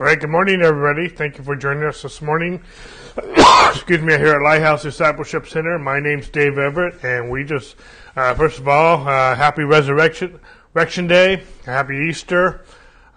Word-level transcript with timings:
All 0.00 0.06
right, 0.06 0.18
good 0.18 0.30
morning, 0.30 0.62
everybody. 0.62 1.10
Thank 1.10 1.36
you 1.36 1.44
for 1.44 1.54
joining 1.54 1.84
us 1.84 2.00
this 2.00 2.22
morning. 2.22 2.62
Excuse 3.18 4.00
me, 4.00 4.16
here 4.16 4.34
at 4.36 4.40
Lighthouse 4.40 4.82
Discipleship 4.82 5.46
Center. 5.46 5.78
My 5.78 6.00
name's 6.00 6.30
Dave 6.30 6.56
Everett, 6.56 7.04
and 7.04 7.30
we 7.30 7.44
just, 7.44 7.76
uh, 8.16 8.32
first 8.32 8.58
of 8.58 8.66
all, 8.66 9.06
uh, 9.06 9.34
happy 9.34 9.62
Resurrection, 9.62 10.40
Resurrection 10.72 11.06
Day, 11.06 11.42
happy 11.66 12.06
Easter. 12.08 12.64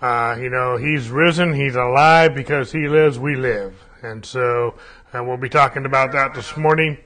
Uh, 0.01 0.35
you 0.37 0.49
know, 0.49 0.75
He's 0.75 1.09
risen, 1.09 1.53
He's 1.53 1.75
alive, 1.75 2.35
because 2.35 2.73
He 2.73 2.89
lives, 2.89 3.17
we 3.17 3.37
live. 3.37 3.81
And 4.01 4.25
so, 4.25 4.75
uh, 5.13 5.23
we'll 5.23 5.37
be 5.37 5.47
talking 5.47 5.85
about 5.85 6.11
that 6.11 6.33
this 6.33 6.57
morning. 6.57 6.97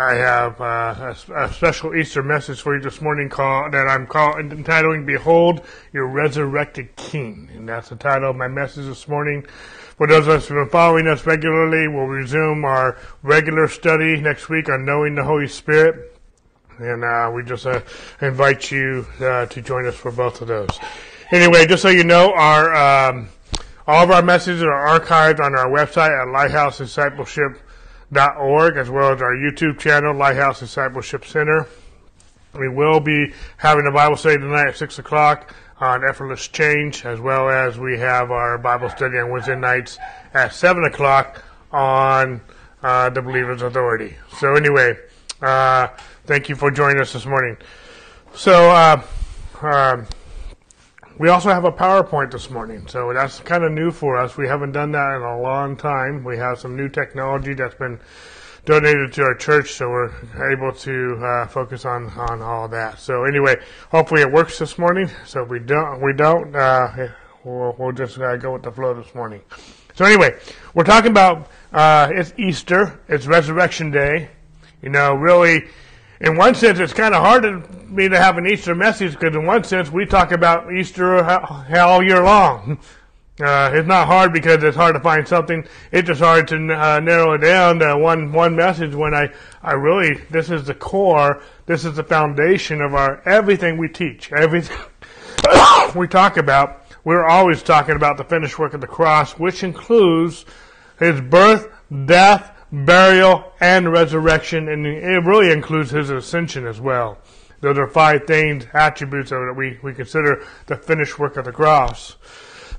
I 0.00 0.14
have 0.14 0.60
uh, 0.60 1.14
a, 1.28 1.42
a, 1.42 1.52
special 1.52 1.96
Easter 1.96 2.22
message 2.22 2.60
for 2.62 2.76
you 2.76 2.80
this 2.80 3.00
morning 3.00 3.28
call, 3.28 3.68
that 3.72 3.88
I'm 3.88 4.06
call, 4.06 4.38
entitling 4.38 5.04
Behold 5.04 5.62
Your 5.92 6.06
Resurrected 6.06 6.94
King. 6.94 7.50
And 7.52 7.68
that's 7.68 7.88
the 7.88 7.96
title 7.96 8.30
of 8.30 8.36
my 8.36 8.46
message 8.46 8.86
this 8.86 9.08
morning. 9.08 9.44
For 9.96 10.06
those 10.06 10.28
of 10.28 10.34
us 10.34 10.46
who 10.46 10.54
have 10.54 10.66
been 10.66 10.70
following 10.70 11.08
us 11.08 11.26
regularly, 11.26 11.88
we'll 11.88 12.04
resume 12.04 12.64
our 12.64 12.96
regular 13.24 13.66
study 13.66 14.20
next 14.20 14.48
week 14.48 14.68
on 14.68 14.84
knowing 14.84 15.16
the 15.16 15.24
Holy 15.24 15.48
Spirit. 15.48 16.16
And 16.78 17.02
uh, 17.02 17.32
we 17.34 17.42
just 17.42 17.66
uh, 17.66 17.80
invite 18.20 18.70
you 18.70 19.04
uh, 19.18 19.46
to 19.46 19.60
join 19.60 19.84
us 19.84 19.96
for 19.96 20.12
both 20.12 20.40
of 20.40 20.46
those. 20.46 20.78
Anyway, 21.32 21.66
just 21.66 21.82
so 21.82 21.88
you 21.88 22.04
know, 22.04 22.32
our 22.34 23.10
um, 23.10 23.30
all 23.88 24.04
of 24.04 24.12
our 24.12 24.22
messages 24.22 24.62
are 24.62 25.00
archived 25.00 25.40
on 25.40 25.58
our 25.58 25.68
website 25.68 26.16
at 26.16 26.30
Lighthouse 26.30 26.78
Discipleship 26.78 27.60
org, 28.16 28.76
as 28.76 28.90
well 28.90 29.12
as 29.12 29.22
our 29.22 29.34
YouTube 29.34 29.78
channel, 29.78 30.14
Lighthouse 30.14 30.60
Discipleship 30.60 31.24
Center. 31.24 31.66
We 32.58 32.68
will 32.68 33.00
be 33.00 33.32
having 33.58 33.86
a 33.86 33.92
Bible 33.92 34.16
study 34.16 34.38
tonight 34.38 34.68
at 34.68 34.76
6 34.76 34.98
o'clock 34.98 35.54
on 35.80 36.04
effortless 36.08 36.48
change, 36.48 37.04
as 37.04 37.20
well 37.20 37.48
as 37.48 37.78
we 37.78 37.98
have 37.98 38.30
our 38.30 38.58
Bible 38.58 38.88
study 38.88 39.18
on 39.18 39.30
Wednesday 39.30 39.56
nights 39.56 39.98
at 40.34 40.52
7 40.54 40.84
o'clock 40.84 41.44
on 41.70 42.40
uh, 42.82 43.10
the 43.10 43.22
Believer's 43.22 43.62
Authority. 43.62 44.16
So, 44.38 44.54
anyway, 44.54 44.96
uh, 45.42 45.88
thank 46.24 46.48
you 46.48 46.56
for 46.56 46.70
joining 46.70 47.00
us 47.00 47.12
this 47.12 47.26
morning. 47.26 47.56
So, 48.34 48.70
uh, 48.70 49.02
um, 49.62 50.06
we 51.18 51.28
also 51.28 51.48
have 51.48 51.64
a 51.64 51.72
PowerPoint 51.72 52.30
this 52.30 52.48
morning, 52.48 52.86
so 52.86 53.12
that's 53.12 53.40
kind 53.40 53.64
of 53.64 53.72
new 53.72 53.90
for 53.90 54.16
us. 54.16 54.36
We 54.36 54.46
haven't 54.46 54.72
done 54.72 54.92
that 54.92 55.16
in 55.16 55.22
a 55.22 55.40
long 55.40 55.76
time. 55.76 56.22
We 56.22 56.36
have 56.36 56.60
some 56.60 56.76
new 56.76 56.88
technology 56.88 57.54
that's 57.54 57.74
been 57.74 57.98
donated 58.64 59.12
to 59.14 59.22
our 59.22 59.34
church, 59.34 59.72
so 59.72 59.88
we're 59.88 60.52
able 60.52 60.72
to 60.72 61.16
uh, 61.24 61.46
focus 61.48 61.84
on 61.84 62.06
on 62.10 62.40
all 62.40 62.68
that. 62.68 63.00
So 63.00 63.24
anyway, 63.24 63.56
hopefully 63.90 64.20
it 64.20 64.30
works 64.30 64.58
this 64.58 64.78
morning. 64.78 65.10
So 65.26 65.42
if 65.42 65.48
we 65.48 65.58
don't, 65.58 66.00
we 66.00 66.12
don't, 66.12 66.54
uh, 66.54 67.08
we'll, 67.44 67.74
we'll 67.78 67.92
just 67.92 68.18
uh, 68.18 68.36
go 68.36 68.52
with 68.52 68.62
the 68.62 68.70
flow 68.70 68.94
this 68.94 69.12
morning. 69.14 69.40
So 69.94 70.04
anyway, 70.04 70.38
we're 70.74 70.84
talking 70.84 71.10
about 71.10 71.48
uh, 71.72 72.10
it's 72.12 72.32
Easter, 72.38 73.00
it's 73.08 73.26
Resurrection 73.26 73.90
Day. 73.90 74.30
You 74.82 74.90
know, 74.90 75.14
really 75.14 75.66
in 76.20 76.36
one 76.36 76.54
sense, 76.54 76.78
it's 76.78 76.92
kind 76.92 77.14
of 77.14 77.22
hard 77.22 77.42
to 77.44 77.62
me 77.88 78.08
to 78.08 78.18
have 78.18 78.38
an 78.38 78.46
Easter 78.46 78.74
message 78.74 79.12
because, 79.12 79.34
in 79.34 79.46
one 79.46 79.64
sense, 79.64 79.90
we 79.90 80.04
talk 80.04 80.32
about 80.32 80.72
Easter 80.72 81.24
all 81.24 82.02
year 82.02 82.22
long. 82.22 82.78
Uh, 83.40 83.70
it's 83.72 83.86
not 83.86 84.08
hard 84.08 84.32
because 84.32 84.64
it's 84.64 84.76
hard 84.76 84.96
to 84.96 85.00
find 85.00 85.28
something. 85.28 85.64
It's 85.92 86.08
just 86.08 86.20
hard 86.20 86.48
to 86.48 86.56
uh, 86.56 86.98
narrow 86.98 87.34
it 87.34 87.38
down 87.38 87.78
to 87.78 87.96
one 87.96 88.32
one 88.32 88.56
message. 88.56 88.96
When 88.96 89.14
I 89.14 89.32
I 89.62 89.74
really 89.74 90.20
this 90.28 90.50
is 90.50 90.64
the 90.64 90.74
core. 90.74 91.40
This 91.66 91.84
is 91.84 91.94
the 91.94 92.02
foundation 92.02 92.80
of 92.80 92.94
our 92.94 93.22
everything 93.28 93.78
we 93.78 93.88
teach. 93.90 94.32
Everything 94.32 94.76
we 95.94 96.08
talk 96.08 96.36
about. 96.36 96.84
We're 97.04 97.26
always 97.26 97.62
talking 97.62 97.94
about 97.94 98.16
the 98.16 98.24
finished 98.24 98.58
work 98.58 98.74
of 98.74 98.80
the 98.80 98.88
cross, 98.88 99.38
which 99.38 99.62
includes 99.62 100.44
His 100.98 101.20
birth, 101.20 101.68
death, 102.06 102.57
burial, 102.72 103.52
and 103.60 103.90
resurrection, 103.90 104.68
and 104.68 104.86
it 104.86 105.24
really 105.24 105.50
includes 105.50 105.90
his 105.90 106.10
ascension 106.10 106.66
as 106.66 106.80
well. 106.80 107.18
Those 107.60 107.78
are 107.78 107.88
five 107.88 108.26
things, 108.26 108.66
attributes 108.72 109.30
that 109.30 109.54
we, 109.56 109.78
we 109.82 109.92
consider 109.92 110.44
the 110.66 110.76
finished 110.76 111.18
work 111.18 111.36
of 111.36 111.44
the 111.44 111.52
cross. 111.52 112.16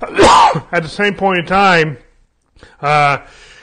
At 0.00 0.82
the 0.82 0.88
same 0.88 1.14
point 1.14 1.40
in 1.40 1.46
time, 1.46 1.98
uh, 2.80 3.18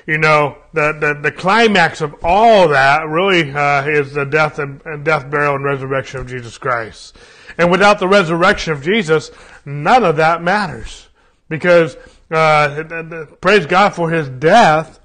you 0.06 0.18
know, 0.18 0.57
the, 0.74 0.94
the, 0.94 1.19
the, 1.22 1.31
climax 1.31 2.01
of 2.01 2.16
all 2.24 2.69
that 2.69 3.07
really 3.07 3.51
uh, 3.51 3.85
is 3.88 4.13
the 4.13 4.25
death 4.25 4.59
and, 4.59 4.81
and 4.85 5.03
death, 5.03 5.30
burial, 5.30 5.56
and 5.56 5.66
resurrection 5.66 6.22
of 6.22 6.28
Jesus 6.28 6.57
Christ. 6.57 7.18
And 7.57 7.72
without 7.72 8.00
the 8.00 8.07
resurrection 8.07 8.74
of 8.74 8.84
Jesus, 8.84 9.31
none 9.66 10.03
of 10.03 10.16
that 10.18 10.41
matters. 10.41 11.09
Because 11.50 11.97
uh, 12.31 13.25
praise 13.41 13.66
God 13.66 13.90
for 13.96 14.09
his 14.09 14.30
death, 14.30 14.97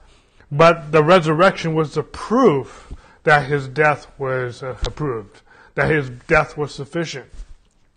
but 0.53 0.93
the 0.93 1.03
resurrection 1.03 1.75
was 1.75 1.95
the 1.95 2.03
proof 2.03 2.93
that 3.23 3.47
his 3.47 3.67
death 3.69 4.07
was 4.19 4.63
uh, 4.63 4.77
approved, 4.85 5.41
that 5.75 5.91
his 5.91 6.11
death 6.29 6.59
was 6.59 6.75
sufficient. 6.75 7.27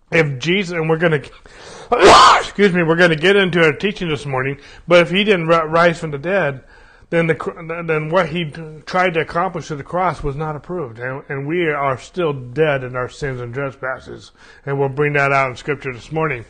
If 0.09 0.39
Jesus, 0.39 0.73
and 0.73 0.89
we're 0.89 0.97
going 0.97 1.21
to, 1.21 2.39
excuse 2.39 2.71
me, 2.71 2.81
we're 2.81 2.95
going 2.95 3.09
to 3.09 3.17
get 3.17 3.35
into 3.35 3.61
our 3.61 3.73
teaching 3.73 4.07
this 4.07 4.25
morning, 4.25 4.57
but 4.87 5.01
if 5.01 5.11
he 5.11 5.25
didn't 5.25 5.47
rise 5.47 5.99
from 5.99 6.11
the 6.11 6.17
dead, 6.17 6.63
then 7.09 7.27
the 7.27 7.83
then 7.85 8.09
what 8.09 8.29
he 8.29 8.45
tried 8.85 9.13
to 9.15 9.19
accomplish 9.19 9.69
at 9.69 9.77
the 9.77 9.83
cross 9.83 10.23
was 10.23 10.35
not 10.35 10.55
approved, 10.55 10.97
and, 10.97 11.23
and 11.27 11.45
we 11.45 11.67
are 11.67 11.97
still 11.97 12.33
dead 12.33 12.83
in 12.83 12.95
our 12.95 13.09
sins 13.09 13.41
and 13.41 13.53
trespasses, 13.53 14.31
and 14.65 14.79
we'll 14.79 14.89
bring 14.89 15.13
that 15.13 15.31
out 15.31 15.51
in 15.51 15.55
Scripture 15.55 15.93
this 15.93 16.11
morning. 16.11 16.45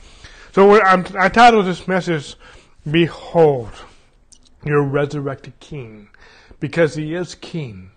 So 0.54 0.80
i 0.82 1.30
titled 1.30 1.66
this 1.66 1.88
message, 1.88 2.36
"Behold." 2.90 3.74
Your 4.66 4.84
resurrected 4.84 5.60
King, 5.60 6.10
because 6.60 6.96
He 6.96 7.14
is 7.14 7.36
King. 7.36 7.92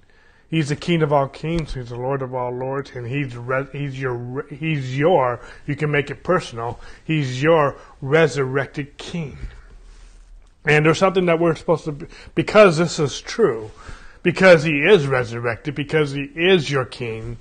He's 0.50 0.70
the 0.70 0.76
King 0.76 1.02
of 1.02 1.12
all 1.12 1.28
kings. 1.28 1.74
He's 1.74 1.90
the 1.90 1.96
Lord 1.96 2.22
of 2.22 2.34
all 2.34 2.50
lords, 2.50 2.92
and 2.94 3.06
He's 3.06 3.36
re- 3.36 3.68
He's 3.72 4.00
your 4.00 4.46
He's 4.48 4.96
your. 4.96 5.40
You 5.66 5.76
can 5.76 5.90
make 5.90 6.10
it 6.10 6.22
personal. 6.22 6.80
He's 7.04 7.42
your 7.42 7.76
resurrected 8.00 8.96
King. 8.96 9.36
And 10.64 10.84
there's 10.84 10.98
something 10.98 11.26
that 11.26 11.38
we're 11.38 11.54
supposed 11.54 11.84
to, 11.84 11.92
be, 11.92 12.06
because 12.34 12.78
this 12.78 12.98
is 12.98 13.20
true, 13.20 13.70
because 14.22 14.64
He 14.64 14.80
is 14.80 15.06
resurrected, 15.06 15.74
because 15.74 16.12
He 16.12 16.30
is 16.34 16.70
your 16.70 16.84
King. 16.84 17.36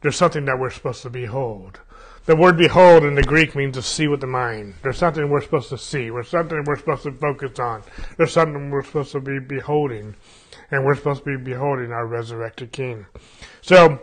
There's 0.00 0.16
something 0.16 0.44
that 0.46 0.58
we're 0.58 0.70
supposed 0.70 1.02
to 1.02 1.10
behold. 1.10 1.80
The 2.26 2.36
word 2.36 2.58
behold 2.58 3.04
in 3.04 3.14
the 3.14 3.22
Greek 3.22 3.56
means 3.56 3.74
to 3.76 3.82
see 3.82 4.06
with 4.06 4.20
the 4.20 4.26
mind. 4.26 4.74
There's 4.82 4.98
something 4.98 5.30
we're 5.30 5.40
supposed 5.40 5.70
to 5.70 5.78
see. 5.78 6.10
There's 6.10 6.28
something 6.28 6.62
we're 6.64 6.76
supposed 6.76 7.04
to 7.04 7.12
focus 7.12 7.58
on. 7.58 7.82
There's 8.18 8.32
something 8.32 8.70
we're 8.70 8.84
supposed 8.84 9.12
to 9.12 9.20
be 9.20 9.38
beholding. 9.38 10.14
And 10.70 10.84
we're 10.84 10.96
supposed 10.96 11.24
to 11.24 11.38
be 11.38 11.42
beholding 11.42 11.92
our 11.92 12.06
resurrected 12.06 12.72
King. 12.72 13.06
So, 13.62 14.00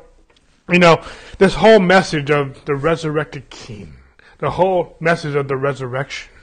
you 0.70 0.80
know, 0.80 1.02
this 1.38 1.54
whole 1.54 1.80
message 1.80 2.32
of 2.32 2.66
the 2.66 2.76
resurrected 2.76 3.50
King, 3.52 3.94
the 4.40 4.52
whole 4.52 4.98
message 5.00 5.36
of 5.36 5.48
the 5.48 5.56
resurrection 5.56 6.34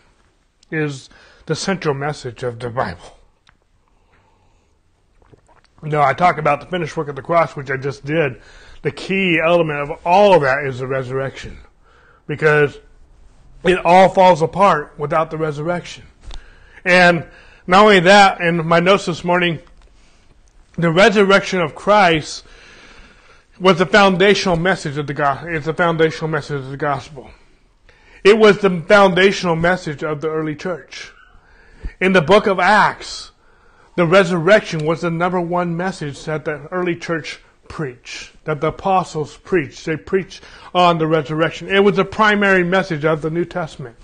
is 0.71 1.11
the 1.47 1.57
central 1.57 1.95
message 1.95 2.43
of 2.45 2.61
the 2.61 2.71
Bible. 2.71 3.19
You 5.83 5.91
know, 5.91 6.03
I 6.03 6.15
talk 6.15 6.39
about 6.39 6.61
the 6.61 6.67
finished 6.67 6.97
work 6.97 7.09
of 7.09 7.17
the 7.17 7.23
cross, 7.23 7.57
which 7.57 7.71
I 7.71 7.77
just 7.77 8.07
did. 8.07 8.41
The 8.81 8.91
key 8.91 9.39
element 9.45 9.81
of 9.81 10.07
all 10.07 10.35
of 10.35 10.43
that 10.43 10.65
is 10.65 10.79
the 10.79 10.87
resurrection 10.87 11.59
because 12.27 12.79
it 13.65 13.85
all 13.85 14.09
falls 14.09 14.43
apart 14.43 14.95
without 14.99 15.31
the 15.31 15.39
resurrection. 15.39 16.05
And 16.85 17.27
not 17.67 17.83
only 17.83 18.01
that, 18.01 18.41
in 18.41 18.67
my 18.67 18.81
notes 18.81 19.07
this 19.07 19.25
morning, 19.25 19.61
the 20.77 20.91
resurrection 20.91 21.61
of 21.61 21.75
Christ 21.75 22.45
was 23.59 23.79
the 23.79 23.87
foundational 23.87 24.57
message 24.57 24.99
of 24.99 25.07
the 25.07 25.15
gospel. 25.15 25.55
It's 25.55 25.67
the 25.67 25.75
foundational 25.75 26.29
message 26.29 26.65
of 26.65 26.71
the 26.71 26.77
gospel. 26.77 27.31
It 28.25 28.39
was 28.39 28.59
the 28.59 28.83
foundational 28.83 29.57
message 29.57 30.03
of 30.03 30.21
the 30.21 30.31
early 30.31 30.57
church. 30.57 31.13
In 32.01 32.13
the 32.13 32.23
book 32.23 32.47
of 32.47 32.59
Acts, 32.59 33.31
the 33.97 34.07
resurrection 34.07 34.85
was 34.85 35.03
the 35.03 35.11
number 35.11 35.41
one 35.41 35.77
message 35.77 36.25
that 36.25 36.45
the 36.45 36.67
early 36.71 36.97
church 36.97 37.41
preach, 37.69 38.33
that 38.45 38.61
the 38.61 38.69
apostles 38.69 39.37
preached. 39.39 39.85
They 39.85 39.97
preached 39.97 40.43
on 40.75 40.99
the 40.99 41.07
resurrection. 41.07 41.69
It 41.69 41.85
was 41.85 41.97
the 41.97 42.05
primary 42.05 42.65
message 42.65 43.05
of 43.05 43.23
the 43.23 43.31
New 43.31 43.45
Testament. 43.45 43.97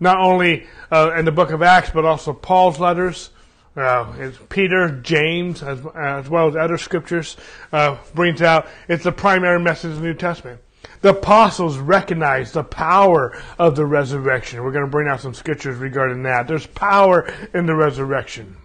Not 0.00 0.18
only 0.18 0.66
uh, 0.90 1.14
in 1.16 1.24
the 1.24 1.32
book 1.32 1.50
of 1.50 1.62
Acts, 1.62 1.90
but 1.90 2.04
also 2.04 2.32
Paul's 2.32 2.80
letters, 2.80 3.30
uh, 3.76 4.30
Peter, 4.48 5.00
James, 5.00 5.62
as, 5.62 5.80
as, 5.94 6.28
well 6.28 6.48
as 6.48 6.56
other 6.56 6.76
scriptures, 6.76 7.36
uh, 7.72 7.96
brings 8.14 8.42
out 8.42 8.66
it's 8.88 9.04
the 9.04 9.12
primary 9.12 9.60
message 9.60 9.92
of 9.92 10.00
the 10.00 10.08
New 10.08 10.14
Testament. 10.14 10.60
The 11.00 11.10
apostles 11.10 11.78
recognized 11.78 12.54
the 12.54 12.64
power 12.64 13.36
of 13.58 13.76
the 13.76 13.86
resurrection. 13.86 14.62
We're 14.62 14.72
going 14.72 14.84
to 14.84 14.90
bring 14.90 15.08
out 15.08 15.20
some 15.20 15.34
scriptures 15.34 15.78
regarding 15.78 16.24
that. 16.24 16.46
There's 16.46 16.66
power 16.66 17.32
in 17.54 17.66
the 17.66 17.74
resurrection. 17.74 18.56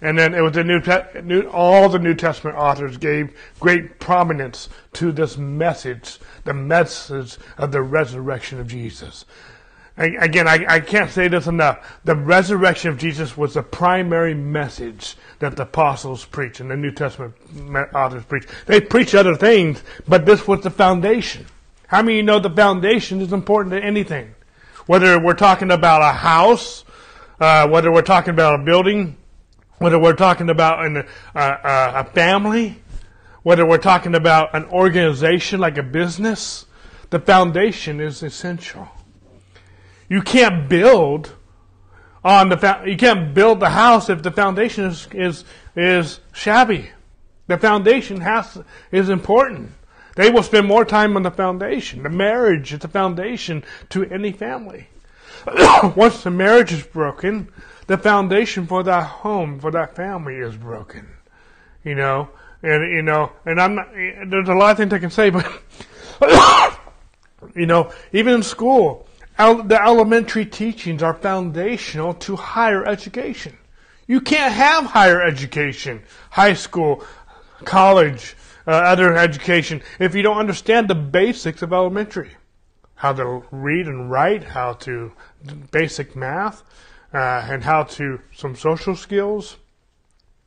And 0.00 0.18
then 0.18 0.34
it 0.34 0.40
was 0.40 0.52
the 0.52 0.64
New, 0.64 0.80
New, 1.22 1.48
all 1.48 1.88
the 1.88 1.98
New 1.98 2.14
Testament 2.14 2.56
authors 2.56 2.96
gave 2.96 3.36
great 3.58 3.98
prominence 3.98 4.68
to 4.94 5.10
this 5.10 5.36
message, 5.36 6.18
the 6.44 6.54
message 6.54 7.36
of 7.56 7.72
the 7.72 7.82
resurrection 7.82 8.60
of 8.60 8.68
Jesus. 8.68 9.24
again, 9.96 10.46
I, 10.46 10.64
I 10.68 10.80
can't 10.80 11.10
say 11.10 11.26
this 11.26 11.48
enough. 11.48 11.98
The 12.04 12.14
resurrection 12.14 12.90
of 12.90 12.98
Jesus 12.98 13.36
was 13.36 13.54
the 13.54 13.62
primary 13.62 14.34
message 14.34 15.16
that 15.40 15.56
the 15.56 15.64
apostles 15.64 16.24
preach 16.24 16.60
and 16.60 16.70
the 16.70 16.76
New 16.76 16.92
Testament 16.92 17.34
authors 17.92 18.24
preach. 18.24 18.46
They 18.66 18.80
preach 18.80 19.14
other 19.16 19.34
things, 19.34 19.82
but 20.06 20.26
this 20.26 20.46
was 20.46 20.60
the 20.60 20.70
foundation. 20.70 21.46
How 21.88 22.02
many 22.02 22.14
of 22.14 22.16
you 22.18 22.22
know 22.22 22.38
the 22.38 22.50
foundation 22.50 23.20
is 23.20 23.32
important 23.32 23.72
to 23.72 23.82
anything? 23.82 24.34
Whether 24.86 25.18
we're 25.18 25.34
talking 25.34 25.70
about 25.70 26.02
a 26.02 26.16
house, 26.16 26.84
uh, 27.40 27.66
whether 27.66 27.90
we're 27.90 28.02
talking 28.02 28.30
about 28.30 28.60
a 28.60 28.62
building, 28.62 29.16
whether 29.78 29.98
we're 29.98 30.14
talking 30.14 30.50
about 30.50 30.84
an, 30.84 30.96
uh, 30.96 31.38
uh, 31.38 32.04
a 32.06 32.10
family, 32.12 32.82
whether 33.42 33.64
we're 33.64 33.78
talking 33.78 34.14
about 34.14 34.54
an 34.54 34.64
organization 34.66 35.60
like 35.60 35.78
a 35.78 35.82
business, 35.82 36.66
the 37.10 37.18
foundation 37.18 38.00
is 38.00 38.22
essential. 38.22 38.88
You 40.08 40.22
can't 40.22 40.68
build 40.68 41.34
on 42.24 42.48
the 42.48 42.82
you 42.84 42.96
can't 42.96 43.32
build 43.32 43.60
the 43.60 43.70
house 43.70 44.10
if 44.10 44.22
the 44.22 44.30
foundation 44.30 44.84
is 44.84 45.08
is 45.12 45.44
is 45.76 46.20
shabby. 46.32 46.90
The 47.46 47.56
foundation 47.56 48.20
has 48.20 48.58
is 48.90 49.08
important. 49.08 49.72
They 50.16 50.30
will 50.30 50.42
spend 50.42 50.66
more 50.66 50.84
time 50.84 51.16
on 51.16 51.22
the 51.22 51.30
foundation. 51.30 52.02
The 52.02 52.10
marriage 52.10 52.72
is 52.72 52.80
the 52.80 52.88
foundation 52.88 53.64
to 53.90 54.04
any 54.06 54.32
family. 54.32 54.88
Once 55.96 56.24
the 56.24 56.30
marriage 56.30 56.72
is 56.72 56.82
broken, 56.82 57.48
the 57.88 57.98
foundation 57.98 58.66
for 58.66 58.84
that 58.84 59.04
home, 59.04 59.58
for 59.58 59.72
that 59.72 59.96
family 59.96 60.36
is 60.36 60.56
broken. 60.56 61.08
You 61.82 61.96
know, 61.96 62.28
and 62.62 62.92
you 62.92 63.02
know, 63.02 63.32
and 63.44 63.60
I'm 63.60 63.74
not. 63.74 63.92
There's 63.92 64.48
a 64.48 64.54
lot 64.54 64.70
of 64.70 64.76
things 64.76 64.92
I 64.92 64.98
can 64.98 65.10
say, 65.10 65.30
but 65.30 65.50
you 67.56 67.66
know, 67.66 67.92
even 68.12 68.34
in 68.34 68.42
school, 68.42 69.08
the 69.36 69.80
elementary 69.82 70.46
teachings 70.46 71.02
are 71.02 71.14
foundational 71.14 72.14
to 72.14 72.36
higher 72.36 72.84
education. 72.84 73.56
You 74.06 74.20
can't 74.20 74.52
have 74.52 74.86
higher 74.86 75.22
education, 75.22 76.02
high 76.30 76.54
school, 76.54 77.04
college, 77.64 78.36
uh, 78.66 78.70
other 78.70 79.16
education, 79.16 79.82
if 79.98 80.14
you 80.14 80.22
don't 80.22 80.38
understand 80.38 80.88
the 80.88 80.94
basics 80.94 81.62
of 81.62 81.72
elementary. 81.72 82.30
How 82.96 83.12
to 83.12 83.44
read 83.52 83.86
and 83.86 84.10
write, 84.10 84.42
how 84.42 84.72
to 84.74 85.12
basic 85.70 86.16
math, 86.16 86.64
uh, 87.12 87.46
and 87.50 87.64
how 87.64 87.82
to 87.82 88.20
some 88.34 88.54
social 88.54 88.94
skills 88.94 89.56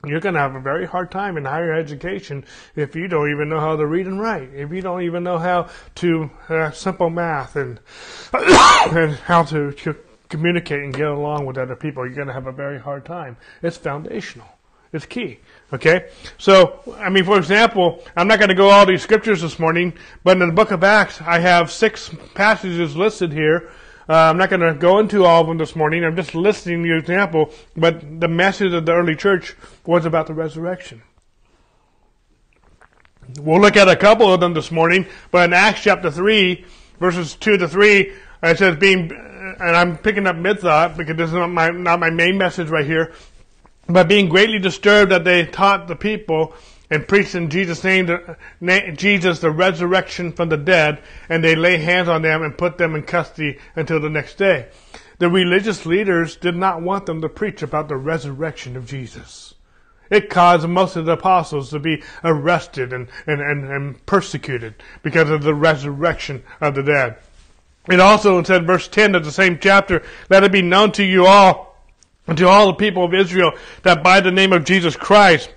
you're 0.05 0.19
going 0.19 0.33
to 0.33 0.41
have 0.41 0.55
a 0.55 0.59
very 0.59 0.85
hard 0.85 1.11
time 1.11 1.37
in 1.37 1.45
higher 1.45 1.73
education 1.73 2.43
if 2.75 2.95
you 2.95 3.07
don't 3.07 3.31
even 3.31 3.49
know 3.49 3.59
how 3.59 3.75
to 3.75 3.85
read 3.85 4.07
and 4.07 4.19
write, 4.19 4.49
if 4.53 4.71
you 4.71 4.81
don't 4.81 5.03
even 5.03 5.23
know 5.23 5.37
how 5.37 5.69
to 5.95 6.29
uh, 6.49 6.71
simple 6.71 7.09
math 7.09 7.55
and 7.55 7.79
and 8.33 9.13
how 9.15 9.43
to, 9.43 9.71
to 9.73 9.95
communicate 10.29 10.81
and 10.81 10.93
get 10.93 11.07
along 11.07 11.45
with 11.45 11.57
other 11.57 11.75
people. 11.75 12.05
You're 12.05 12.15
going 12.15 12.27
to 12.27 12.33
have 12.33 12.47
a 12.47 12.51
very 12.51 12.79
hard 12.79 13.05
time. 13.05 13.37
It's 13.61 13.77
foundational. 13.77 14.47
It's 14.93 15.05
key. 15.05 15.39
Okay? 15.71 16.09
So, 16.37 16.79
I 16.97 17.09
mean, 17.09 17.23
for 17.23 17.37
example, 17.37 18.03
I'm 18.15 18.27
not 18.27 18.39
going 18.39 18.49
to 18.49 18.55
go 18.55 18.69
all 18.69 18.85
these 18.85 19.01
scriptures 19.01 19.41
this 19.41 19.59
morning, 19.59 19.93
but 20.23 20.41
in 20.41 20.47
the 20.47 20.53
book 20.53 20.71
of 20.71 20.83
Acts, 20.83 21.21
I 21.21 21.39
have 21.39 21.71
six 21.71 22.09
passages 22.33 22.95
listed 22.95 23.31
here 23.31 23.71
uh, 24.11 24.29
I'm 24.29 24.37
not 24.37 24.49
going 24.49 24.59
to 24.59 24.73
go 24.73 24.99
into 24.99 25.23
all 25.23 25.39
of 25.39 25.47
them 25.47 25.57
this 25.57 25.73
morning. 25.73 26.03
I'm 26.03 26.17
just 26.17 26.35
listing 26.35 26.83
the 26.83 26.97
example, 26.97 27.53
but 27.77 28.19
the 28.19 28.27
message 28.27 28.73
of 28.73 28.85
the 28.85 28.91
early 28.91 29.15
church 29.15 29.55
was 29.85 30.05
about 30.05 30.27
the 30.27 30.33
resurrection. 30.33 31.01
We'll 33.39 33.61
look 33.61 33.77
at 33.77 33.87
a 33.87 33.95
couple 33.95 34.33
of 34.33 34.41
them 34.41 34.53
this 34.53 34.69
morning, 34.69 35.07
but 35.31 35.45
in 35.45 35.53
Acts 35.53 35.83
chapter 35.83 36.11
3, 36.11 36.65
verses 36.99 37.35
2 37.35 37.55
to 37.55 37.69
3, 37.69 38.13
it 38.43 38.57
says 38.57 38.75
being, 38.75 39.11
and 39.11 39.75
I'm 39.77 39.95
picking 39.97 40.27
up 40.27 40.35
mid-thought 40.35 40.97
because 40.97 41.15
this 41.15 41.29
is 41.29 41.33
not 41.33 41.47
my, 41.47 41.69
not 41.69 42.01
my 42.01 42.09
main 42.09 42.37
message 42.37 42.67
right 42.67 42.85
here, 42.85 43.13
but 43.87 44.09
being 44.09 44.27
greatly 44.27 44.59
disturbed 44.59 45.13
that 45.13 45.23
they 45.23 45.45
taught 45.45 45.87
the 45.87 45.95
people 45.95 46.53
and 46.91 47.07
preached 47.07 47.33
in 47.33 47.49
Jesus' 47.49 47.85
name, 47.85 48.07
Jesus, 48.97 49.39
the 49.39 49.49
resurrection 49.49 50.33
from 50.33 50.49
the 50.49 50.57
dead, 50.57 51.01
and 51.29 51.41
they 51.41 51.55
lay 51.55 51.77
hands 51.77 52.09
on 52.09 52.21
them 52.21 52.43
and 52.43 52.57
put 52.57 52.77
them 52.77 52.95
in 52.95 53.03
custody 53.03 53.57
until 53.77 54.01
the 54.01 54.09
next 54.09 54.37
day. 54.37 54.67
The 55.17 55.29
religious 55.29 55.85
leaders 55.85 56.35
did 56.35 56.57
not 56.57 56.81
want 56.81 57.05
them 57.05 57.21
to 57.21 57.29
preach 57.29 57.63
about 57.63 57.87
the 57.87 57.95
resurrection 57.95 58.75
of 58.75 58.85
Jesus. 58.85 59.53
It 60.09 60.29
caused 60.29 60.67
most 60.67 60.97
of 60.97 61.05
the 61.05 61.13
apostles 61.13 61.69
to 61.69 61.79
be 61.79 62.03
arrested 62.25 62.91
and, 62.91 63.07
and, 63.25 63.39
and, 63.39 63.71
and 63.71 64.05
persecuted 64.05 64.75
because 65.01 65.29
of 65.29 65.43
the 65.43 65.55
resurrection 65.55 66.43
of 66.59 66.75
the 66.75 66.83
dead. 66.83 67.15
It 67.89 68.01
also 68.01 68.43
said, 68.43 68.67
verse 68.67 68.89
10 68.89 69.15
of 69.15 69.23
the 69.23 69.31
same 69.31 69.57
chapter, 69.59 70.03
let 70.29 70.43
it 70.43 70.51
be 70.51 70.61
known 70.61 70.91
to 70.93 71.03
you 71.05 71.25
all, 71.25 71.77
and 72.27 72.37
to 72.37 72.49
all 72.49 72.67
the 72.67 72.73
people 72.73 73.05
of 73.05 73.13
Israel, 73.13 73.53
that 73.83 74.03
by 74.03 74.19
the 74.19 74.31
name 74.31 74.51
of 74.51 74.65
Jesus 74.65 74.97
Christ, 74.97 75.53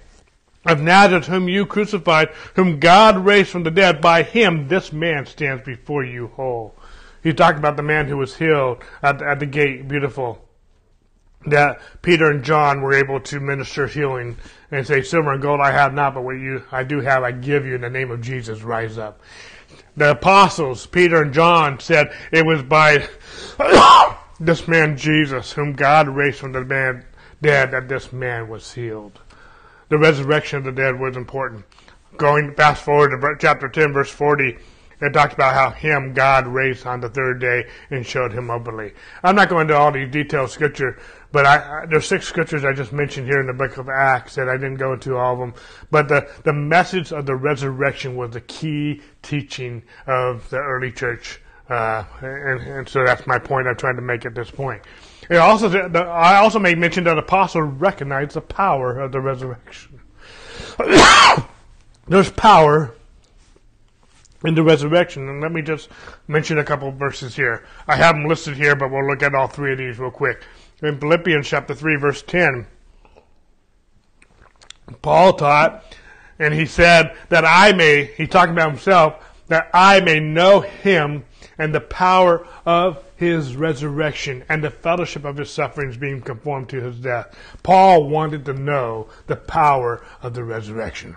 of 0.67 0.81
Nazareth, 0.81 1.27
whom 1.27 1.49
you 1.49 1.67
crucified, 1.67 2.31
whom 2.55 2.81
God 2.81 3.19
raised 3.19 3.51
from 3.51 3.65
the 3.65 3.71
dead, 3.71 4.01
by 4.01 4.23
him 4.23 4.69
this 4.69 4.93
man 4.93 5.27
stands 5.27 5.63
before 5.65 6.05
you 6.05 6.29
whole. 6.29 6.75
He's 7.23 7.35
talking 7.35 7.59
about 7.59 7.77
the 7.77 7.83
man 7.83 8.09
who 8.09 8.17
was 8.17 8.37
healed 8.37 8.83
at, 9.03 9.23
at 9.23 9.41
the 9.41 9.47
gate, 9.47 9.89
beautiful. 9.89 10.41
That 11.47 11.81
Peter 12.01 12.31
and 12.31 12.43
John 12.43 12.81
were 12.81 12.95
able 12.95 13.21
to 13.21 13.41
minister 13.41 13.87
healing 13.87 14.39
and 14.71 14.87
say, 14.87 15.03
Silver 15.03 15.33
and 15.33 15.43
gold 15.43 15.61
I 15.61 15.73
have 15.73 15.93
not, 15.93 16.15
but 16.15 16.25
what 16.25 16.37
you 16.37 16.65
I 16.73 16.85
do 16.85 17.01
have, 17.01 17.23
I 17.23 17.33
give 17.33 17.67
you 17.67 17.75
in 17.75 17.83
the 17.83 17.91
name 17.91 18.11
of 18.11 18.23
Jesus, 18.23 18.63
rise 18.63 18.97
up. 18.97 19.21
The 19.97 20.13
apostles, 20.13 20.87
Peter 20.87 21.21
and 21.23 21.35
John, 21.35 21.79
said 21.81 22.15
it 22.33 22.47
was 22.47 22.63
by 22.63 23.09
this 24.41 24.67
man 24.67 24.97
Jesus, 24.97 25.53
whom 25.53 25.75
God 25.75 26.09
raised 26.09 26.39
from 26.39 26.53
the 26.53 27.05
dead, 27.43 27.71
that 27.73 27.89
this 27.89 28.11
man 28.11 28.49
was 28.49 28.73
healed 28.73 29.21
the 29.95 29.99
resurrection 29.99 30.59
of 30.59 30.65
the 30.65 30.73
dead 30.73 30.99
was 30.99 31.17
important. 31.17 31.65
Going 32.17 32.53
fast 32.57 32.83
forward 32.83 33.11
to 33.11 33.37
chapter 33.39 33.69
10, 33.69 33.93
verse 33.93 34.11
40, 34.11 34.59
it 35.01 35.13
talks 35.13 35.35
about 35.35 35.55
how 35.55 35.71
him 35.71 36.15
God 36.15 36.49
raised 36.49 36.85
on 36.85 37.01
the 37.01 37.09
third 37.09 37.39
day 37.39 37.69
and 37.91 38.05
showed 38.05 38.33
him 38.33 38.51
openly. 38.51 38.93
I'm 39.23 39.37
not 39.37 39.49
going 39.49 39.63
into 39.63 39.77
all 39.77 39.93
these 39.93 40.11
detailed 40.11 40.51
scripture, 40.51 40.99
but 41.31 41.47
I, 41.47 41.83
I, 41.83 41.87
there's 41.87 42.09
six 42.09 42.27
scriptures 42.27 42.65
I 42.65 42.73
just 42.73 42.93
mentioned 42.93 43.29
here 43.29 43.39
in 43.39 43.47
the 43.47 43.53
book 43.53 43.77
of 43.77 43.89
Acts 43.89 44.35
that 44.35 44.49
I 44.49 44.57
didn't 44.57 44.79
go 44.79 44.95
into 44.95 45.17
all 45.17 45.35
of 45.35 45.39
them. 45.39 45.55
But 45.93 46.09
the, 46.09 46.29
the 46.43 46.53
message 46.53 47.13
of 47.13 47.27
the 47.27 47.37
resurrection 47.37 48.17
was 48.17 48.33
the 48.33 48.41
key 48.41 49.01
teaching 49.23 49.85
of 50.09 50.51
the 50.51 50.59
early 50.59 50.91
church. 50.91 51.41
Uh, 51.71 52.03
and, 52.21 52.61
and 52.63 52.89
so 52.89 53.05
that's 53.05 53.29
my 53.29 53.39
point 53.39 53.69
I'm 53.69 53.77
trying 53.77 53.95
to 53.95 54.03
make 54.03 54.27
at 54.27 54.35
this 54.35 54.51
point. 54.51 54.83
It 55.31 55.37
also, 55.37 55.71
I 55.71 56.37
also 56.37 56.59
made 56.59 56.79
mention 56.79 57.05
that 57.05 57.19
apostles 57.19 57.73
recognized 57.79 58.35
the 58.35 58.41
power 58.41 59.01
of 59.01 59.13
the 59.13 59.21
resurrection. 59.21 60.01
There's 62.07 62.31
power 62.31 62.95
in 64.45 64.55
the 64.55 64.63
resurrection. 64.63 65.29
And 65.29 65.41
let 65.41 65.53
me 65.53 65.63
just 65.63 65.89
mention 66.29 66.59
a 66.59 66.65
couple 66.65 66.89
of 66.89 66.97
verses 66.97 67.35
here. 67.35 67.65
I 67.89 67.97
have 67.97 68.15
them 68.15 68.27
listed 68.27 68.57
here, 68.57 68.77
but 68.77 68.91
we'll 68.91 69.07
look 69.07 69.23
at 69.23 69.35
all 69.35 69.49
three 69.49 69.73
of 69.73 69.79
these 69.79 69.99
real 69.99 70.11
quick. 70.11 70.45
In 70.83 70.99
Philippians 70.99 71.47
chapter 71.47 71.75
3, 71.75 71.97
verse 71.97 72.23
10, 72.23 72.67
Paul 75.01 75.33
taught, 75.33 75.97
and 76.39 76.53
he 76.53 76.67
said 76.67 77.17
that 77.31 77.45
I 77.47 77.73
may, 77.73 78.05
he's 78.17 78.29
talking 78.29 78.53
about 78.53 78.71
himself, 78.71 79.25
that 79.49 79.71
I 79.73 80.01
may 80.01 80.21
know 80.21 80.61
him 80.61 81.25
and 81.59 81.75
the 81.75 81.81
power 81.81 82.47
of 82.67 83.03
his 83.17 83.57
resurrection 83.57 84.45
and 84.49 84.63
the 84.63 84.71
fellowship 84.71 85.25
of 85.25 85.37
his 85.37 85.51
sufferings 85.51 85.97
being 85.97 86.21
conformed 86.21 86.69
to 86.71 86.81
his 86.81 86.99
death. 86.99 87.37
Paul 87.63 88.09
wanted 88.09 88.45
to 88.47 88.53
know 88.53 89.09
the 89.27 89.37
power 89.37 90.05
of 90.23 90.35
the 90.35 90.45
resurrection. 90.45 91.17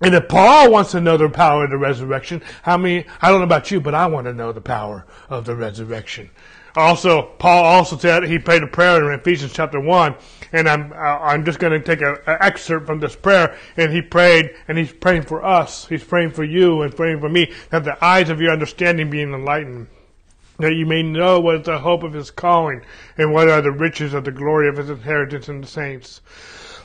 And 0.00 0.14
if 0.14 0.28
Paul 0.28 0.70
wants 0.70 0.90
to 0.90 1.00
know 1.00 1.16
the 1.16 1.28
power 1.28 1.64
of 1.64 1.70
the 1.70 1.78
resurrection, 1.78 2.42
how 2.62 2.76
many, 2.76 3.06
I 3.22 3.30
don't 3.30 3.40
know 3.40 3.44
about 3.44 3.70
you, 3.70 3.80
but 3.80 3.94
I 3.94 4.06
want 4.06 4.26
to 4.26 4.34
know 4.34 4.52
the 4.52 4.60
power 4.60 5.06
of 5.30 5.44
the 5.44 5.54
resurrection. 5.54 6.30
Also, 6.76 7.22
Paul 7.38 7.64
also 7.64 7.96
said 7.96 8.24
he 8.24 8.38
prayed 8.38 8.64
a 8.64 8.66
prayer 8.66 9.12
in 9.12 9.18
Ephesians 9.18 9.52
chapter 9.52 9.78
1, 9.78 10.14
and 10.52 10.68
I'm, 10.68 10.92
uh, 10.92 10.96
I'm 10.96 11.44
just 11.44 11.60
going 11.60 11.72
to 11.72 11.80
take 11.80 12.02
an 12.02 12.16
excerpt 12.26 12.86
from 12.86 12.98
this 12.98 13.14
prayer, 13.14 13.56
and 13.76 13.92
he 13.92 14.02
prayed, 14.02 14.50
and 14.66 14.76
he's 14.76 14.92
praying 14.92 15.22
for 15.22 15.44
us, 15.44 15.86
he's 15.86 16.02
praying 16.02 16.30
for 16.30 16.42
you, 16.42 16.82
and 16.82 16.94
praying 16.94 17.20
for 17.20 17.28
me, 17.28 17.52
that 17.70 17.84
the 17.84 18.02
eyes 18.04 18.28
of 18.28 18.40
your 18.40 18.52
understanding 18.52 19.08
being 19.08 19.32
enlightened, 19.32 19.86
that 20.58 20.74
you 20.74 20.84
may 20.84 21.02
know 21.02 21.38
what 21.38 21.56
is 21.56 21.66
the 21.66 21.78
hope 21.78 22.02
of 22.02 22.12
his 22.12 22.32
calling, 22.32 22.82
and 23.18 23.32
what 23.32 23.48
are 23.48 23.62
the 23.62 23.70
riches 23.70 24.12
of 24.12 24.24
the 24.24 24.32
glory 24.32 24.68
of 24.68 24.76
his 24.76 24.90
inheritance 24.90 25.48
in 25.48 25.60
the 25.60 25.66
saints, 25.68 26.22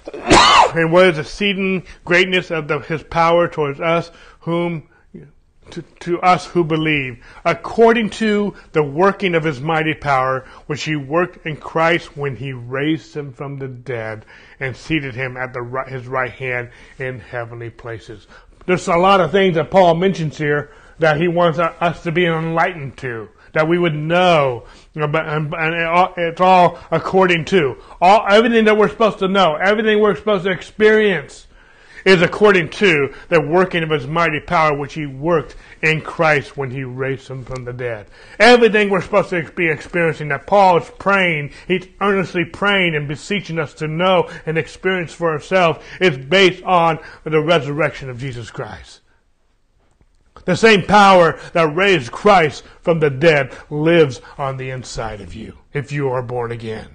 and 0.14 0.92
what 0.92 1.08
is 1.08 1.16
the 1.16 1.22
exceeding 1.22 1.84
greatness 2.06 2.52
of 2.52 2.68
the, 2.68 2.78
his 2.80 3.02
power 3.02 3.48
towards 3.48 3.80
us, 3.80 4.12
whom 4.42 4.88
to, 5.70 5.82
to, 5.82 6.22
us 6.22 6.46
who 6.46 6.64
believe, 6.64 7.24
according 7.46 8.10
to 8.12 8.54
the 8.72 8.84
working 8.84 9.36
of 9.36 9.44
his 9.44 9.62
mighty 9.62 9.94
power, 9.94 10.46
which 10.68 10.84
he 10.84 10.96
worked 10.96 11.46
in 11.46 11.58
Christ 11.58 12.18
when 12.18 12.36
he 12.36 12.54
raised 12.54 13.16
him 13.16 13.34
from 13.34 13.58
the 13.58 13.68
dead 13.68 14.26
and 14.60 14.76
seated 14.76 15.16
him 15.16 15.38
at 15.38 15.54
the 15.54 15.62
right, 15.62 15.88
his 15.88 16.08
right 16.08 16.32
hand 16.32 16.70
in 16.98 17.20
heavenly 17.20 17.70
places. 17.70 18.28
There's 18.66 18.88
a 18.88 18.98
lot 18.98 19.22
of 19.22 19.32
things 19.32 19.56
that 19.56 19.72
Paul 19.72 19.96
mentions 19.96 20.38
here 20.38 20.72
that 21.00 21.20
he 21.20 21.28
wants 21.28 21.60
us 21.60 22.04
to 22.04 22.12
be 22.12 22.26
enlightened 22.26 22.98
to 22.98 23.30
that 23.54 23.68
we 23.68 23.80
would 23.80 23.96
know, 23.96 24.66
and, 24.96 25.16
and 25.16 26.14
it's 26.18 26.42
all 26.42 26.80
according 26.92 27.46
to 27.46 27.76
all 28.02 28.26
everything 28.30 28.66
that 28.66 28.78
we're 28.78 28.90
supposed 28.90 29.20
to 29.20 29.28
know, 29.28 29.56
everything 29.56 30.00
we're 30.00 30.16
supposed 30.16 30.44
to 30.44 30.52
experience 30.52 31.48
is 32.10 32.24
according 32.24 32.68
to 32.68 33.14
the 33.28 33.40
working 33.40 33.84
of 33.84 33.92
his 33.92 34.08
mighty 34.08 34.40
power 34.40 34.76
which 34.76 34.96
he 34.96 35.06
worked 35.06 35.56
in 35.84 36.02
Christ 36.02 36.58
when 36.58 36.72
he 36.72 36.84
raised 36.84 37.28
him 37.28 37.46
from 37.46 37.64
the 37.64 37.74
dead. 37.74 38.08
Everything 38.40 38.90
we're 38.90 39.02
supposed 39.02 39.30
to 39.30 39.44
be 39.52 39.70
experiencing 39.70 40.30
that 40.30 40.48
Paul 40.48 40.78
is 40.78 40.90
praying, 40.98 41.52
he's 41.68 41.88
earnestly 42.02 42.46
praying 42.46 42.96
and 42.96 43.08
beseeching 43.08 43.60
us 43.60 43.76
to 43.76 43.88
know 43.88 44.28
and 44.48 44.58
experience 44.58 45.14
for 45.14 45.32
ourselves 45.32 45.86
is 46.02 46.18
based 46.18 46.64
on 46.64 46.98
the 47.24 47.40
resurrection 47.40 48.10
of 48.10 48.20
Jesus 48.20 48.50
Christ. 48.50 49.02
The 50.46 50.56
same 50.56 50.84
power 50.84 51.40
that 51.54 51.76
raised 51.76 52.12
Christ 52.12 52.64
from 52.82 53.00
the 53.00 53.12
dead 53.12 53.56
lives 53.70 54.20
on 54.38 54.58
the 54.58 54.72
inside 54.72 55.22
of 55.22 55.36
you 55.36 55.60
if 55.74 55.92
you 55.92 56.10
are 56.10 56.24
born 56.24 56.52
again. 56.52 56.90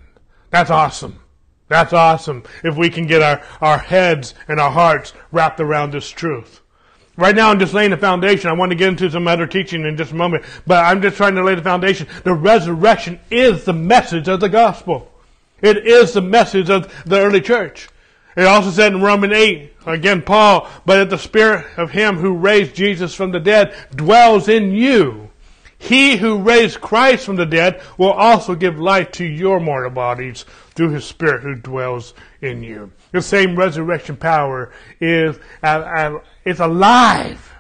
That's 0.50 0.70
awesome. 0.70 1.20
That's 1.68 1.92
awesome 1.92 2.44
if 2.62 2.76
we 2.76 2.90
can 2.90 3.06
get 3.06 3.22
our, 3.22 3.42
our 3.60 3.78
heads 3.78 4.34
and 4.48 4.60
our 4.60 4.70
hearts 4.70 5.12
wrapped 5.32 5.60
around 5.60 5.92
this 5.92 6.10
truth. 6.10 6.60
Right 7.16 7.34
now, 7.34 7.50
I'm 7.50 7.60
just 7.60 7.74
laying 7.74 7.90
the 7.90 7.96
foundation. 7.96 8.50
I 8.50 8.54
want 8.54 8.70
to 8.70 8.76
get 8.76 8.88
into 8.88 9.10
some 9.10 9.28
other 9.28 9.46
teaching 9.46 9.84
in 9.84 9.96
just 9.96 10.10
a 10.10 10.16
moment, 10.16 10.44
but 10.66 10.84
I'm 10.84 11.00
just 11.00 11.16
trying 11.16 11.36
to 11.36 11.44
lay 11.44 11.54
the 11.54 11.62
foundation. 11.62 12.08
The 12.24 12.34
resurrection 12.34 13.20
is 13.30 13.64
the 13.64 13.72
message 13.72 14.26
of 14.28 14.40
the 14.40 14.48
gospel. 14.48 15.10
It 15.62 15.86
is 15.86 16.12
the 16.12 16.20
message 16.20 16.70
of 16.70 16.92
the 17.04 17.20
early 17.20 17.40
church. 17.40 17.88
It 18.36 18.46
also 18.46 18.70
said 18.70 18.92
in 18.92 19.00
Romans 19.00 19.32
8, 19.32 19.72
again, 19.86 20.22
Paul, 20.22 20.68
but 20.84 20.98
if 21.00 21.10
the 21.10 21.18
spirit 21.18 21.66
of 21.76 21.92
him 21.92 22.16
who 22.16 22.34
raised 22.34 22.74
Jesus 22.74 23.14
from 23.14 23.30
the 23.30 23.38
dead 23.38 23.76
dwells 23.94 24.48
in 24.48 24.72
you, 24.72 25.23
he 25.84 26.16
who 26.16 26.38
raised 26.38 26.80
Christ 26.80 27.26
from 27.26 27.36
the 27.36 27.44
dead 27.44 27.82
will 27.98 28.12
also 28.12 28.54
give 28.54 28.78
life 28.78 29.10
to 29.12 29.24
your 29.24 29.60
mortal 29.60 29.90
bodies 29.90 30.46
through 30.70 30.90
his 30.90 31.04
spirit 31.04 31.42
who 31.42 31.54
dwells 31.54 32.14
in 32.40 32.62
you. 32.62 32.90
The 33.12 33.20
same 33.20 33.54
resurrection 33.54 34.16
power 34.16 34.72
is, 34.98 35.38
uh, 35.62 35.66
uh, 35.66 36.18
is 36.46 36.60
alive 36.60 37.52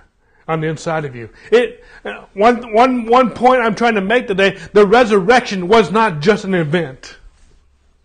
on 0.48 0.62
the 0.62 0.68
inside 0.68 1.04
of 1.04 1.14
you. 1.14 1.28
It, 1.52 1.84
uh, 2.04 2.24
one, 2.32 2.72
one, 2.72 3.06
one 3.06 3.30
point 3.30 3.60
I'm 3.60 3.74
trying 3.74 3.94
to 3.96 4.00
make 4.00 4.26
today, 4.26 4.58
the 4.72 4.86
resurrection 4.86 5.68
was 5.68 5.92
not 5.92 6.20
just 6.20 6.44
an 6.44 6.54
event. 6.54 7.18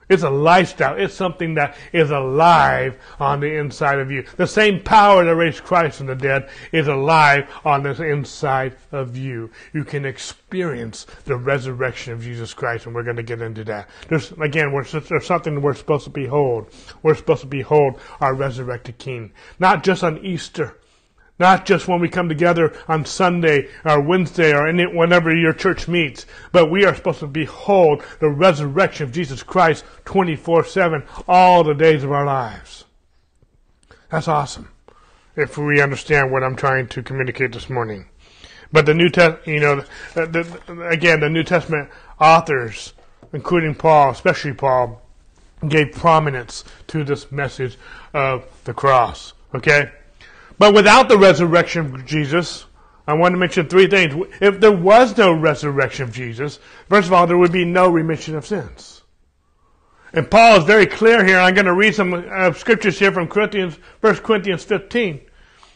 It's 0.09 0.23
a 0.23 0.29
lifestyle. 0.29 0.97
It's 0.97 1.13
something 1.13 1.53
that 1.53 1.77
is 1.93 2.09
alive 2.09 2.99
on 3.19 3.39
the 3.39 3.57
inside 3.57 3.99
of 3.99 4.09
you. 4.09 4.25
The 4.37 4.47
same 4.47 4.81
power 4.81 5.23
that 5.23 5.35
raised 5.35 5.63
Christ 5.63 5.99
from 5.99 6.07
the 6.07 6.15
dead 6.15 6.49
is 6.71 6.87
alive 6.87 7.47
on 7.63 7.83
the 7.83 8.03
inside 8.03 8.75
of 8.91 9.15
you. 9.15 9.51
You 9.71 9.83
can 9.83 10.05
experience 10.05 11.05
the 11.25 11.37
resurrection 11.37 12.13
of 12.13 12.23
Jesus 12.23 12.55
Christ, 12.55 12.87
and 12.87 12.95
we're 12.95 13.03
going 13.03 13.17
to 13.17 13.23
get 13.23 13.41
into 13.41 13.63
that. 13.65 13.87
There's, 14.07 14.31
again, 14.33 14.73
there's 14.73 15.25
something 15.27 15.61
we're 15.61 15.75
supposed 15.75 16.05
to 16.05 16.09
behold. 16.09 16.73
We're 17.03 17.13
supposed 17.13 17.41
to 17.41 17.47
behold 17.47 17.99
our 18.19 18.33
resurrected 18.33 18.97
King. 18.97 19.31
Not 19.59 19.83
just 19.83 20.03
on 20.03 20.25
Easter. 20.25 20.78
Not 21.39 21.65
just 21.65 21.87
when 21.87 22.01
we 22.01 22.09
come 22.09 22.27
together 22.27 22.77
on 22.89 23.05
Sunday 23.05 23.69
or 23.85 24.01
Wednesday 24.01 24.53
or 24.53 24.67
any, 24.67 24.85
whenever 24.85 25.33
your 25.33 25.53
church 25.53 25.87
meets, 25.87 26.25
but 26.51 26.69
we 26.69 26.83
are 26.83 26.93
supposed 26.93 27.19
to 27.19 27.27
behold 27.27 28.03
the 28.19 28.29
resurrection 28.29 29.05
of 29.05 29.13
Jesus 29.13 29.41
Christ 29.41 29.85
24 30.03 30.65
7 30.65 31.03
all 31.27 31.63
the 31.63 31.73
days 31.73 32.03
of 32.03 32.11
our 32.11 32.25
lives. 32.25 32.83
That's 34.09 34.27
awesome 34.27 34.69
if 35.35 35.57
we 35.57 35.81
understand 35.81 36.31
what 36.31 36.43
I'm 36.43 36.57
trying 36.57 36.87
to 36.89 37.01
communicate 37.01 37.53
this 37.53 37.69
morning. 37.69 38.09
But 38.71 38.85
the 38.85 38.93
New 38.93 39.09
Testament, 39.09 39.47
you 39.47 39.59
know, 39.61 39.83
the, 40.13 40.25
the, 40.67 40.87
again, 40.89 41.21
the 41.21 41.29
New 41.29 41.43
Testament 41.43 41.89
authors, 42.19 42.93
including 43.31 43.75
Paul, 43.75 44.11
especially 44.11 44.53
Paul, 44.53 45.01
gave 45.67 45.93
prominence 45.93 46.65
to 46.87 47.03
this 47.03 47.31
message 47.31 47.77
of 48.13 48.45
the 48.65 48.73
cross. 48.73 49.33
Okay? 49.55 49.91
But 50.59 50.73
without 50.73 51.09
the 51.09 51.17
resurrection 51.17 51.95
of 51.95 52.05
Jesus, 52.05 52.65
I 53.07 53.13
want 53.13 53.33
to 53.33 53.39
mention 53.39 53.67
three 53.67 53.87
things. 53.87 54.13
If 54.39 54.59
there 54.59 54.71
was 54.71 55.17
no 55.17 55.33
resurrection 55.33 56.03
of 56.03 56.11
Jesus, 56.11 56.59
first 56.87 57.07
of 57.07 57.13
all, 57.13 57.25
there 57.25 57.37
would 57.37 57.51
be 57.51 57.65
no 57.65 57.89
remission 57.89 58.35
of 58.35 58.45
sins. 58.45 59.01
And 60.13 60.29
Paul 60.29 60.57
is 60.57 60.65
very 60.65 60.85
clear 60.85 61.23
here. 61.25 61.39
I'm 61.39 61.53
going 61.53 61.65
to 61.65 61.73
read 61.73 61.95
some 61.95 62.13
uh, 62.13 62.53
scriptures 62.53 62.99
here 62.99 63.11
from 63.11 63.27
Corinthians, 63.27 63.77
1 64.01 64.17
Corinthians 64.17 64.63
15. 64.63 65.21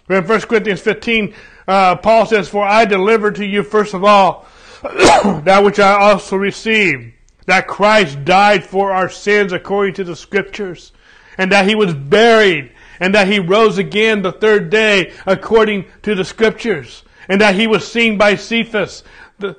In 0.10 0.28
1 0.28 0.42
Corinthians 0.42 0.82
15, 0.82 1.34
uh, 1.68 1.96
Paul 1.96 2.26
says, 2.26 2.50
For 2.50 2.66
I 2.66 2.86
delivered 2.86 3.36
to 3.36 3.46
you 3.46 3.64
first 3.64 3.94
of 3.94 4.04
all 4.04 4.46
that 4.84 5.64
which 5.64 5.80
I 5.80 5.94
also 5.94 6.36
received, 6.36 7.14
that 7.46 7.68
Christ 7.68 8.26
died 8.26 8.66
for 8.66 8.92
our 8.92 9.10
sins 9.10 9.54
according 9.54 9.94
to 9.96 10.04
the 10.04 10.16
scriptures, 10.16 10.92
and 11.38 11.52
that 11.52 11.68
he 11.68 11.76
was 11.76 11.94
buried, 11.94 12.73
and 13.00 13.16
that 13.16 13.28
he 13.28 13.40
rose 13.40 13.78
again 13.78 14.22
the 14.22 14.32
third 14.32 14.70
day 14.70 15.14
according 15.26 15.86
to 16.04 16.16
the 16.16 16.26
scriptures, 16.26 17.04
and 17.28 17.42
that 17.42 17.56
he 17.56 17.68
was 17.68 17.88
seen 17.88 18.18
by 18.18 18.36
Cephas, 18.36 19.04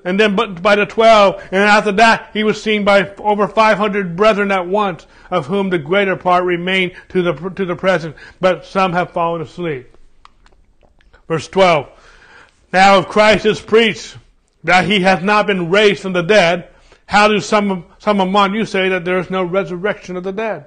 and 0.05 0.19
then 0.19 0.37
by 0.37 0.77
the 0.77 0.87
twelve, 0.87 1.43
and 1.51 1.63
after 1.63 1.93
that 1.93 2.31
he 2.33 2.45
was 2.45 2.63
seen 2.63 2.85
by 2.85 3.13
over 3.19 3.49
500 3.49 4.17
brethren 4.17 4.51
at 4.51 4.67
once, 4.67 5.07
of 5.31 5.47
whom 5.47 5.71
the 5.71 5.79
greater 5.79 6.17
part 6.17 6.45
remain 6.45 6.95
to 7.11 7.23
the, 7.23 7.33
to 7.51 7.65
the 7.65 7.77
present, 7.77 8.17
but 8.41 8.65
some 8.65 8.93
have 8.93 9.11
fallen 9.11 9.43
asleep. 9.43 9.95
Verse 11.29 11.49
12. 11.49 11.89
Now 12.73 12.99
if 12.99 13.09
Christ 13.09 13.47
is 13.47 13.61
preached 13.61 14.17
that 14.65 14.87
he 14.87 15.01
hath 15.01 15.23
not 15.23 15.47
been 15.47 15.71
raised 15.71 16.03
from 16.03 16.13
the 16.13 16.23
dead, 16.23 16.69
how 17.07 17.29
do 17.29 17.41
some, 17.41 17.85
some 17.99 18.21
among 18.21 18.55
you 18.55 18.65
say 18.65 18.89
that 18.89 19.05
there 19.05 19.19
is 19.19 19.31
no 19.31 19.45
resurrection 19.45 20.17
of 20.17 20.25
the 20.25 20.33
dead? 20.33 20.67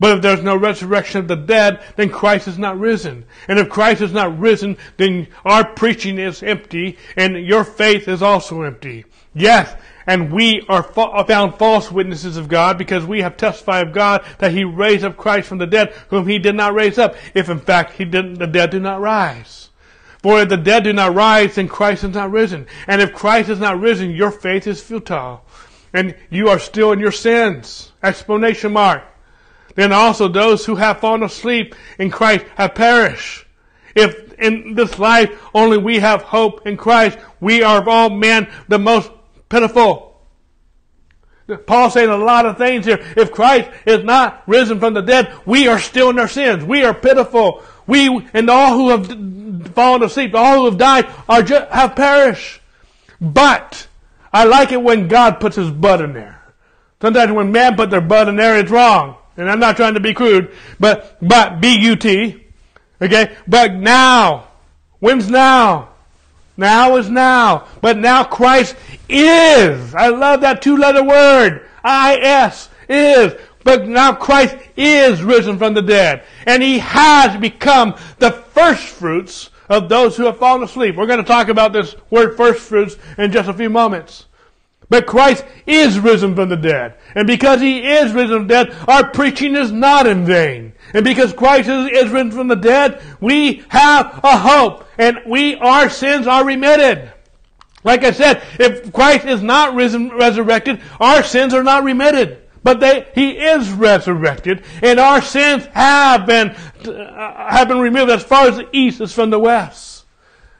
But 0.00 0.16
if 0.16 0.22
there's 0.22 0.42
no 0.42 0.56
resurrection 0.56 1.20
of 1.20 1.28
the 1.28 1.36
dead, 1.36 1.80
then 1.96 2.10
Christ 2.10 2.48
is 2.48 2.58
not 2.58 2.78
risen. 2.78 3.24
And 3.46 3.58
if 3.58 3.68
Christ 3.68 4.02
is 4.02 4.12
not 4.12 4.38
risen, 4.38 4.76
then 4.96 5.28
our 5.44 5.64
preaching 5.64 6.18
is 6.18 6.42
empty, 6.42 6.98
and 7.16 7.36
your 7.36 7.62
faith 7.64 8.08
is 8.08 8.20
also 8.20 8.62
empty. 8.62 9.04
Yes, 9.34 9.74
and 10.06 10.32
we 10.32 10.64
are 10.68 10.82
found 10.82 11.54
false 11.54 11.92
witnesses 11.92 12.36
of 12.36 12.48
God 12.48 12.76
because 12.76 13.06
we 13.06 13.22
have 13.22 13.36
testified 13.36 13.88
of 13.88 13.94
God 13.94 14.24
that 14.38 14.52
He 14.52 14.64
raised 14.64 15.04
up 15.04 15.16
Christ 15.16 15.48
from 15.48 15.58
the 15.58 15.66
dead, 15.66 15.92
whom 16.08 16.26
He 16.26 16.38
did 16.38 16.56
not 16.56 16.74
raise 16.74 16.98
up, 16.98 17.14
if 17.32 17.48
in 17.48 17.60
fact 17.60 17.94
He 17.94 18.04
didn't, 18.04 18.34
the 18.34 18.46
dead 18.46 18.70
did 18.70 18.82
not 18.82 19.00
rise. 19.00 19.70
For 20.22 20.40
if 20.40 20.48
the 20.48 20.56
dead 20.56 20.84
do 20.84 20.92
not 20.92 21.14
rise, 21.14 21.54
then 21.54 21.68
Christ 21.68 22.02
is 22.02 22.14
not 22.14 22.30
risen. 22.30 22.66
And 22.88 23.00
if 23.00 23.12
Christ 23.12 23.48
is 23.48 23.60
not 23.60 23.80
risen, 23.80 24.10
your 24.10 24.30
faith 24.30 24.66
is 24.66 24.82
futile. 24.82 25.44
And 25.92 26.16
you 26.30 26.48
are 26.48 26.58
still 26.58 26.92
in 26.92 26.98
your 26.98 27.12
sins. 27.12 27.92
Explanation 28.02 28.72
mark 28.72 29.04
then 29.74 29.92
also 29.92 30.28
those 30.28 30.64
who 30.64 30.76
have 30.76 31.00
fallen 31.00 31.22
asleep 31.22 31.74
in 31.98 32.10
Christ 32.10 32.44
have 32.56 32.74
perished. 32.74 33.46
If 33.94 34.32
in 34.34 34.74
this 34.74 34.98
life 34.98 35.30
only 35.54 35.78
we 35.78 35.98
have 35.98 36.22
hope 36.22 36.66
in 36.66 36.76
Christ, 36.76 37.18
we 37.40 37.62
are 37.62 37.78
of 37.78 37.88
all 37.88 38.10
men 38.10 38.48
the 38.68 38.78
most 38.78 39.10
pitiful. 39.48 40.14
Paul 41.66 41.90
saying 41.90 42.08
a 42.08 42.16
lot 42.16 42.46
of 42.46 42.56
things 42.56 42.86
here. 42.86 43.04
If 43.16 43.30
Christ 43.30 43.70
is 43.84 44.02
not 44.02 44.42
risen 44.46 44.80
from 44.80 44.94
the 44.94 45.02
dead, 45.02 45.34
we 45.44 45.68
are 45.68 45.78
still 45.78 46.10
in 46.10 46.18
our 46.18 46.28
sins. 46.28 46.64
We 46.64 46.84
are 46.84 46.94
pitiful. 46.94 47.62
We 47.86 48.26
and 48.32 48.48
all 48.48 48.74
who 48.74 48.88
have 48.90 49.74
fallen 49.74 50.02
asleep, 50.02 50.34
all 50.34 50.60
who 50.60 50.64
have 50.66 50.78
died, 50.78 51.06
are 51.28 51.42
just, 51.42 51.70
have 51.70 51.94
perished. 51.96 52.60
But 53.20 53.86
I 54.32 54.44
like 54.44 54.72
it 54.72 54.82
when 54.82 55.06
God 55.08 55.38
puts 55.38 55.56
His 55.56 55.70
butt 55.70 56.00
in 56.00 56.14
there. 56.14 56.42
Sometimes 57.02 57.32
when 57.32 57.52
man 57.52 57.76
put 57.76 57.90
their 57.90 58.00
butt 58.00 58.28
in 58.28 58.36
there, 58.36 58.58
it's 58.58 58.70
wrong. 58.70 59.16
And 59.36 59.50
I'm 59.50 59.60
not 59.60 59.76
trying 59.76 59.94
to 59.94 60.00
be 60.00 60.14
crude, 60.14 60.52
but, 60.78 61.16
but, 61.20 61.60
B-U-T. 61.60 62.44
Okay? 63.02 63.36
But 63.46 63.74
now. 63.74 64.48
When's 65.00 65.28
now? 65.28 65.90
Now 66.56 66.96
is 66.96 67.10
now. 67.10 67.66
But 67.80 67.98
now 67.98 68.24
Christ 68.24 68.76
is. 69.08 69.94
I 69.94 70.08
love 70.08 70.42
that 70.42 70.62
two 70.62 70.76
letter 70.76 71.02
word. 71.02 71.66
I-S. 71.82 72.70
Is. 72.88 73.34
But 73.64 73.88
now 73.88 74.12
Christ 74.12 74.56
is 74.76 75.22
risen 75.22 75.58
from 75.58 75.74
the 75.74 75.82
dead. 75.82 76.24
And 76.46 76.62
He 76.62 76.78
has 76.78 77.36
become 77.40 77.96
the 78.18 78.30
first 78.30 78.86
fruits 78.86 79.50
of 79.68 79.88
those 79.88 80.16
who 80.16 80.26
have 80.26 80.38
fallen 80.38 80.62
asleep. 80.62 80.96
We're 80.96 81.06
going 81.06 81.22
to 81.22 81.24
talk 81.24 81.48
about 81.48 81.72
this 81.72 81.96
word 82.10 82.36
first 82.36 82.60
fruits 82.60 82.96
in 83.18 83.32
just 83.32 83.48
a 83.48 83.54
few 83.54 83.70
moments. 83.70 84.26
But 84.88 85.06
Christ 85.06 85.44
is 85.66 85.98
risen 85.98 86.34
from 86.34 86.48
the 86.48 86.56
dead. 86.56 86.94
And 87.14 87.26
because 87.26 87.60
He 87.60 87.86
is 87.86 88.12
risen 88.12 88.38
from 88.38 88.48
the 88.48 88.54
dead, 88.54 88.76
our 88.86 89.08
preaching 89.10 89.56
is 89.56 89.72
not 89.72 90.06
in 90.06 90.24
vain. 90.24 90.72
And 90.92 91.04
because 91.04 91.32
Christ 91.32 91.68
is, 91.68 91.90
is 91.90 92.10
risen 92.10 92.32
from 92.32 92.48
the 92.48 92.56
dead, 92.56 93.02
we 93.20 93.64
have 93.68 94.20
a 94.22 94.36
hope. 94.36 94.86
And 94.98 95.20
we, 95.26 95.56
our 95.56 95.88
sins 95.88 96.26
are 96.26 96.44
remitted. 96.44 97.12
Like 97.82 98.02
I 98.04 98.12
said, 98.12 98.42
if 98.58 98.92
Christ 98.92 99.26
is 99.26 99.42
not 99.42 99.74
risen, 99.74 100.10
resurrected, 100.10 100.80
our 101.00 101.22
sins 101.22 101.52
are 101.52 101.64
not 101.64 101.84
remitted. 101.84 102.40
But 102.62 102.80
they, 102.80 103.06
He 103.14 103.32
is 103.32 103.70
resurrected, 103.70 104.64
and 104.82 104.98
our 104.98 105.20
sins 105.20 105.66
have 105.66 106.24
been, 106.24 106.48
uh, 106.48 107.50
have 107.50 107.68
been 107.68 107.78
removed 107.78 108.10
as 108.10 108.24
far 108.24 108.48
as 108.48 108.56
the 108.56 108.66
east 108.72 109.02
is 109.02 109.12
from 109.12 109.28
the 109.28 109.38
west. 109.38 109.93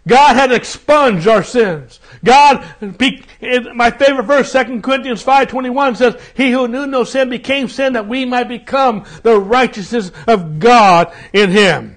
God 0.07 0.37
had 0.37 0.53
expunged 0.53 1.27
our 1.27 1.43
sins. 1.43 1.99
God, 2.23 2.65
my 2.81 3.91
favorite 3.91 4.25
verse, 4.25 4.53
2 4.53 4.81
Corinthians 4.83 5.25
5.21 5.25 5.97
says, 5.97 6.21
He 6.35 6.51
who 6.51 6.69
knew 6.69 6.87
no 6.87 7.05
sin 7.05 7.31
became 7.31 7.69
sin 7.69 7.95
that 7.95 8.07
we 8.07 8.25
might 8.27 8.49
become 8.49 9.05
the 9.23 9.39
righteousness 9.39 10.13
of 10.27 10.59
God 10.59 11.15
in 11.33 11.51
Him. 11.51 11.97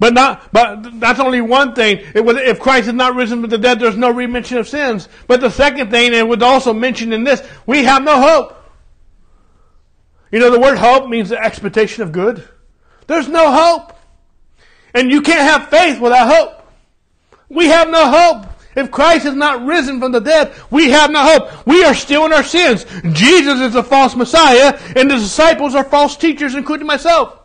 But 0.00 0.14
not, 0.14 0.52
but 0.52 1.00
that's 1.00 1.20
only 1.20 1.40
one 1.40 1.74
thing. 1.74 2.00
If 2.14 2.60
Christ 2.60 2.86
is 2.88 2.94
not 2.94 3.14
risen 3.16 3.40
from 3.40 3.50
the 3.50 3.58
dead, 3.58 3.80
there's 3.80 3.96
no 3.96 4.10
remission 4.10 4.56
of 4.56 4.68
sins. 4.68 5.08
But 5.26 5.40
the 5.40 5.50
second 5.50 5.90
thing, 5.90 6.06
and 6.06 6.14
it 6.14 6.28
was 6.28 6.40
also 6.40 6.72
mentioned 6.72 7.12
in 7.12 7.24
this, 7.24 7.42
we 7.66 7.82
have 7.84 8.02
no 8.04 8.20
hope. 8.20 8.54
You 10.30 10.38
know, 10.38 10.50
the 10.50 10.60
word 10.60 10.78
hope 10.78 11.08
means 11.08 11.30
the 11.30 11.42
expectation 11.42 12.04
of 12.04 12.12
good. 12.12 12.46
There's 13.06 13.28
no 13.28 13.50
hope. 13.50 13.97
And 14.94 15.10
you 15.10 15.22
can't 15.22 15.40
have 15.40 15.68
faith 15.68 16.00
without 16.00 16.28
hope. 16.34 16.66
We 17.48 17.66
have 17.66 17.88
no 17.88 18.10
hope. 18.10 18.46
If 18.76 18.90
Christ 18.90 19.26
is 19.26 19.34
not 19.34 19.64
risen 19.66 19.98
from 19.98 20.12
the 20.12 20.20
dead, 20.20 20.54
we 20.70 20.90
have 20.90 21.10
no 21.10 21.22
hope. 21.22 21.66
We 21.66 21.84
are 21.84 21.94
still 21.94 22.26
in 22.26 22.32
our 22.32 22.44
sins. 22.44 22.86
Jesus 23.12 23.60
is 23.60 23.74
a 23.74 23.82
false 23.82 24.14
Messiah, 24.14 24.78
and 24.94 25.10
the 25.10 25.16
disciples 25.16 25.74
are 25.74 25.84
false 25.84 26.16
teachers, 26.16 26.54
including 26.54 26.86
myself. 26.86 27.38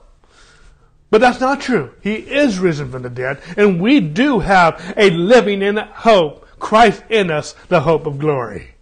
But 1.10 1.22
that's 1.22 1.40
not 1.40 1.62
true. 1.62 1.92
He 2.02 2.16
is 2.16 2.60
risen 2.60 2.92
from 2.92 3.04
the 3.04 3.10
dead, 3.10 3.42
and 3.58 3.82
we 3.82 4.00
do 4.00 4.40
have 4.40 4.94
a 4.98 5.10
living 5.12 5.62
in 5.62 5.78
hope. 5.78 6.48
Christ 6.60 7.04
in 7.10 7.30
us, 7.30 7.56
the 7.68 7.82
hope 7.82 8.06
of 8.06 8.20
glory. 8.20 8.76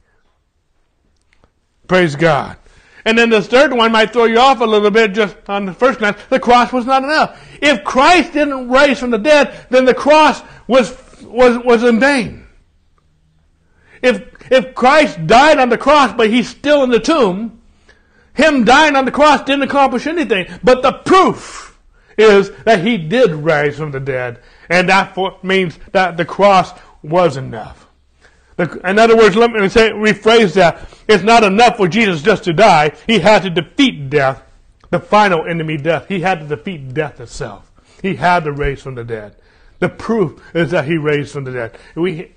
Praise 1.88 2.16
God. 2.16 2.58
And 3.06 3.18
then 3.18 3.30
the 3.30 3.42
third 3.42 3.74
one 3.74 3.92
might 3.92 4.14
throw 4.14 4.26
you 4.26 4.40
off 4.40 4.62
a 4.62 4.66
little 4.66 4.92
bit 4.92 5.14
just 5.14 5.36
on 5.48 5.66
the 5.66 5.74
first 5.74 6.00
glance. 6.00 6.18
The 6.30 6.40
cross 6.40 6.72
was 6.72 6.86
not 6.86 7.04
enough. 7.04 7.42
If 7.62 7.84
Christ 7.84 8.34
didn't 8.34 8.70
rise 8.70 9.00
from 9.00 9.12
the 9.12 9.18
dead, 9.18 9.66
then 9.70 9.86
the 9.86 9.94
cross 9.94 10.42
was, 10.68 10.96
was, 11.24 11.58
was 11.64 11.84
in 11.84 12.00
vain. 12.00 12.46
If, 14.02 14.24
if 14.52 14.76
Christ 14.76 15.26
died 15.28 15.60
on 15.60 15.70
the 15.70 15.78
cross, 15.78 16.14
but 16.14 16.30
he's 16.30 16.50
still 16.50 16.84
in 16.84 16.90
the 16.90 17.00
tomb, 17.00 17.62
him 18.34 18.64
dying 18.64 18.96
on 18.96 19.06
the 19.06 19.12
cross 19.12 19.44
didn't 19.44 19.64
accomplish 19.64 20.08
anything. 20.08 20.48
But 20.64 20.82
the 20.82 20.94
proof 20.94 21.80
is 22.18 22.52
that 22.66 22.84
he 22.86 22.98
did 22.98 23.32
rise 23.32 23.78
from 23.78 23.92
the 23.92 24.00
dead. 24.00 24.42
And 24.70 24.90
that 24.90 25.18
means 25.44 25.78
that 25.92 26.18
the 26.18 26.26
cross 26.26 26.72
was 27.02 27.38
enough. 27.38 27.88
In 28.58 29.00
other 29.00 29.18
words, 29.18 29.36
let 29.36 29.52
me 29.52 29.70
say, 29.70 29.90
rephrase 29.90 30.54
that. 30.54 30.88
It's 31.12 31.24
not 31.24 31.44
enough 31.44 31.78
for 31.78 31.88
Jesus 31.88 32.22
just 32.22 32.46
to 32.46 32.54
die. 32.54 32.94
He 33.06 33.20
had 33.20 33.44
to 33.44 33.50
defeat 33.50 34.10
death, 34.10 34.42
the 34.92 35.00
final 35.00 35.46
enemy, 35.46 35.78
death. 35.78 36.08
He 36.08 36.22
had 36.22 36.40
to 36.40 36.48
defeat 36.48 36.94
death 36.94 37.20
itself. 37.20 37.70
He 38.02 38.16
had 38.16 38.46
to 38.46 38.52
raise 38.52 38.82
from 38.82 38.96
the 38.96 39.04
dead. 39.04 39.36
The 39.80 39.90
proof 39.90 40.42
is 40.56 40.72
that 40.72 40.86
he 40.86 40.98
raised 40.98 41.34
from 41.34 41.44
the 41.44 41.52
dead. 41.52 41.78
We, 41.96 42.32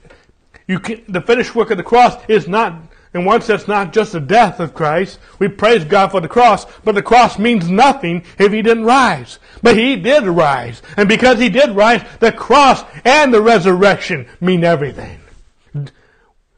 you 0.66 0.80
can, 0.80 1.04
the 1.08 1.20
finished 1.20 1.54
work 1.54 1.70
of 1.70 1.76
the 1.76 1.82
cross 1.84 2.16
is 2.28 2.48
not 2.48 2.74
in 3.14 3.24
one 3.24 3.42
sense, 3.42 3.68
not 3.68 3.92
just 3.92 4.12
the 4.12 4.20
death 4.20 4.58
of 4.58 4.74
Christ. 4.74 5.20
We 5.38 5.46
praise 5.46 5.84
God 5.84 6.10
for 6.10 6.20
the 6.20 6.28
cross, 6.28 6.66
but 6.82 6.96
the 6.96 7.02
cross 7.02 7.38
means 7.38 7.70
nothing 7.70 8.24
if 8.38 8.52
he 8.52 8.60
didn't 8.60 8.84
rise. 8.84 9.38
But 9.62 9.76
he 9.76 9.94
did 9.94 10.24
rise. 10.24 10.82
And 10.96 11.08
because 11.08 11.38
he 11.38 11.48
did 11.48 11.76
rise, 11.76 12.02
the 12.18 12.32
cross 12.32 12.82
and 13.04 13.32
the 13.32 13.40
resurrection 13.40 14.26
mean 14.40 14.64
everything. 14.64 15.20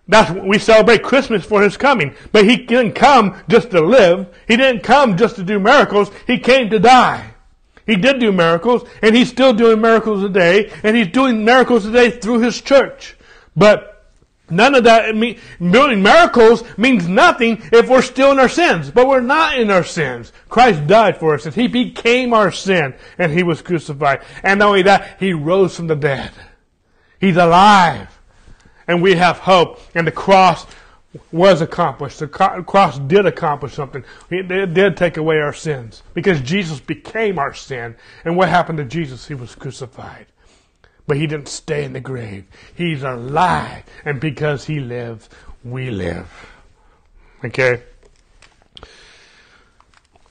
That's 0.08 0.30
we 0.30 0.58
celebrate 0.58 1.02
Christmas 1.02 1.44
for 1.44 1.62
his 1.62 1.76
coming. 1.76 2.14
But 2.32 2.44
he 2.44 2.56
didn't 2.56 2.92
come 2.92 3.42
just 3.48 3.70
to 3.72 3.80
live. 3.80 4.28
He 4.46 4.56
didn't 4.56 4.82
come 4.82 5.16
just 5.16 5.36
to 5.36 5.42
do 5.42 5.58
miracles. 5.58 6.10
He 6.26 6.38
came 6.38 6.70
to 6.70 6.78
die. 6.78 7.32
He 7.86 7.96
did 7.96 8.18
do 8.18 8.32
miracles, 8.32 8.88
and 9.00 9.14
he's 9.14 9.28
still 9.28 9.52
doing 9.52 9.80
miracles 9.80 10.22
today, 10.22 10.72
and 10.82 10.96
he's 10.96 11.06
doing 11.06 11.44
miracles 11.44 11.84
today 11.84 12.10
through 12.10 12.40
his 12.40 12.60
church. 12.60 13.16
But 13.54 13.96
None 14.48 14.76
of 14.76 14.84
that, 14.84 15.12
doing 15.12 16.02
miracles 16.02 16.62
means 16.78 17.08
nothing 17.08 17.62
if 17.72 17.88
we're 17.88 18.02
still 18.02 18.30
in 18.30 18.38
our 18.38 18.48
sins. 18.48 18.90
But 18.92 19.08
we're 19.08 19.20
not 19.20 19.58
in 19.58 19.70
our 19.72 19.82
sins. 19.82 20.32
Christ 20.48 20.86
died 20.86 21.18
for 21.18 21.34
us 21.34 21.46
and 21.46 21.54
He 21.54 21.66
became 21.66 22.32
our 22.32 22.52
sin 22.52 22.94
and 23.18 23.32
He 23.32 23.42
was 23.42 23.60
crucified. 23.60 24.22
And 24.44 24.60
not 24.60 24.68
only 24.68 24.82
that, 24.82 25.16
He 25.18 25.32
rose 25.32 25.74
from 25.74 25.88
the 25.88 25.96
dead. 25.96 26.30
He's 27.20 27.36
alive. 27.36 28.08
And 28.88 29.02
we 29.02 29.14
have 29.14 29.38
hope. 29.38 29.80
And 29.94 30.06
the 30.06 30.12
cross 30.12 30.66
was 31.32 31.60
accomplished. 31.60 32.18
The 32.18 32.28
cross 32.28 32.98
did 32.98 33.26
accomplish 33.26 33.74
something. 33.74 34.04
It 34.30 34.74
did 34.74 34.96
take 34.96 35.16
away 35.16 35.38
our 35.38 35.52
sins. 35.52 36.02
Because 36.14 36.40
Jesus 36.40 36.80
became 36.80 37.38
our 37.38 37.54
sin. 37.54 37.96
And 38.24 38.36
what 38.36 38.48
happened 38.48 38.78
to 38.78 38.84
Jesus? 38.84 39.26
He 39.26 39.34
was 39.34 39.54
crucified. 39.54 40.26
But 41.06 41.16
he 41.16 41.26
didn't 41.26 41.48
stay 41.48 41.84
in 41.84 41.92
the 41.92 42.00
grave. 42.00 42.44
He's 42.74 43.02
alive. 43.02 43.84
And 44.04 44.20
because 44.20 44.64
he 44.64 44.80
lives, 44.80 45.28
we 45.64 45.90
live. 45.90 46.28
Okay? 47.44 47.82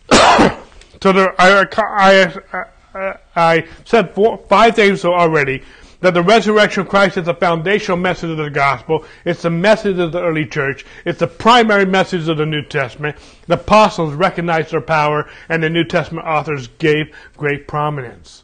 so 0.11 1.11
there, 1.11 1.39
I, 1.39 1.65
I, 1.77 2.65
I, 2.93 3.17
I 3.35 3.67
said 3.85 4.13
four, 4.13 4.37
five 4.49 4.75
things 4.75 5.05
already. 5.05 5.63
That 6.01 6.13
the 6.13 6.21
resurrection 6.21 6.81
of 6.81 6.89
Christ 6.89 7.17
is 7.17 7.25
the 7.25 7.33
foundational 7.33 7.97
message 7.97 8.29
of 8.29 8.37
the 8.37 8.49
gospel. 8.49 9.05
It's 9.23 9.41
the 9.41 9.49
message 9.49 9.97
of 9.97 10.11
the 10.11 10.21
early 10.21 10.45
church. 10.45 10.85
It's 11.05 11.19
the 11.19 11.27
primary 11.27 11.85
message 11.85 12.27
of 12.27 12.37
the 12.37 12.45
New 12.45 12.63
Testament. 12.63 13.17
The 13.47 13.55
apostles 13.55 14.13
recognized 14.13 14.71
their 14.71 14.81
power, 14.81 15.29
and 15.49 15.63
the 15.63 15.69
New 15.69 15.85
Testament 15.85 16.27
authors 16.27 16.67
gave 16.67 17.15
great 17.37 17.67
prominence. 17.67 18.43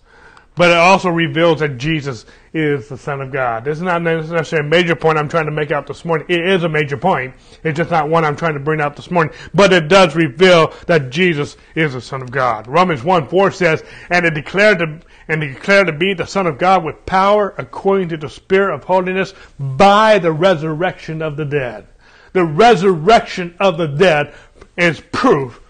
But 0.56 0.72
it 0.72 0.78
also 0.78 1.10
reveals 1.10 1.62
that 1.62 1.78
Jesus 1.78 2.26
is 2.54 2.90
the 2.90 2.98
Son 2.98 3.22
of 3.22 3.32
God. 3.32 3.64
This 3.64 3.78
is 3.78 3.84
not 3.84 4.02
necessarily 4.02 4.68
a 4.68 4.70
major 4.70 4.96
point 4.96 5.18
I'm 5.18 5.30
trying 5.30 5.46
to 5.46 5.52
make 5.52 5.72
out 5.72 5.88
this 5.88 6.04
morning. 6.04 6.28
It 6.30 6.46
is 6.46 6.64
a 6.64 6.70
major 6.70 6.98
point. 6.98 7.34
It's 7.64 7.78
just 7.78 7.90
not 7.90 8.10
one 8.10 8.26
I'm 8.26 8.36
trying 8.36 8.56
to 8.56 8.60
bring 8.60 8.82
out 8.82 8.98
this 8.98 9.10
morning. 9.10 9.34
But 9.54 9.72
it 9.72 9.88
does 9.88 10.14
reveal 10.14 10.74
that 10.88 11.10
Jesus 11.10 11.56
is 11.74 11.94
the 11.94 12.02
Son 12.02 12.22
of 12.22 12.32
God. 12.32 12.68
Romans 12.68 13.02
1 13.02 13.30
4 13.30 13.52
says, 13.52 13.84
And 14.10 14.26
it 14.26 14.34
declared 14.34 14.80
to 14.80 15.00
and 15.32 15.40
declared 15.40 15.88
to 15.88 15.94
be 15.94 16.14
the 16.14 16.26
Son 16.26 16.46
of 16.46 16.58
God 16.58 16.84
with 16.84 17.06
power 17.06 17.56
according 17.58 18.10
to 18.10 18.18
the 18.18 18.30
Spirit 18.30 18.76
of 18.76 18.84
holiness 18.84 19.34
by 19.58 20.20
the 20.20 20.32
resurrection 20.32 21.22
of 21.22 21.38
the 21.38 21.46
dead. 21.46 21.88
The 22.34 22.44
resurrection 22.44 23.56
of 23.58 23.78
the 23.78 23.88
dead 23.88 24.34
is 24.76 25.00
proof 25.00 25.62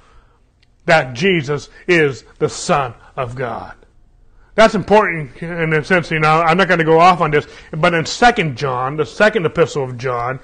that 0.86 1.14
Jesus 1.14 1.70
is 1.88 2.24
the 2.40 2.50
Son 2.50 2.96
of 3.16 3.36
God. 3.36 3.76
That's 4.56 4.74
important 4.74 5.38
in 5.44 5.74
a 5.74 5.84
sense, 5.84 6.10
you 6.10 6.20
know, 6.20 6.42
I'm 6.42 6.58
not 6.58 6.68
going 6.68 6.80
to 6.80 6.84
go 6.84 7.00
off 7.00 7.22
on 7.22 7.30
this, 7.30 7.46
but 7.72 7.94
in 7.94 8.06
Second 8.06 8.58
John, 8.58 8.98
the 8.98 9.06
second 9.06 9.46
epistle 9.46 9.84
of 9.84 9.98
John, 9.98 10.40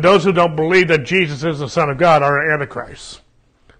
those 0.00 0.24
who 0.24 0.32
don't 0.32 0.56
believe 0.56 0.88
that 0.88 1.04
Jesus 1.04 1.44
is 1.44 1.58
the 1.58 1.68
Son 1.68 1.90
of 1.90 1.98
God 1.98 2.22
are 2.22 2.50
Antichrist. 2.50 3.20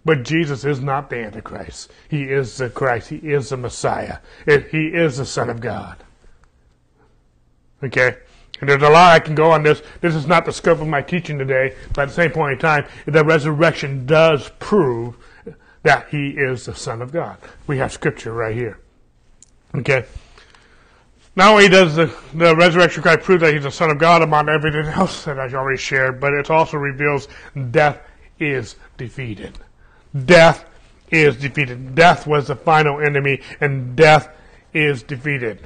But 0.07 0.23
Jesus 0.23 0.65
is 0.65 0.81
not 0.81 1.11
the 1.11 1.17
Antichrist. 1.17 1.91
He 2.09 2.23
is 2.23 2.59
the 2.59 2.71
Christ. 2.71 3.09
He 3.09 3.17
is 3.17 3.49
the 3.49 3.57
Messiah. 3.57 4.19
He 4.47 4.87
is 4.87 5.17
the 5.17 5.27
Son 5.27 5.51
of 5.51 5.61
God. 5.61 5.97
Okay? 7.83 8.17
And 8.61 8.71
there's 8.71 8.85
a 8.85 8.89
lot 8.89 9.17
I 9.17 9.19
can 9.19 9.35
go 9.35 9.51
on 9.51 9.65
this. 9.65 9.83
This 10.01 10.15
is 10.15 10.29
not 10.29 10.45
the 10.45 10.53
scope 10.53 10.81
of 10.81 10.87
my 10.87 11.03
teaching 11.03 11.39
today, 11.39 11.75
but 11.93 12.03
at 12.03 12.09
the 12.11 12.15
same 12.15 12.31
point 12.31 12.53
in 12.53 12.59
time, 12.61 12.87
the 13.07 13.25
resurrection 13.25 14.07
does 14.07 14.49
prove 14.61 15.17
that 15.83 16.07
he 16.09 16.29
is 16.29 16.67
the 16.67 16.75
Son 16.77 17.03
of 17.03 17.11
God. 17.11 17.37
We 17.67 17.79
have 17.79 17.93
scripture 17.93 18.33
right 18.33 18.55
here. 18.55 18.79
Okay. 19.75 20.05
Not 21.35 21.51
only 21.51 21.69
does 21.69 21.97
the, 21.97 22.17
the 22.33 22.55
resurrection 22.55 23.03
Christ 23.03 23.23
prove 23.23 23.41
that 23.41 23.53
he's 23.53 23.65
the 23.65 23.73
Son 23.73 23.91
of 23.91 23.99
God 23.99 24.23
among 24.23 24.49
everything 24.49 24.87
else 24.87 25.25
that 25.25 25.41
I've 25.41 25.53
already 25.53 25.79
shared, 25.79 26.21
but 26.21 26.33
it 26.33 26.49
also 26.49 26.77
reveals 26.77 27.27
death 27.73 27.99
is 28.39 28.77
defeated. 28.97 29.59
Death 30.25 30.65
is 31.11 31.37
defeated. 31.37 31.95
Death 31.95 32.27
was 32.27 32.49
the 32.49 32.57
final 32.57 33.01
enemy, 33.01 33.41
and 33.61 33.97
death 33.97 34.29
is 34.73 35.03
defeated. 35.03 35.61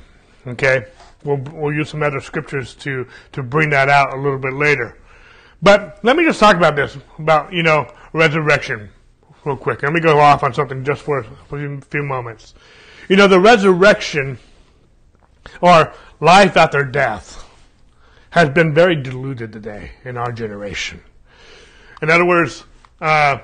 Okay? 0.46 0.86
We'll, 1.24 1.36
we'll 1.36 1.74
use 1.74 1.90
some 1.90 2.02
other 2.02 2.20
scriptures 2.20 2.74
to, 2.76 3.06
to 3.32 3.42
bring 3.42 3.70
that 3.70 3.88
out 3.88 4.14
a 4.14 4.16
little 4.16 4.38
bit 4.38 4.54
later. 4.54 4.98
But 5.62 5.98
let 6.02 6.16
me 6.16 6.24
just 6.24 6.40
talk 6.40 6.56
about 6.56 6.76
this, 6.76 6.96
about, 7.18 7.52
you 7.52 7.62
know, 7.62 7.86
resurrection 8.12 8.90
real 9.44 9.56
quick. 9.56 9.82
Let 9.82 9.92
me 9.92 10.00
go 10.00 10.18
off 10.18 10.42
on 10.42 10.54
something 10.54 10.84
just 10.84 11.02
for 11.02 11.18
a 11.18 11.80
few 11.82 12.02
moments. 12.02 12.54
You 13.08 13.16
know, 13.16 13.28
the 13.28 13.40
resurrection 13.40 14.38
or 15.60 15.92
life 16.20 16.56
after 16.56 16.84
death 16.84 17.44
has 18.30 18.48
been 18.48 18.72
very 18.72 18.96
diluted 18.96 19.52
today 19.52 19.92
in 20.04 20.16
our 20.16 20.32
generation. 20.32 21.02
In 22.00 22.10
other 22.10 22.24
words, 22.24 22.64
uh, 23.00 23.38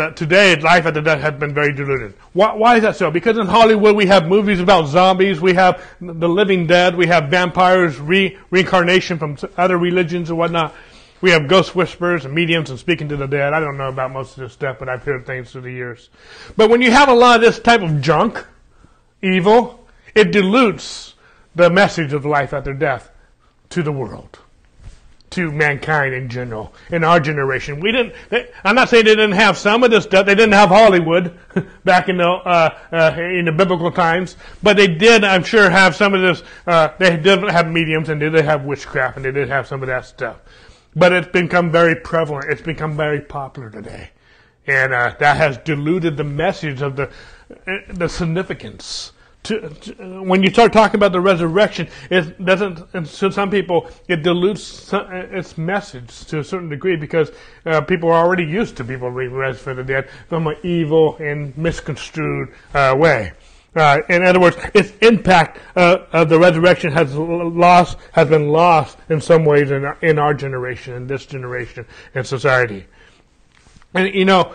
that 0.00 0.16
today 0.16 0.56
life 0.56 0.86
after 0.86 1.00
death 1.00 1.20
has 1.20 1.34
been 1.34 1.54
very 1.54 1.72
diluted. 1.72 2.14
Why, 2.32 2.54
why, 2.54 2.76
is 2.76 2.82
that 2.82 2.96
so? 2.96 3.10
Because 3.10 3.38
in 3.38 3.46
Hollywood 3.46 3.94
we 3.94 4.06
have 4.06 4.26
movies 4.26 4.58
about 4.58 4.88
zombies, 4.88 5.40
we 5.40 5.54
have 5.54 5.82
the 6.00 6.28
living 6.28 6.66
dead, 6.66 6.96
we 6.96 7.06
have 7.06 7.28
vampires, 7.28 7.98
re- 7.98 8.36
reincarnation 8.50 9.18
from 9.18 9.36
other 9.56 9.78
religions 9.78 10.30
and 10.30 10.38
whatnot. 10.38 10.74
We 11.20 11.30
have 11.30 11.48
ghost 11.48 11.76
whisperers 11.76 12.24
and 12.24 12.34
mediums 12.34 12.70
and 12.70 12.78
speaking 12.78 13.08
to 13.10 13.16
the 13.16 13.26
dead. 13.26 13.52
I 13.52 13.60
don't 13.60 13.76
know 13.76 13.88
about 13.88 14.10
most 14.10 14.38
of 14.38 14.42
this 14.42 14.54
stuff, 14.54 14.78
but 14.78 14.88
I've 14.88 15.02
heard 15.02 15.26
things 15.26 15.52
through 15.52 15.62
the 15.62 15.72
years. 15.72 16.08
But 16.56 16.70
when 16.70 16.80
you 16.80 16.90
have 16.90 17.10
a 17.10 17.14
lot 17.14 17.36
of 17.36 17.42
this 17.42 17.58
type 17.58 17.82
of 17.82 18.00
junk, 18.00 18.44
evil, 19.20 19.86
it 20.14 20.32
dilutes 20.32 21.14
the 21.54 21.68
message 21.68 22.14
of 22.14 22.24
life 22.24 22.54
after 22.54 22.72
death 22.72 23.10
to 23.68 23.82
the 23.82 23.92
world, 23.92 24.38
to 25.30 25.52
mankind 25.52 26.12
in 26.12 26.28
general, 26.28 26.74
in 26.90 27.04
our 27.04 27.20
generation. 27.20 27.80
We 27.80 27.92
didn't. 27.92 28.14
They, 28.28 28.50
I'm 28.64 28.74
not 28.74 28.88
saying 28.88 29.04
they 29.04 29.14
didn't 29.14 29.32
have 29.32 29.56
some 29.56 29.84
of 29.84 29.90
this 29.90 30.04
stuff. 30.04 30.26
They 30.26 30.34
didn't 30.34 30.54
have 30.54 30.68
Hollywood 30.68 31.38
back 31.84 32.08
in 32.08 32.16
the 32.16 32.28
uh, 32.28 32.76
uh, 32.92 33.20
in 33.20 33.44
the 33.44 33.52
biblical 33.52 33.92
times, 33.92 34.36
but 34.62 34.76
they 34.76 34.88
did. 34.88 35.24
I'm 35.24 35.44
sure 35.44 35.70
have 35.70 35.94
some 35.94 36.14
of 36.14 36.20
this. 36.20 36.42
Uh, 36.66 36.88
they 36.98 37.16
did 37.16 37.42
have 37.44 37.70
mediums, 37.70 38.08
and 38.08 38.20
they 38.20 38.28
did 38.28 38.44
have 38.44 38.64
witchcraft, 38.64 39.16
and 39.16 39.24
they 39.24 39.32
did 39.32 39.48
have 39.48 39.66
some 39.66 39.82
of 39.82 39.86
that 39.86 40.04
stuff. 40.04 40.38
But 40.96 41.12
it's 41.12 41.28
become 41.28 41.70
very 41.70 41.94
prevalent. 41.94 42.50
It's 42.50 42.62
become 42.62 42.96
very 42.96 43.20
popular 43.20 43.70
today, 43.70 44.10
and 44.66 44.92
uh, 44.92 45.14
that 45.20 45.36
has 45.36 45.58
diluted 45.58 46.16
the 46.16 46.24
message 46.24 46.82
of 46.82 46.96
the 46.96 47.08
uh, 47.66 47.76
the 47.88 48.08
significance 48.08 49.12
to, 49.42 49.68
to, 49.68 50.22
when 50.22 50.42
you 50.42 50.50
start 50.50 50.72
talking 50.72 50.96
about 50.96 51.12
the 51.12 51.20
resurrection, 51.20 51.88
it 52.10 52.44
doesn't. 52.44 52.92
To 52.92 53.32
some 53.32 53.50
people, 53.50 53.88
it 54.08 54.22
dilutes 54.22 54.90
its 54.92 55.56
message 55.56 56.24
to 56.26 56.40
a 56.40 56.44
certain 56.44 56.68
degree 56.68 56.96
because 56.96 57.30
uh, 57.64 57.80
people 57.80 58.10
are 58.10 58.24
already 58.24 58.44
used 58.44 58.76
to 58.76 58.84
people 58.84 59.10
being 59.10 59.32
raised 59.32 59.60
from 59.60 59.76
the 59.76 59.84
dead 59.84 60.10
from 60.28 60.46
an 60.46 60.56
evil 60.62 61.16
and 61.16 61.56
misconstrued 61.56 62.54
uh, 62.74 62.94
way. 62.96 63.32
Uh, 63.74 64.00
in 64.08 64.24
other 64.24 64.40
words, 64.40 64.56
its 64.74 64.92
impact 65.00 65.58
uh, 65.76 65.98
of 66.12 66.28
the 66.28 66.38
resurrection 66.38 66.90
has 66.90 67.14
lost, 67.14 67.96
has 68.12 68.28
been 68.28 68.48
lost 68.48 68.98
in 69.08 69.20
some 69.20 69.44
ways 69.44 69.70
in 69.70 69.84
our, 69.84 69.96
in 70.02 70.18
our 70.18 70.34
generation, 70.34 70.94
in 70.94 71.06
this 71.06 71.24
generation, 71.24 71.86
in 72.14 72.24
society. 72.24 72.84
And 73.94 74.12
you 74.12 74.24
know, 74.24 74.54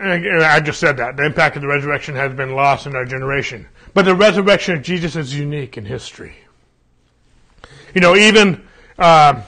I 0.00 0.60
just 0.60 0.80
said 0.80 0.96
that. 0.98 1.16
The 1.16 1.24
impact 1.24 1.56
of 1.56 1.62
the 1.62 1.68
resurrection 1.68 2.14
has 2.16 2.32
been 2.34 2.52
lost 2.54 2.86
in 2.86 2.94
our 2.94 3.04
generation. 3.04 3.66
But 3.94 4.04
the 4.04 4.14
resurrection 4.14 4.76
of 4.76 4.82
Jesus 4.82 5.16
is 5.16 5.34
unique 5.34 5.78
in 5.78 5.84
history. 5.84 6.34
You 7.94 8.00
know, 8.00 8.14
even 8.14 8.66
uh, 8.98 9.42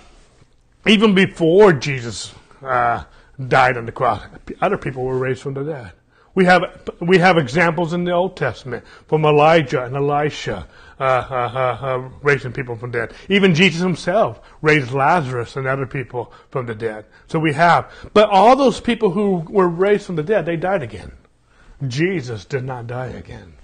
even 0.87 1.15
before 1.15 1.73
Jesus 1.73 2.33
uh, 2.63 3.05
died 3.47 3.77
on 3.77 3.87
the 3.87 3.93
cross, 3.93 4.23
other 4.61 4.79
people 4.79 5.05
were 5.05 5.19
raised 5.19 5.43
from 5.43 5.55
the 5.55 5.65
dead. 5.65 5.93
We 6.35 6.45
have 6.45 6.89
we 7.01 7.19
have 7.19 7.37
examples 7.37 7.93
in 7.93 8.05
the 8.05 8.13
Old 8.13 8.37
Testament 8.37 8.85
from 9.07 9.25
Elijah 9.25 9.85
and 9.85 9.97
Elisha, 9.97 10.67
uh, 11.01 11.05
uh, 11.05 12.09
raising 12.23 12.53
people 12.53 12.77
from 12.77 12.91
dead. 12.91 13.13
Even 13.29 13.55
Jesus 13.55 13.81
himself 13.81 14.41
raised 14.63 14.93
Lazarus 14.93 15.57
and 15.57 15.67
other 15.67 15.87
people 15.87 16.33
from 16.51 16.67
the 16.67 16.75
dead. 16.75 17.05
So 17.27 17.39
we 17.39 17.53
have. 17.55 17.91
But 18.13 18.31
all 18.31 18.57
those 18.57 18.81
people 18.81 19.11
who 19.11 19.45
were 19.49 19.69
raised 19.69 20.07
from 20.07 20.17
the 20.17 20.23
dead, 20.23 20.47
they 20.47 20.57
died 20.57 20.83
again. 20.83 21.13
Jesus 21.87 22.45
did 22.45 22.65
not 22.65 22.87
die 22.87 23.07
again. 23.07 23.55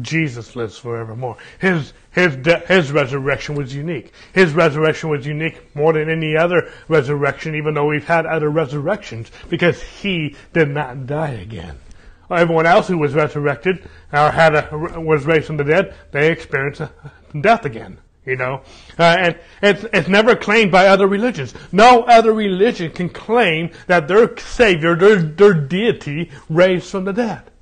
Jesus 0.00 0.54
lives 0.54 0.76
forevermore. 0.76 1.38
His 1.58 1.94
his 2.10 2.36
de- 2.36 2.58
his 2.66 2.92
resurrection 2.92 3.54
was 3.54 3.74
unique. 3.74 4.12
His 4.34 4.52
resurrection 4.52 5.08
was 5.08 5.26
unique 5.26 5.74
more 5.74 5.94
than 5.94 6.10
any 6.10 6.36
other 6.36 6.70
resurrection, 6.88 7.54
even 7.54 7.74
though 7.74 7.86
we've 7.86 8.06
had 8.06 8.26
other 8.26 8.50
resurrections, 8.50 9.30
because 9.48 9.82
he 9.82 10.36
did 10.52 10.68
not 10.68 11.06
die 11.06 11.30
again. 11.30 11.78
Everyone 12.30 12.66
else 12.66 12.88
who 12.88 12.98
was 12.98 13.14
resurrected 13.14 13.88
or 14.12 14.30
had 14.30 14.54
a, 14.54 15.00
was 15.00 15.24
raised 15.24 15.46
from 15.46 15.56
the 15.56 15.64
dead, 15.64 15.94
they 16.12 16.30
experienced 16.30 16.82
death 17.40 17.64
again. 17.64 17.98
You 18.24 18.34
know, 18.34 18.62
uh, 18.98 19.16
and 19.20 19.38
it's 19.62 19.84
it's 19.92 20.08
never 20.08 20.34
claimed 20.34 20.72
by 20.72 20.88
other 20.88 21.06
religions. 21.06 21.54
No 21.70 22.02
other 22.02 22.32
religion 22.32 22.90
can 22.90 23.08
claim 23.08 23.70
that 23.86 24.08
their 24.08 24.36
savior, 24.38 24.96
their 24.96 25.22
their 25.22 25.54
deity, 25.54 26.32
raised 26.48 26.90
from 26.90 27.04
the 27.04 27.12
dead. 27.12 27.52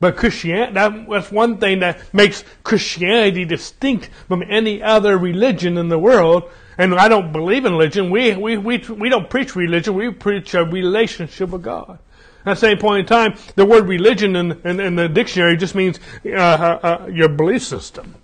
But 0.00 0.16
Christianity, 0.16 0.74
that, 0.74 1.08
that's 1.08 1.32
one 1.32 1.56
thing 1.56 1.78
that 1.78 2.12
makes 2.12 2.44
Christianity 2.62 3.46
distinct 3.46 4.10
from 4.28 4.42
any 4.46 4.82
other 4.82 5.16
religion 5.16 5.78
in 5.78 5.88
the 5.88 5.98
world. 5.98 6.50
And 6.76 6.94
I 6.94 7.08
don't 7.08 7.32
believe 7.32 7.64
in 7.64 7.72
religion. 7.72 8.10
We, 8.10 8.34
we, 8.36 8.58
we, 8.58 8.78
we 8.78 9.08
don't 9.08 9.30
preach 9.30 9.56
religion. 9.56 9.94
We 9.94 10.10
preach 10.10 10.52
a 10.52 10.64
relationship 10.64 11.48
with 11.48 11.62
God. 11.62 12.00
At 12.46 12.54
the 12.54 12.60
same 12.60 12.78
point 12.78 13.00
in 13.00 13.06
time, 13.06 13.38
the 13.56 13.64
word 13.64 13.88
religion 13.88 14.36
in, 14.36 14.60
in, 14.64 14.80
in 14.80 14.96
the 14.96 15.08
dictionary 15.08 15.56
just 15.56 15.74
means 15.74 15.98
uh, 16.26 16.30
uh, 16.30 16.78
uh, 16.82 17.06
your 17.06 17.28
belief 17.28 17.62
system. 17.62 18.14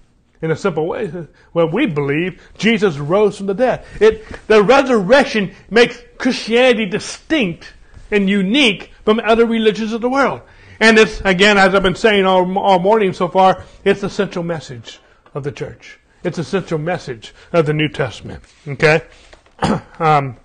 In 0.42 0.50
a 0.50 0.56
simple 0.56 0.86
way, 0.86 1.12
well, 1.52 1.68
we 1.68 1.86
believe 1.86 2.40
Jesus 2.56 2.96
rose 2.96 3.36
from 3.36 3.46
the 3.46 3.54
dead. 3.54 3.84
It, 4.00 4.24
the 4.46 4.62
resurrection 4.62 5.54
makes 5.68 6.02
Christianity 6.16 6.86
distinct 6.86 7.74
and 8.10 8.28
unique 8.28 8.90
from 9.04 9.20
other 9.20 9.44
religions 9.44 9.92
of 9.92 10.00
the 10.00 10.08
world. 10.08 10.40
And 10.80 10.98
it's, 10.98 11.20
again, 11.22 11.58
as 11.58 11.74
I've 11.74 11.82
been 11.82 11.94
saying 11.94 12.24
all, 12.24 12.58
all 12.58 12.78
morning 12.78 13.12
so 13.12 13.28
far, 13.28 13.64
it's 13.84 14.00
the 14.00 14.08
central 14.08 14.42
message 14.42 14.98
of 15.34 15.44
the 15.44 15.52
church. 15.52 15.98
It's 16.24 16.38
the 16.38 16.44
central 16.44 16.80
message 16.80 17.34
of 17.52 17.66
the 17.66 17.74
New 17.74 17.88
Testament. 17.88 18.42
Okay? 18.66 19.02
um, 19.98 20.38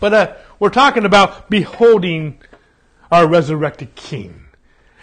but 0.00 0.14
uh, 0.14 0.34
we're 0.58 0.70
talking 0.70 1.04
about 1.04 1.48
beholding 1.48 2.40
our 3.10 3.26
resurrected 3.26 3.94
King. 3.94 4.44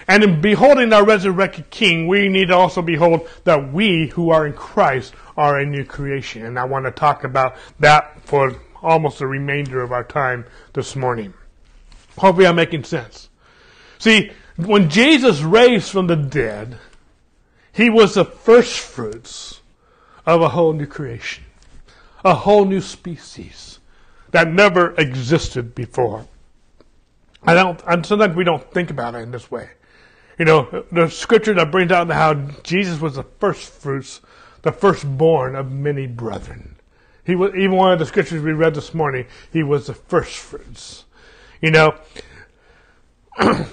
And 0.08 0.24
in 0.24 0.42
beholding 0.42 0.94
our 0.94 1.04
resurrected 1.04 1.70
King, 1.72 2.08
we 2.08 2.30
need 2.30 2.50
to 2.50 2.56
also 2.56 2.82
behold 2.82 3.28
that 3.44 3.74
we 3.74 4.08
who 4.08 4.30
are 4.30 4.46
in 4.46 4.54
Christ 4.54 5.14
are 5.36 5.58
a 5.58 5.66
new 5.66 5.84
creation. 5.84 6.46
And 6.46 6.60
I 6.60 6.66
want 6.66 6.86
to 6.86 6.92
talk 6.92 7.24
about 7.24 7.56
that 7.80 8.22
for 8.22 8.56
almost 8.82 9.20
the 9.20 9.28
remainder 9.28 9.82
of 9.82 9.92
our 9.92 10.04
time 10.04 10.46
this 10.74 10.96
morning. 10.96 11.34
Hopefully 12.18 12.46
I'm 12.46 12.56
making 12.56 12.84
sense. 12.84 13.30
See, 13.98 14.32
when 14.58 14.90
Jesus 14.90 15.42
raised 15.42 15.90
from 15.90 16.08
the 16.08 16.16
dead, 16.16 16.78
he 17.74 17.90
was 17.90 18.14
the 18.14 18.26
first 18.26 18.80
fruits 18.80 19.62
of 20.26 20.42
a 20.42 20.50
whole 20.50 20.74
new 20.74 20.86
creation, 20.86 21.44
a 22.24 22.36
whole 22.36 22.66
new 22.66 22.82
species 22.82 23.80
that 24.32 24.52
never 24.52 24.94
existed 24.96 25.76
before. 25.76 26.28
I 27.48 27.54
don't. 27.54 27.82
And 27.88 28.06
sometimes 28.06 28.36
we 28.36 28.44
don't 28.44 28.64
think 28.72 28.90
about 28.90 29.16
it 29.16 29.20
in 29.20 29.32
this 29.32 29.50
way. 29.50 29.70
You 30.38 30.46
know, 30.46 30.84
the 30.92 31.10
scripture 31.10 31.54
that 31.54 31.72
brings 31.72 31.92
out 31.92 32.10
how 32.10 32.34
Jesus 32.64 33.00
was 33.00 33.16
the 33.16 33.24
first 33.40 33.70
fruits, 33.70 34.22
the 34.64 34.72
firstborn 34.72 35.56
of 35.56 35.72
many 35.72 36.08
brethren. 36.08 36.76
He 37.24 37.36
was 37.36 37.56
even 37.56 37.76
one 37.76 37.94
of 37.94 38.00
the 38.00 38.06
scriptures 38.06 38.44
we 38.44 38.52
read 38.52 38.76
this 38.76 38.94
morning. 38.94 39.26
He 39.52 39.64
was 39.64 39.88
the 39.88 39.94
first 39.94 40.38
fruits. 40.38 41.06
You 41.62 41.72
know, 41.72 41.96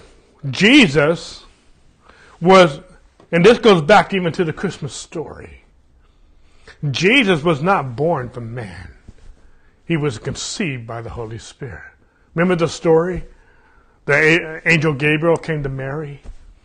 Jesus 0.51 1.45
was, 2.41 2.81
and 3.31 3.45
this 3.45 3.59
goes 3.59 3.83
back 3.83 4.15
even 4.15 4.33
to 4.33 4.45
the 4.45 4.53
Christmas 4.53 4.95
story. 4.95 5.65
Jesus 6.91 7.43
was 7.43 7.63
not 7.63 7.95
born 7.95 8.31
from 8.31 8.55
man. 8.55 8.95
He 9.87 9.97
was 9.97 10.19
conceived 10.19 10.87
by 10.87 11.03
the 11.03 11.11
Holy 11.11 11.39
Spirit. 11.39 11.93
Remember 12.35 12.57
the 12.57 12.69
story? 12.69 13.25
The 14.05 14.63
angel 14.69 14.95
Gabriel 14.95 15.37
came 15.37 15.63
to 15.63 15.69
Mary 15.69 16.21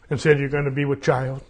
and 0.09 0.19
said, 0.19 0.39
You're 0.39 0.49
going 0.49 0.65
to 0.65 0.71
be 0.71 0.85
with 0.85 1.01
child. 1.01 1.43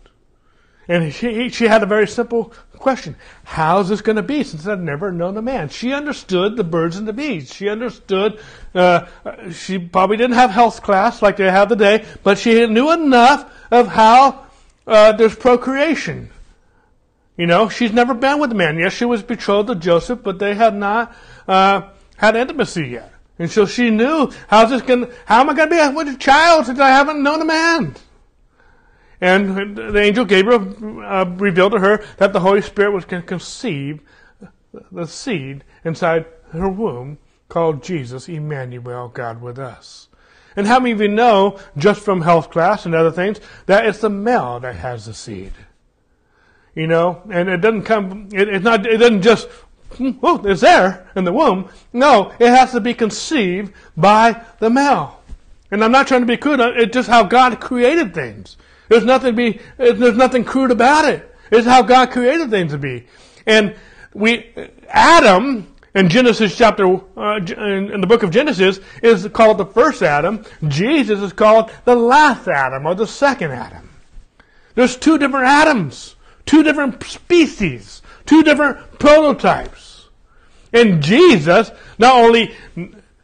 And 0.90 1.14
she, 1.14 1.50
she 1.50 1.66
had 1.66 1.84
a 1.84 1.86
very 1.86 2.08
simple 2.08 2.54
question. 2.78 3.18
How's 3.44 3.90
this 3.90 4.00
going 4.00 4.16
to 4.16 4.24
be 4.24 4.44
since 4.44 4.66
I've 4.68 4.80
never 4.80 5.12
known 5.12 5.36
a 5.36 5.42
man? 5.42 5.68
She 5.68 5.92
understood 5.92 6.56
the 6.56 6.64
birds 6.64 6.96
and 6.96 7.06
the 7.06 7.14
bees. 7.14 7.54
She 7.54 7.68
understood, 7.68 8.40
uh, 8.74 9.06
she 9.52 9.80
probably 9.80 10.16
didn't 10.16 10.36
have 10.38 10.50
health 10.50 10.82
class 10.82 11.22
like 11.22 11.36
they 11.36 11.52
have 11.52 11.68
today, 11.68 12.06
but 12.24 12.38
she 12.38 12.66
knew 12.68 12.92
enough 12.92 13.52
of 13.70 13.88
how 13.88 14.46
uh, 14.86 15.12
there's 15.12 15.36
procreation. 15.36 16.30
You 17.36 17.48
know, 17.48 17.68
she's 17.68 17.92
never 17.92 18.14
been 18.14 18.40
with 18.40 18.52
a 18.54 18.56
man. 18.56 18.80
Yes, 18.80 18.94
she 18.94 19.06
was 19.06 19.22
betrothed 19.22 19.68
to 19.68 19.76
Joseph, 19.76 20.24
but 20.24 20.40
they 20.40 20.56
had 20.56 20.74
not 20.74 21.14
uh, 21.50 21.90
had 22.16 22.38
intimacy 22.38 22.88
yet. 22.88 23.14
And 23.40 23.52
so 23.52 23.66
she 23.66 23.90
knew, 23.90 24.32
how's 24.48 24.70
this 24.70 24.82
going 24.82 25.12
how 25.26 25.42
am 25.42 25.50
I 25.50 25.54
going 25.54 25.70
to 25.70 25.76
be 25.90 25.96
with 25.96 26.08
a 26.08 26.18
child 26.18 26.66
since 26.66 26.80
I 26.80 26.90
haven't 26.90 27.22
known 27.22 27.42
a 27.42 27.46
man? 27.46 27.96
And 29.20 29.76
the 29.76 30.00
angel 30.00 30.26
Gabriel 30.26 31.04
uh, 31.04 31.26
revealed 31.38 31.72
to 31.74 31.80
her 31.80 32.04
that 32.18 32.34
the 32.34 32.40
Holy 32.40 32.62
Spirit 32.62 32.92
was 32.92 33.06
going 33.06 33.24
to 33.24 33.28
conceive 33.28 34.02
the 34.92 35.08
seed 35.08 35.64
inside 35.84 36.26
her 36.52 36.70
womb 36.70 37.18
called 37.50 37.84
Jesus, 37.84 38.30
Emmanuel, 38.30 39.08
God 39.08 39.42
with 39.42 39.58
us. 39.58 40.08
And 40.56 40.68
how 40.68 40.80
many 40.80 40.92
of 40.92 41.02
you 41.02 41.08
know, 41.08 41.60
just 41.78 42.02
from 42.02 42.22
health 42.22 42.50
class 42.50 42.86
and 42.86 42.96
other 42.96 43.12
things, 43.12 43.40
that 43.68 43.86
it's 43.86 44.00
the 44.00 44.10
male 44.10 44.60
that 44.60 44.76
has 44.76 45.06
the 45.06 45.14
seed? 45.14 45.54
You 46.76 46.88
know, 46.88 47.22
and 47.32 47.50
it 47.50 47.58
doesn't 47.58 47.84
come, 47.84 48.30
it, 48.32 48.50
it's 48.50 48.64
not, 48.64 48.86
it 48.86 48.98
doesn't 48.98 49.22
just 49.22 49.48
well, 50.00 50.46
it's 50.46 50.62
there 50.62 51.10
in 51.16 51.24
the 51.24 51.34
womb. 51.34 51.70
No, 51.94 52.34
it 52.40 52.50
has 52.50 52.72
to 52.72 52.80
be 52.80 52.94
conceived 52.94 53.74
by 53.96 54.44
the 54.60 54.70
male. 54.70 55.22
And 55.72 55.84
I'm 55.84 55.92
not 55.92 56.08
trying 56.08 56.22
to 56.22 56.28
be 56.28 56.38
crude. 56.38 56.60
It's 56.60 56.94
just 56.94 57.10
how 57.10 57.24
God 57.24 57.60
created 57.60 58.14
things. 58.14 58.58
There's 58.90 59.04
nothing 59.04 59.36
be. 59.36 59.60
There's 59.78 60.16
nothing 60.16 60.46
crude 60.46 60.72
about 60.72 61.06
it. 61.06 61.36
It's 61.52 61.68
how 61.68 61.82
God 61.82 62.12
created 62.12 62.50
things 62.50 62.72
to 62.72 62.78
be. 62.78 63.08
And 63.46 63.76
we, 64.14 64.50
Adam, 64.90 65.74
in 65.94 66.10
Genesis 66.10 66.56
chapter, 66.58 66.86
uh, 67.18 67.38
in 67.38 68.00
the 68.00 68.08
book 68.08 68.24
of 68.24 68.32
Genesis, 68.32 68.80
is 69.04 69.28
called 69.28 69.58
the 69.58 69.66
first 69.66 70.02
Adam. 70.02 70.46
Jesus 70.68 71.20
is 71.22 71.34
called 71.34 71.72
the 71.86 71.96
last 71.96 72.48
Adam 72.48 72.86
or 72.86 72.96
the 72.96 73.08
second 73.08 73.52
Adam. 73.52 73.90
There's 74.76 74.96
two 74.96 75.18
different 75.18 75.48
Adams 75.48 76.16
two 76.48 76.64
different 76.64 77.04
species, 77.04 78.02
two 78.28 78.44
different 78.44 79.00
prototypes. 79.00 80.08
And 80.72 81.02
Jesus 81.02 81.72
not 81.98 82.16
only 82.16 82.54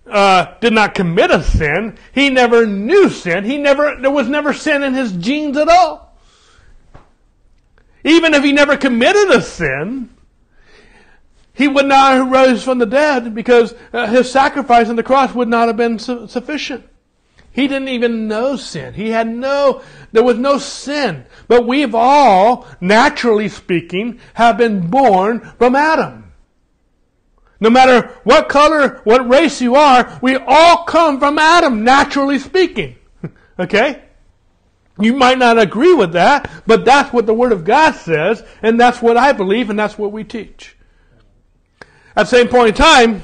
uh, 0.10 0.56
did 0.60 0.74
not 0.74 0.96
commit 0.96 1.32
a 1.32 1.44
sin, 1.44 1.98
he 2.13 2.30
never 2.30 2.66
knew 2.66 3.10
sin. 3.10 3.44
He 3.44 3.58
never 3.58 3.98
there 4.02 4.12
was 4.12 4.28
never 4.28 4.54
sin 4.54 4.84
in 4.84 4.94
his 4.94 5.12
genes 5.12 5.58
at 5.58 5.68
all. 5.68 6.18
Even 8.04 8.34
if 8.34 8.44
he 8.44 8.52
never 8.52 8.76
committed 8.76 9.30
a 9.32 9.42
sin, 9.42 10.10
he 11.54 11.68
would 11.68 11.86
not 11.86 12.13
have 12.13 12.32
rose 12.32 12.63
from 12.63 12.80
the 12.80 12.86
dead 12.86 13.36
because 13.36 13.74
uh, 13.94 14.08
his 14.08 14.30
sacrifice 14.32 14.89
on 14.89 14.96
the 14.96 15.04
cross 15.04 15.34
would 15.34 15.48
not 15.48 15.68
have 15.68 15.78
been 15.78 16.00
su- 16.00 16.28
sufficient. 16.28 16.84
He 17.54 17.68
didn't 17.68 17.89
even 17.89 18.28
know 18.28 18.56
sin. 18.56 18.96
He 18.96 19.10
had 19.12 19.28
no, 19.28 19.84
there 20.12 20.24
was 20.24 20.39
no 20.39 20.58
sin. 20.58 21.26
But 21.48 21.68
we've 21.68 21.94
all, 21.94 22.68
naturally 22.82 23.48
speaking, 23.48 24.20
have 24.34 24.58
been 24.58 24.88
born 24.89 25.39
from 25.60 25.76
Adam. 25.76 26.32
No 27.60 27.70
matter 27.70 28.08
what 28.24 28.50
color, 28.50 29.02
what 29.04 29.30
race 29.30 29.62
you 29.62 29.76
are, 29.76 30.20
we 30.22 30.36
all 30.36 30.84
come 30.86 31.20
from 31.20 31.38
Adam, 31.38 31.84
naturally 31.84 32.39
speaking. 32.39 32.96
okay? 33.60 34.02
You 35.00 35.13
might 35.13 35.38
not 35.38 35.60
agree 35.60 35.94
with 35.94 36.13
that, 36.13 36.50
but 36.66 36.86
that's 36.86 37.13
what 37.13 37.28
the 37.28 37.34
Word 37.36 37.52
of 37.52 37.63
God 37.63 37.94
says, 37.94 38.44
and 38.63 38.80
that's 38.80 39.02
what 39.02 39.16
I 39.16 39.32
believe, 39.32 39.70
and 39.70 39.78
that's 39.78 39.98
what 39.98 40.12
we 40.12 40.24
teach. 40.24 40.76
At 42.16 42.24
the 42.24 42.26
same 42.26 42.48
point 42.48 42.70
in 42.70 42.74
time, 42.76 43.24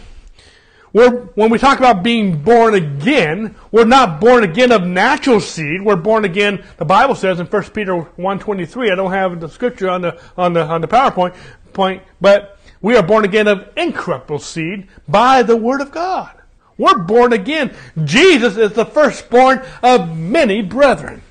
we're, 0.91 1.11
when 1.35 1.49
we 1.49 1.59
talk 1.59 1.77
about 1.77 2.03
being 2.03 2.41
born 2.41 2.73
again, 2.73 3.55
we're 3.71 3.85
not 3.85 4.19
born 4.19 4.43
again 4.43 4.71
of 4.71 4.85
natural 4.85 5.39
seed. 5.39 5.81
We're 5.81 5.95
born 5.95 6.25
again, 6.25 6.63
the 6.77 6.85
Bible 6.85 7.15
says 7.15 7.39
in 7.39 7.45
1 7.45 7.63
Peter 7.71 7.93
1.23, 7.93 8.91
I 8.91 8.95
don't 8.95 9.11
have 9.11 9.39
the 9.39 9.49
scripture 9.49 9.89
on 9.89 10.01
the, 10.01 10.19
on 10.37 10.53
the, 10.53 10.65
on 10.65 10.81
the 10.81 10.87
PowerPoint, 10.87 11.35
point, 11.73 12.03
but 12.19 12.57
we 12.81 12.95
are 12.95 13.03
born 13.03 13.25
again 13.25 13.47
of 13.47 13.69
incorruptible 13.77 14.39
seed 14.39 14.87
by 15.07 15.43
the 15.43 15.55
Word 15.55 15.81
of 15.81 15.91
God. 15.91 16.35
We're 16.77 16.99
born 16.99 17.33
again. 17.33 17.75
Jesus 18.05 18.57
is 18.57 18.71
the 18.71 18.85
firstborn 18.85 19.61
of 19.83 20.17
many 20.17 20.61
brethren. 20.61 21.21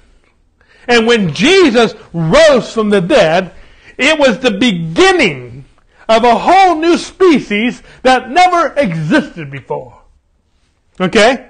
And 0.87 1.07
when 1.07 1.35
Jesus 1.35 1.95
rose 2.13 2.73
from 2.73 2.91
the 2.91 3.01
dead, 3.01 3.53
it 3.97 4.19
was 4.19 4.39
the 4.39 4.51
beginning 4.51 5.58
of 6.09 6.25
a 6.25 6.39
whole 6.39 6.77
new 6.77 6.97
species 6.97 7.83
that 8.03 8.31
never 8.31 8.75
existed 8.75 9.51
before. 9.51 10.01
Okay? 11.01 11.49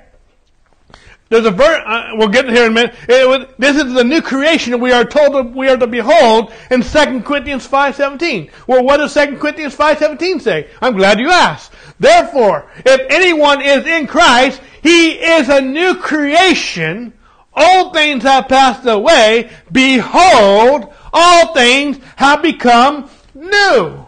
There's 1.30 1.44
a 1.44 1.50
verse, 1.50 1.82
uh, 1.84 2.12
we'll 2.14 2.28
get 2.28 2.48
here 2.48 2.64
in 2.64 2.72
a 2.72 2.74
minute. 2.74 2.94
Was, 3.08 3.46
this 3.58 3.76
is 3.76 3.92
the 3.92 4.02
new 4.02 4.22
creation 4.22 4.80
we 4.80 4.92
are 4.92 5.04
told 5.04 5.34
that 5.34 5.54
we 5.54 5.68
are 5.68 5.76
to 5.76 5.86
behold 5.86 6.52
in 6.70 6.82
2 6.82 7.20
Corinthians 7.20 7.68
5.17. 7.68 8.50
Well, 8.66 8.82
what 8.82 8.96
does 8.96 9.12
2 9.12 9.36
Corinthians 9.36 9.76
5.17 9.76 10.40
say? 10.40 10.70
I'm 10.80 10.96
glad 10.96 11.20
you 11.20 11.30
asked. 11.30 11.72
Therefore, 12.00 12.70
if 12.78 13.00
anyone 13.10 13.60
is 13.60 13.84
in 13.84 14.06
Christ, 14.06 14.62
he 14.82 15.12
is 15.12 15.50
a 15.50 15.60
new 15.60 15.96
creation. 15.96 17.12
All 17.52 17.92
things 17.92 18.22
have 18.22 18.48
passed 18.48 18.86
away. 18.86 19.50
Behold, 19.70 20.94
all 21.12 21.52
things 21.52 21.98
have 22.16 22.40
become 22.40 23.10
new. 23.34 24.07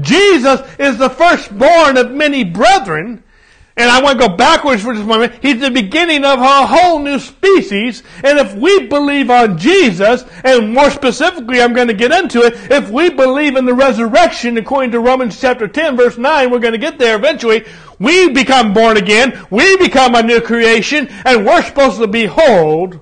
Jesus 0.00 0.60
is 0.78 0.98
the 0.98 1.10
firstborn 1.10 1.96
of 1.96 2.10
many 2.10 2.44
brethren. 2.44 3.22
And 3.76 3.90
I 3.90 4.00
want 4.00 4.20
to 4.20 4.28
go 4.28 4.36
backwards 4.36 4.84
for 4.84 4.92
just 4.92 5.04
a 5.04 5.08
moment. 5.08 5.32
He's 5.42 5.60
the 5.60 5.70
beginning 5.70 6.24
of 6.24 6.38
a 6.38 6.66
whole 6.66 7.00
new 7.00 7.18
species. 7.18 8.04
And 8.22 8.38
if 8.38 8.54
we 8.54 8.86
believe 8.86 9.30
on 9.30 9.58
Jesus, 9.58 10.24
and 10.44 10.72
more 10.72 10.90
specifically, 10.90 11.60
I'm 11.60 11.72
going 11.72 11.88
to 11.88 11.94
get 11.94 12.12
into 12.12 12.42
it, 12.42 12.54
if 12.70 12.88
we 12.90 13.10
believe 13.10 13.56
in 13.56 13.64
the 13.64 13.74
resurrection, 13.74 14.56
according 14.58 14.92
to 14.92 15.00
Romans 15.00 15.40
chapter 15.40 15.66
10, 15.66 15.96
verse 15.96 16.16
9, 16.16 16.50
we're 16.50 16.60
going 16.60 16.72
to 16.72 16.78
get 16.78 16.98
there 16.98 17.16
eventually, 17.16 17.64
we 17.98 18.30
become 18.30 18.72
born 18.72 18.96
again, 18.96 19.44
we 19.50 19.76
become 19.78 20.14
a 20.14 20.22
new 20.22 20.40
creation, 20.40 21.08
and 21.24 21.44
we're 21.44 21.62
supposed 21.62 21.98
to 21.98 22.06
behold 22.06 23.00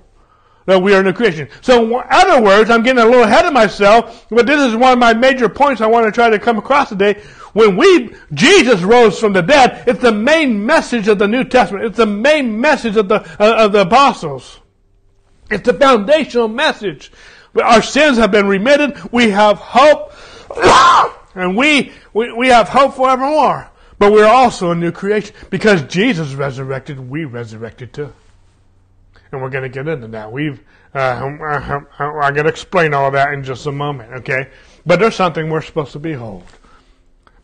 that 0.66 0.82
we 0.82 0.94
are 0.94 1.00
a 1.00 1.02
new 1.02 1.12
creation. 1.12 1.48
So, 1.60 1.84
in 1.84 2.06
other 2.10 2.42
words, 2.42 2.70
I'm 2.70 2.82
getting 2.82 3.02
a 3.02 3.06
little 3.06 3.24
ahead 3.24 3.46
of 3.46 3.52
myself, 3.52 4.26
but 4.30 4.46
this 4.46 4.60
is 4.60 4.76
one 4.76 4.92
of 4.92 4.98
my 4.98 5.12
major 5.14 5.48
points 5.48 5.80
I 5.80 5.86
want 5.86 6.06
to 6.06 6.12
try 6.12 6.30
to 6.30 6.38
come 6.38 6.58
across 6.58 6.88
today. 6.88 7.20
When 7.52 7.76
we, 7.76 8.14
Jesus 8.32 8.82
rose 8.82 9.18
from 9.18 9.32
the 9.32 9.42
dead, 9.42 9.84
it's 9.86 10.00
the 10.00 10.12
main 10.12 10.64
message 10.64 11.08
of 11.08 11.18
the 11.18 11.28
New 11.28 11.44
Testament. 11.44 11.84
It's 11.84 11.96
the 11.96 12.06
main 12.06 12.60
message 12.60 12.96
of 12.96 13.08
the, 13.08 13.20
uh, 13.42 13.64
of 13.64 13.72
the 13.72 13.82
apostles. 13.82 14.60
It's 15.50 15.66
the 15.66 15.74
foundational 15.74 16.48
message. 16.48 17.12
Our 17.62 17.82
sins 17.82 18.16
have 18.16 18.30
been 18.30 18.46
remitted. 18.46 19.12
We 19.12 19.30
have 19.30 19.58
hope. 19.58 20.12
and 21.34 21.56
we, 21.56 21.92
we, 22.14 22.32
we 22.32 22.48
have 22.48 22.68
hope 22.68 22.94
forevermore. 22.94 23.68
But 23.98 24.12
we're 24.12 24.26
also 24.26 24.70
a 24.70 24.74
new 24.74 24.92
creation. 24.92 25.34
Because 25.50 25.82
Jesus 25.82 26.32
resurrected, 26.34 26.98
we 26.98 27.26
resurrected 27.26 27.92
too 27.92 28.14
and 29.32 29.40
we're 29.40 29.50
going 29.50 29.64
to 29.64 29.68
get 29.68 29.88
into 29.88 30.08
that. 30.08 30.30
We've, 30.30 30.60
uh, 30.94 30.98
I'm, 30.98 31.86
I'm 31.98 32.34
going 32.34 32.44
to 32.44 32.48
explain 32.48 32.94
all 32.94 33.10
that 33.10 33.32
in 33.32 33.42
just 33.42 33.66
a 33.66 33.72
moment, 33.72 34.12
okay? 34.12 34.50
But 34.84 35.00
there's 35.00 35.16
something 35.16 35.48
we're 35.48 35.62
supposed 35.62 35.92
to 35.92 35.98
behold 35.98 36.44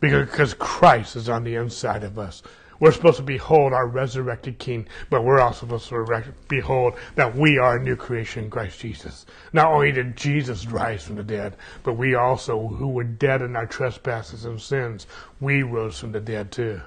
because 0.01 0.55
Christ 0.55 1.17
is 1.17 1.29
on 1.29 1.45
the 1.45 1.57
inside 1.57 2.05
of 2.05 2.19
us. 2.19 2.43
We're 2.81 2.93
supposed 2.93 3.17
to 3.17 3.25
behold 3.25 3.73
our 3.73 3.89
resurrected 3.89 4.59
King, 4.59 4.87
but 5.11 5.25
we're 5.25 5.41
also 5.41 5.67
supposed 5.67 5.89
to 5.89 6.33
behold 6.47 6.95
that 7.17 7.35
we 7.35 7.59
are 7.59 7.77
a 7.77 7.83
new 7.83 7.97
creation 7.97 8.45
in 8.45 8.51
Christ 8.51 8.79
Jesus. 8.79 9.27
Not 9.53 9.73
only 9.73 9.91
did 9.91 10.17
Jesus 10.17 10.67
rise 10.67 11.03
from 11.03 11.17
the 11.17 11.25
dead, 11.25 11.57
but 11.83 11.95
we 11.95 12.15
also, 12.15 12.69
who 12.69 12.89
were 12.89 13.03
dead 13.03 13.43
in 13.43 13.57
our 13.57 13.67
trespasses 13.67 14.45
and 14.45 14.61
sins, 14.61 15.09
we 15.41 15.65
rose 15.65 15.99
from 15.99 16.13
the 16.13 16.21
dead 16.21 16.53
too. 16.53 16.81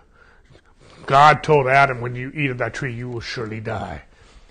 God 1.07 1.43
told 1.43 1.67
Adam, 1.67 1.99
when 1.99 2.15
you 2.15 2.31
eat 2.33 2.51
of 2.51 2.59
that 2.59 2.73
tree, 2.73 2.93
you 2.93 3.09
will 3.09 3.19
surely 3.19 3.59
die. 3.59 4.03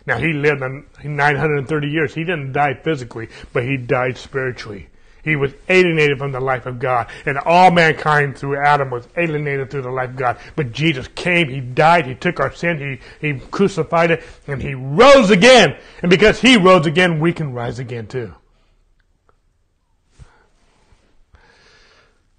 Now 0.07 0.19
he 0.19 0.33
lived 0.33 0.61
930 0.61 1.89
years. 1.89 2.15
He 2.15 2.25
didn't 2.25 2.53
die 2.53 2.75
physically, 2.75 3.29
but 3.53 3.65
he 3.65 3.77
died 3.77 4.17
spiritually. 4.17 4.89
He 5.23 5.37
was 5.37 5.53
alienated 5.69 6.19
from 6.19 6.33
the 6.33 6.41
life 6.41 6.67
of 6.67 6.79
God. 6.79 7.09
And 7.27 7.39
all 7.39 7.71
mankind 7.71 8.39
through 8.39 8.57
Adam 8.57 8.91
was 8.91 9.07
alienated 9.17 9.71
through 9.71 9.83
the 9.83 9.91
life 9.91 10.11
of 10.11 10.17
God. 10.17 10.39
But 10.57 10.73
Jesus 10.73 11.09
came, 11.09 11.49
He 11.49 11.61
died, 11.61 12.07
He 12.07 12.15
took 12.15 12.41
our 12.41 12.53
sin, 12.53 13.01
He, 13.21 13.33
he 13.33 13.39
crucified 13.39 14.11
it, 14.11 14.23
and 14.47 14.63
He 14.63 14.75
rose 14.75 15.31
again. 15.31 15.77
And 16.03 16.11
because 16.11 16.41
He 16.41 16.57
rose 16.57 16.87
again, 16.87 17.21
we 17.21 17.33
can 17.33 17.53
rise 17.53 17.79
again 17.79 18.07
too. 18.07 18.35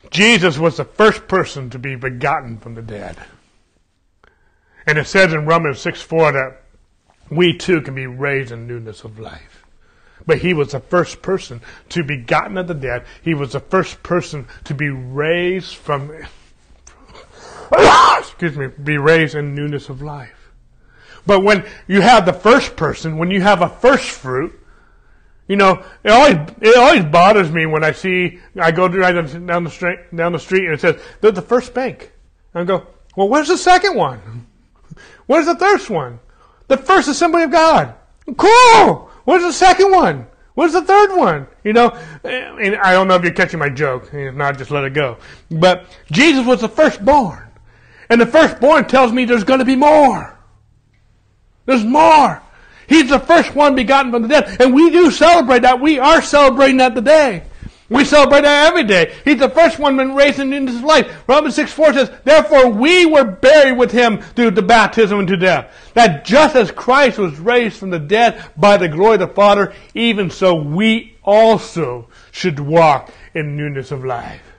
Jesus 0.10 0.58
was 0.58 0.78
the 0.78 0.86
first 0.86 1.28
person 1.28 1.70
to 1.70 1.80
be 1.80 1.96
begotten 1.96 2.58
from 2.58 2.76
the 2.76 2.82
dead. 2.82 3.18
And 4.86 4.98
it 4.98 5.08
says 5.08 5.32
in 5.32 5.46
Romans 5.46 5.80
6 5.80 6.02
4 6.02 6.32
that 6.34 6.62
we 7.32 7.58
too 7.58 7.82
can 7.82 7.96
be 7.96 8.06
raised 8.06 8.52
in 8.52 8.68
newness 8.68 9.04
of 9.04 9.18
life. 9.18 9.66
But 10.28 10.40
he 10.40 10.54
was 10.54 10.74
the 10.74 10.80
first 10.80 11.22
person 11.22 11.62
to 11.90 12.04
be 12.04 12.18
gotten 12.18 12.58
of 12.58 12.68
the 12.68 12.76
dead. 12.76 13.06
He 13.24 13.34
was 13.34 13.54
the 13.54 13.60
first 13.60 14.04
person 14.04 14.48
to 14.66 14.76
be 14.76 14.90
raised 14.90 15.76
from, 15.76 16.12
excuse 18.20 18.56
me, 18.56 18.68
be 18.68 18.98
raised 18.98 19.34
in 19.34 19.56
newness 19.56 19.90
of 19.90 20.02
life. 20.02 20.52
But 21.26 21.44
when 21.44 21.66
you 21.88 22.02
have 22.02 22.26
the 22.26 22.34
first 22.34 22.76
person, 22.76 23.18
when 23.18 23.32
you 23.32 23.42
have 23.42 23.62
a 23.62 23.70
first 23.70 24.10
fruit, 24.10 24.58
you 25.48 25.56
know, 25.56 25.84
it 26.04 26.12
always 26.12 26.38
it 26.62 26.78
always 26.78 27.04
bothers 27.06 27.52
me 27.52 27.66
when 27.66 27.84
I 27.84 27.92
see 27.92 28.40
I 28.60 28.72
go 28.72 28.88
down 28.88 29.64
the 29.64 29.70
street 29.70 30.16
down 30.16 30.34
the 30.34 30.40
street 30.40 30.66
and 30.66 30.74
it 30.74 30.82
says 30.82 31.02
they're 31.20 31.32
the 31.32 31.42
first 31.42 31.74
bank. 31.74 32.12
And 32.54 32.64
I 32.64 32.66
go, 32.66 32.88
well, 33.16 33.28
where's 33.28 33.48
the 33.48 33.58
second 33.58 33.96
one? 33.96 34.48
Where's 35.26 35.46
the 35.46 35.56
third 35.56 35.82
one? 35.90 36.20
The 36.72 36.78
first 36.78 37.10
assembly 37.10 37.44
of 37.44 37.52
God. 37.52 37.94
Cool. 38.38 39.12
What's 39.26 39.44
the 39.44 39.52
second 39.52 39.92
one? 39.92 40.26
What's 40.54 40.72
the 40.72 40.82
third 40.82 41.14
one? 41.18 41.48
You 41.66 41.74
know, 41.74 41.90
eh, 42.24 42.56
and 42.62 42.78
I 42.78 42.94
don't 42.94 43.10
know 43.10 43.16
if 43.16 43.24
you're 43.24 43.34
catching 43.34 43.60
my 43.60 43.68
joke. 43.68 44.10
If 44.14 44.34
not, 44.36 44.58
just 44.58 44.72
let 44.72 44.86
it 44.86 44.94
go. 44.94 45.18
But 45.50 45.84
Jesus 46.14 46.46
was 46.46 46.62
the 46.62 46.70
firstborn. 46.70 47.46
And 48.08 48.22
the 48.22 48.26
firstborn 48.26 48.88
tells 48.88 49.12
me 49.12 49.26
there's 49.26 49.44
going 49.44 49.60
to 49.60 49.66
be 49.66 49.76
more. 49.76 50.40
There's 51.66 51.84
more. 51.84 52.42
He's 52.88 53.10
the 53.10 53.20
first 53.20 53.54
one 53.54 53.76
begotten 53.76 54.14
from 54.14 54.22
the 54.22 54.30
dead. 54.30 54.62
And 54.62 54.74
we 54.74 54.92
do 54.92 55.12
celebrate 55.12 55.64
that. 55.64 55.82
We 55.82 56.00
are 56.00 56.22
celebrating 56.22 56.78
that 56.78 56.96
today. 56.96 57.44
We 57.92 58.06
celebrate 58.06 58.44
that 58.44 58.68
every 58.68 58.86
day. 58.86 59.14
He's 59.26 59.40
the 59.40 59.50
first 59.50 59.78
one 59.78 59.98
been 59.98 60.16
raised 60.16 60.40
into 60.40 60.72
his 60.72 60.82
life. 60.82 61.24
Romans 61.28 61.56
6 61.56 61.74
4 61.74 61.94
says, 61.94 62.12
Therefore 62.24 62.70
we 62.70 63.06
were 63.06 63.26
buried 63.26 63.78
with 63.78 63.92
him 63.92 64.22
through 64.22 64.52
the 64.52 64.62
baptism 64.62 65.20
into 65.20 65.36
death. 65.36 65.92
That 65.94 66.24
just 66.24 66.56
as 66.56 66.72
Christ 66.72 67.18
was 67.18 67.38
raised 67.38 67.78
from 67.78 67.90
the 67.90 68.00
dead 68.00 68.46
by 68.56 68.78
the 68.78 68.88
glory 68.88 69.16
of 69.16 69.20
the 69.20 69.28
Father, 69.28 69.74
even 69.94 70.30
so 70.30 70.56
we 70.56 71.18
also 71.22 72.08
should 72.32 72.62
walk 72.62 73.12
in 73.34 73.58
newness 73.58 73.92
of 73.92 74.06
life. 74.06 74.54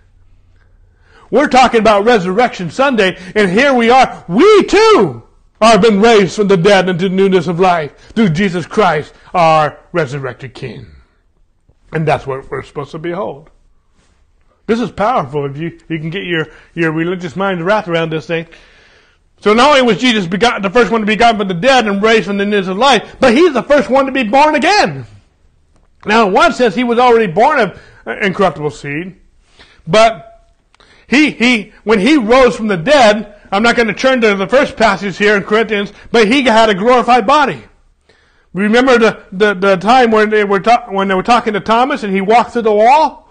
We're 1.31 1.49
talking 1.49 1.81
about 1.81 2.05
Resurrection 2.05 2.71
Sunday, 2.71 3.17
and 3.35 3.51
here 3.51 3.73
we 3.73 3.89
are. 3.89 4.27
We 4.29 4.65
too 4.65 5.23
are 5.59 5.79
been 5.79 6.03
raised 6.03 6.37
from 6.37 6.49
the 6.49 6.59
dead 6.59 6.91
into 6.91 7.09
newness 7.09 7.47
of 7.47 7.59
life 7.59 8.13
through 8.13 8.29
Jesus 8.29 8.67
Christ, 8.67 9.15
our 9.33 9.79
resurrected 9.91 10.53
King. 10.53 10.92
And 11.93 12.09
that's 12.09 12.27
what 12.27 12.51
we're 12.51 12.63
supposed 12.63 12.93
to 12.93 12.99
behold. 12.99 13.51
This 14.67 14.81
is 14.81 14.91
powerful 14.91 15.45
if 15.47 15.57
you, 15.57 15.79
you 15.89 15.99
can 15.99 16.11
get 16.11 16.25
your, 16.25 16.49
your 16.75 16.93
religious 16.93 17.37
mind 17.37 17.65
wrapped 17.65 17.89
around 17.89 18.11
this 18.11 18.27
thing. 18.27 18.47
So 19.41 19.53
not 19.53 19.71
only 19.71 19.83
was 19.83 20.01
Jesus 20.01 20.27
begotten, 20.27 20.63
the 20.63 20.71
first 20.71 20.93
one 20.93 21.01
to 21.01 21.07
be 21.07 21.15
begotten 21.15 21.39
from 21.39 21.49
the 21.49 21.55
dead 21.55 21.87
and 21.87 22.03
raised 22.03 22.27
from 22.27 22.39
the 22.39 22.47
news 22.47 22.69
of 22.69 22.77
life, 22.77 23.17
but 23.19 23.35
he's 23.35 23.53
the 23.53 23.63
first 23.63 23.91
one 23.91 24.07
to 24.07 24.13
be 24.13 24.23
born 24.23 24.55
again. 24.55 25.05
Now, 26.07 26.29
in 26.29 26.33
one 26.33 26.53
sense, 26.53 26.75
he 26.75 26.85
was 26.85 26.99
already 26.99 27.31
born 27.31 27.59
of 27.59 27.81
incorruptible 28.07 28.71
seed, 28.71 29.17
but 29.87 30.55
he, 31.09 31.31
he, 31.33 31.73
when 31.85 31.99
he 31.99 32.17
rose 32.17 32.57
from 32.57 32.69
the 32.69 32.77
dead, 32.77 33.41
I'm 33.51 33.63
not 33.63 33.77
going 33.77 33.89
to 33.89 33.95
turn 33.95 34.21
to 34.21 34.35
the 34.35 34.47
first 34.47 34.77
passage 34.77 35.19
here 35.19 35.37
in 35.37 35.43
Corinthians, 35.43 35.93
but 36.11 36.29
he 36.29 36.43
had 36.43 36.71
a 36.71 36.75
glorified 36.75 37.27
body. 37.27 37.63
Remember 38.53 38.99
the, 38.99 39.23
the, 39.33 39.55
the 39.55 39.77
time 39.77 40.11
when 40.11 40.31
they 40.31 40.45
were 40.45 40.61
ta- 40.61 40.87
when 40.91 41.09
they 41.09 41.15
were 41.15 41.23
talking 41.23 41.55
to 41.55 41.61
Thomas 41.61 42.03
and 42.03 42.13
he 42.13 42.21
walked 42.21 42.53
through 42.53 42.63
the 42.63 42.73
wall? 42.73 43.29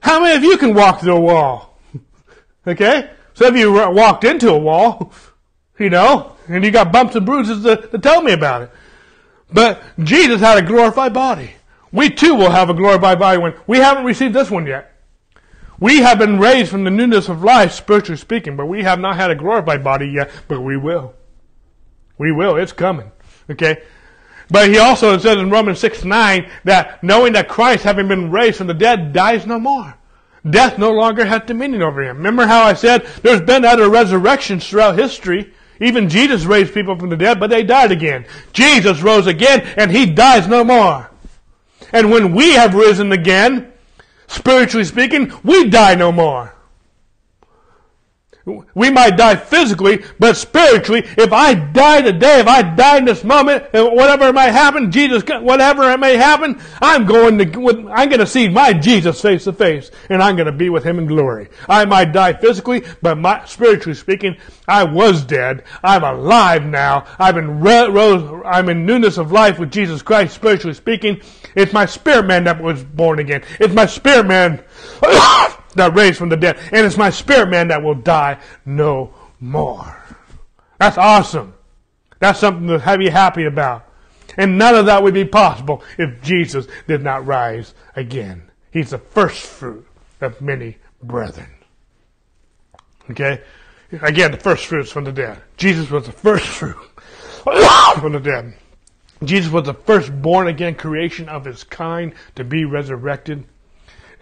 How 0.00 0.20
many 0.20 0.36
of 0.36 0.42
you 0.42 0.58
can 0.58 0.74
walk 0.74 1.00
through 1.00 1.16
a 1.16 1.20
wall? 1.20 1.78
okay? 2.66 3.10
Some 3.34 3.54
of 3.54 3.56
you 3.56 3.72
walked 3.72 4.24
into 4.24 4.50
a 4.50 4.58
wall, 4.58 5.12
you 5.78 5.90
know, 5.90 6.32
and 6.48 6.64
you 6.64 6.70
got 6.70 6.92
bumps 6.92 7.14
and 7.14 7.24
bruises 7.24 7.62
to, 7.62 7.76
to 7.76 7.98
tell 7.98 8.22
me 8.22 8.32
about 8.32 8.62
it. 8.62 8.70
But 9.52 9.82
Jesus 10.02 10.40
had 10.40 10.58
a 10.58 10.66
glorified 10.66 11.14
body. 11.14 11.52
We 11.92 12.10
too 12.10 12.34
will 12.34 12.50
have 12.50 12.70
a 12.70 12.74
glorified 12.74 13.20
body 13.20 13.38
when 13.38 13.54
we 13.68 13.78
haven't 13.78 14.04
received 14.04 14.34
this 14.34 14.50
one 14.50 14.66
yet. 14.66 14.90
We 15.78 15.98
have 15.98 16.18
been 16.18 16.38
raised 16.38 16.70
from 16.70 16.84
the 16.84 16.90
newness 16.90 17.28
of 17.28 17.42
life, 17.42 17.72
spiritually 17.72 18.16
speaking, 18.16 18.56
but 18.56 18.66
we 18.66 18.82
have 18.82 18.98
not 18.98 19.16
had 19.16 19.30
a 19.30 19.34
glorified 19.34 19.84
body 19.84 20.08
yet, 20.08 20.30
but 20.48 20.60
we 20.60 20.76
will. 20.76 21.14
We 22.18 22.32
will. 22.32 22.56
It's 22.56 22.72
coming. 22.72 23.12
Okay? 23.50 23.82
But 24.50 24.68
he 24.68 24.78
also 24.78 25.16
says 25.18 25.38
in 25.38 25.50
Romans 25.50 25.78
6 25.78 26.04
9 26.04 26.50
that 26.64 27.02
knowing 27.02 27.32
that 27.32 27.48
Christ, 27.48 27.84
having 27.84 28.08
been 28.08 28.30
raised 28.30 28.58
from 28.58 28.66
the 28.66 28.74
dead, 28.74 29.12
dies 29.12 29.46
no 29.46 29.58
more. 29.58 29.94
Death 30.48 30.78
no 30.78 30.92
longer 30.92 31.24
has 31.24 31.42
dominion 31.46 31.82
over 31.82 32.02
him. 32.02 32.18
Remember 32.18 32.46
how 32.46 32.62
I 32.64 32.74
said 32.74 33.06
there's 33.22 33.40
been 33.40 33.64
other 33.64 33.88
resurrections 33.88 34.68
throughout 34.68 34.98
history. 34.98 35.54
Even 35.80 36.08
Jesus 36.08 36.44
raised 36.44 36.74
people 36.74 36.98
from 36.98 37.08
the 37.08 37.16
dead, 37.16 37.40
but 37.40 37.50
they 37.50 37.62
died 37.62 37.90
again. 37.90 38.26
Jesus 38.52 39.02
rose 39.02 39.26
again, 39.26 39.62
and 39.76 39.90
he 39.90 40.06
dies 40.06 40.46
no 40.46 40.62
more. 40.62 41.10
And 41.92 42.10
when 42.10 42.34
we 42.34 42.52
have 42.52 42.74
risen 42.74 43.12
again, 43.12 43.72
spiritually 44.28 44.84
speaking, 44.84 45.32
we 45.42 45.68
die 45.68 45.94
no 45.94 46.12
more. 46.12 46.53
We 48.74 48.90
might 48.90 49.16
die 49.16 49.36
physically, 49.36 50.04
but 50.18 50.36
spiritually, 50.36 51.02
if 51.16 51.32
I 51.32 51.54
die 51.54 52.02
today, 52.02 52.40
if 52.40 52.46
I 52.46 52.60
die 52.60 52.98
in 52.98 53.06
this 53.06 53.24
moment, 53.24 53.64
whatever 53.72 54.34
might 54.34 54.50
happen, 54.50 54.92
Jesus, 54.92 55.22
whatever 55.40 55.90
it 55.90 55.98
may 55.98 56.18
happen, 56.18 56.60
I'm 56.82 57.06
going 57.06 57.38
to, 57.38 57.90
I'm 57.90 58.10
going 58.10 58.20
to 58.20 58.26
see 58.26 58.50
my 58.50 58.74
Jesus 58.74 59.22
face 59.22 59.44
to 59.44 59.54
face, 59.54 59.90
and 60.10 60.22
I'm 60.22 60.36
going 60.36 60.44
to 60.44 60.52
be 60.52 60.68
with 60.68 60.84
Him 60.84 60.98
in 60.98 61.06
glory. 61.06 61.48
I 61.70 61.86
might 61.86 62.12
die 62.12 62.34
physically, 62.34 62.84
but 63.00 63.16
my, 63.16 63.46
spiritually 63.46 63.94
speaking, 63.94 64.36
I 64.68 64.84
was 64.84 65.24
dead. 65.24 65.64
I'm 65.82 66.04
alive 66.04 66.66
now. 66.66 67.06
I've 67.18 67.36
been 67.36 67.60
rose, 67.60 68.42
I'm 68.44 68.68
in 68.68 68.84
newness 68.84 69.16
of 69.16 69.32
life 69.32 69.58
with 69.58 69.70
Jesus 69.70 70.02
Christ, 70.02 70.34
spiritually 70.34 70.74
speaking. 70.74 71.22
It's 71.54 71.72
my 71.72 71.86
spirit 71.86 72.26
man 72.26 72.44
that 72.44 72.62
was 72.62 72.84
born 72.84 73.20
again. 73.20 73.42
It's 73.58 73.72
my 73.72 73.86
spirit 73.86 74.26
man. 74.26 74.62
that 75.74 75.94
raised 75.94 76.18
from 76.18 76.28
the 76.28 76.36
dead. 76.36 76.58
And 76.72 76.86
it's 76.86 76.96
my 76.96 77.10
spirit 77.10 77.48
man 77.48 77.68
that 77.68 77.82
will 77.82 77.94
die 77.94 78.38
no 78.64 79.14
more. 79.40 80.02
That's 80.78 80.98
awesome. 80.98 81.54
That's 82.18 82.38
something 82.38 82.66
to 82.68 82.78
have 82.78 83.02
you 83.02 83.10
happy 83.10 83.44
about. 83.44 83.88
And 84.36 84.58
none 84.58 84.74
of 84.74 84.86
that 84.86 85.02
would 85.02 85.14
be 85.14 85.24
possible 85.24 85.82
if 85.98 86.22
Jesus 86.22 86.66
did 86.86 87.02
not 87.02 87.26
rise 87.26 87.74
again. 87.94 88.50
He's 88.72 88.90
the 88.90 88.98
first 88.98 89.46
fruit 89.46 89.86
of 90.20 90.40
many 90.40 90.78
brethren. 91.02 91.50
Okay? 93.10 93.42
Again, 94.02 94.32
the 94.32 94.38
first 94.38 94.66
fruits 94.66 94.90
from 94.90 95.04
the 95.04 95.12
dead. 95.12 95.40
Jesus 95.56 95.90
was 95.90 96.06
the 96.06 96.12
first 96.12 96.46
fruit 96.46 96.76
from 98.00 98.12
the 98.12 98.20
dead. 98.20 98.54
Jesus 99.22 99.52
was 99.52 99.64
the 99.64 99.74
first 99.74 100.10
born 100.20 100.48
again 100.48 100.74
creation 100.74 101.28
of 101.28 101.44
his 101.44 101.62
kind 101.64 102.14
to 102.34 102.44
be 102.44 102.64
resurrected. 102.64 103.44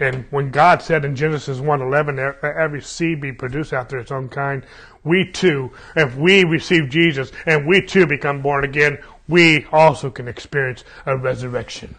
And 0.03 0.25
when 0.31 0.51
God 0.51 0.83
said 0.83 1.05
in 1.05 1.15
Genesis 1.15 1.61
1:11, 1.61 2.19
every 2.43 2.83
seed 2.83 3.21
be 3.21 3.31
produced 3.31 3.73
after 3.73 3.99
its 3.99 4.11
own 4.11 4.29
kind, 4.29 4.67
we 5.05 5.31
too, 5.31 5.71
if 5.95 6.17
we 6.17 6.43
receive 6.43 6.88
Jesus 6.88 7.31
and 7.47 7.69
we 7.69 7.83
too 7.83 8.07
become 8.07 8.43
born 8.43 8.65
again, 8.65 8.99
we 9.29 9.65
also 9.71 10.11
can 10.11 10.27
experience 10.27 10.83
a 11.07 11.17
resurrection. 11.17 11.95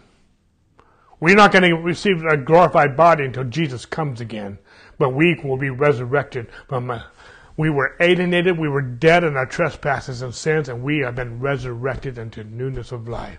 We're 1.18 1.34
not 1.34 1.52
going 1.52 1.62
to 1.62 1.72
receive 1.76 2.22
a 2.24 2.36
glorified 2.36 2.94
body 2.94 3.24
until 3.24 3.44
Jesus 3.44 3.86
comes 3.86 4.20
again, 4.20 4.58
but 4.98 5.14
we 5.14 5.40
will 5.42 5.56
be 5.56 5.70
resurrected 5.70 6.48
from 6.68 6.90
a, 6.90 7.06
we 7.56 7.70
were 7.70 7.96
alienated, 8.00 8.58
we 8.58 8.68
were 8.68 8.82
dead 8.82 9.24
in 9.24 9.36
our 9.36 9.46
trespasses 9.46 10.20
and 10.20 10.34
sins, 10.34 10.68
and 10.68 10.82
we 10.82 10.98
have 10.98 11.14
been 11.14 11.40
resurrected 11.40 12.18
into 12.18 12.44
newness 12.44 12.92
of 12.92 13.08
life. 13.08 13.38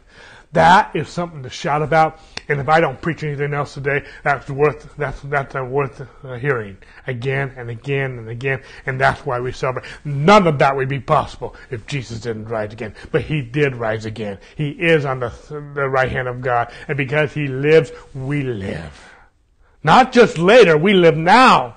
That 0.56 0.96
is 0.96 1.10
something 1.10 1.44
to 1.44 1.50
shout 1.50 1.82
about. 1.82 2.18
And 2.48 2.62
if 2.62 2.70
I 2.70 2.80
don't 2.80 3.02
preach 3.02 3.24
anything 3.24 3.54
else 3.54 3.74
today, 3.74 4.06
that's 4.24 4.50
worth 4.50 4.96
that's 4.96 5.20
that's 5.20 5.54
worth 5.54 6.08
uh, 6.24 6.36
hearing 6.36 6.78
again 7.06 7.54
and 7.58 7.70
again 7.70 8.18
and 8.18 8.30
again. 8.30 8.62
And 8.86 9.00
that's 9.00 9.26
why 9.26 9.42
we 9.42 9.52
celebrate. 9.52 9.86
None 10.06 10.48
of 10.48 10.60
that 10.60 10.78
would 10.78 10.88
be 10.88 11.02
possible 11.02 11.58
if 11.72 11.86
Jesus 11.88 12.22
didn't 12.22 12.46
rise 12.46 12.72
again. 12.72 12.96
But 13.12 13.24
He 13.24 13.42
did 13.42 13.76
rise 13.76 14.06
again. 14.06 14.40
He 14.56 14.70
is 14.70 15.04
on 15.04 15.20
the 15.20 15.34
the 15.50 15.90
right 15.90 16.10
hand 16.10 16.30
of 16.30 16.40
God, 16.40 16.72
and 16.88 16.96
because 16.96 17.34
He 17.34 17.48
lives, 17.48 17.92
we 18.14 18.42
live. 18.42 19.12
Not 19.84 20.14
just 20.14 20.38
later, 20.38 20.78
we 20.78 20.94
live 20.94 21.18
now. 21.18 21.76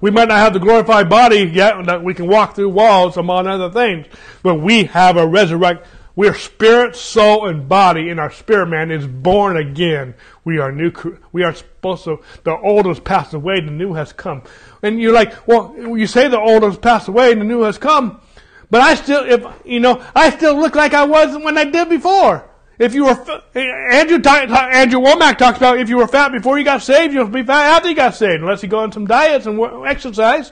We 0.00 0.10
might 0.10 0.28
not 0.28 0.38
have 0.38 0.54
the 0.54 0.58
glorified 0.58 1.10
body 1.10 1.40
yet 1.40 1.84
that 1.84 2.02
we 2.02 2.14
can 2.14 2.28
walk 2.28 2.54
through 2.54 2.70
walls 2.70 3.18
among 3.18 3.46
other 3.46 3.70
things, 3.70 4.06
but 4.42 4.54
we 4.54 4.84
have 4.84 5.18
a 5.18 5.26
resurrection 5.26 5.84
we 6.18 6.26
are 6.26 6.34
spirit, 6.34 6.96
soul, 6.96 7.46
and 7.46 7.68
body, 7.68 8.10
and 8.10 8.18
our 8.18 8.32
spirit 8.32 8.66
man 8.66 8.90
is 8.90 9.06
born 9.06 9.56
again. 9.56 10.16
We 10.42 10.58
are 10.58 10.72
new. 10.72 10.90
We 11.30 11.44
are 11.44 11.54
supposed 11.54 12.02
to. 12.06 12.18
The 12.42 12.56
old 12.56 12.86
has 12.86 12.98
passed 12.98 13.34
away, 13.34 13.60
the 13.60 13.70
new 13.70 13.94
has 13.94 14.12
come. 14.12 14.42
And 14.82 15.00
you're 15.00 15.12
like, 15.12 15.46
well, 15.46 15.76
you 15.78 16.08
say 16.08 16.26
the 16.26 16.40
old 16.40 16.64
has 16.64 16.76
passed 16.76 17.06
away 17.06 17.30
and 17.30 17.40
the 17.40 17.44
new 17.44 17.62
has 17.62 17.78
come, 17.78 18.20
but 18.68 18.80
I 18.80 18.96
still, 18.96 19.24
if 19.26 19.46
you 19.64 19.78
know, 19.78 20.04
I 20.12 20.30
still 20.30 20.56
look 20.56 20.74
like 20.74 20.92
I 20.92 21.04
was 21.04 21.36
when 21.36 21.56
I 21.56 21.66
did 21.66 21.88
before. 21.88 22.50
If 22.80 22.94
you 22.94 23.04
were 23.04 23.42
Andrew 23.54 24.20
Andrew 24.20 25.00
Wommack 25.00 25.38
talks 25.38 25.58
about 25.58 25.78
if 25.78 25.88
you 25.88 25.98
were 25.98 26.08
fat 26.08 26.32
before 26.32 26.58
you 26.58 26.64
got 26.64 26.82
saved, 26.82 27.14
you'll 27.14 27.28
be 27.28 27.44
fat 27.44 27.76
after 27.76 27.90
you 27.90 27.94
got 27.94 28.16
saved, 28.16 28.42
unless 28.42 28.64
you 28.64 28.68
go 28.68 28.80
on 28.80 28.90
some 28.90 29.06
diets 29.06 29.46
and 29.46 29.60
exercise. 29.86 30.50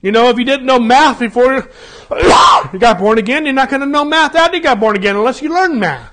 You 0.00 0.12
know, 0.12 0.28
if 0.28 0.38
you 0.38 0.44
didn't 0.44 0.66
know 0.66 0.78
math 0.78 1.18
before 1.18 1.54
you 2.10 2.78
got 2.78 2.98
born 2.98 3.18
again, 3.18 3.44
you're 3.44 3.54
not 3.54 3.70
going 3.70 3.80
to 3.80 3.86
know 3.86 4.04
math 4.04 4.34
after 4.34 4.56
you 4.56 4.62
got 4.62 4.80
born 4.80 4.96
again 4.96 5.16
unless 5.16 5.42
you 5.42 5.52
learn 5.52 5.78
math. 5.78 6.12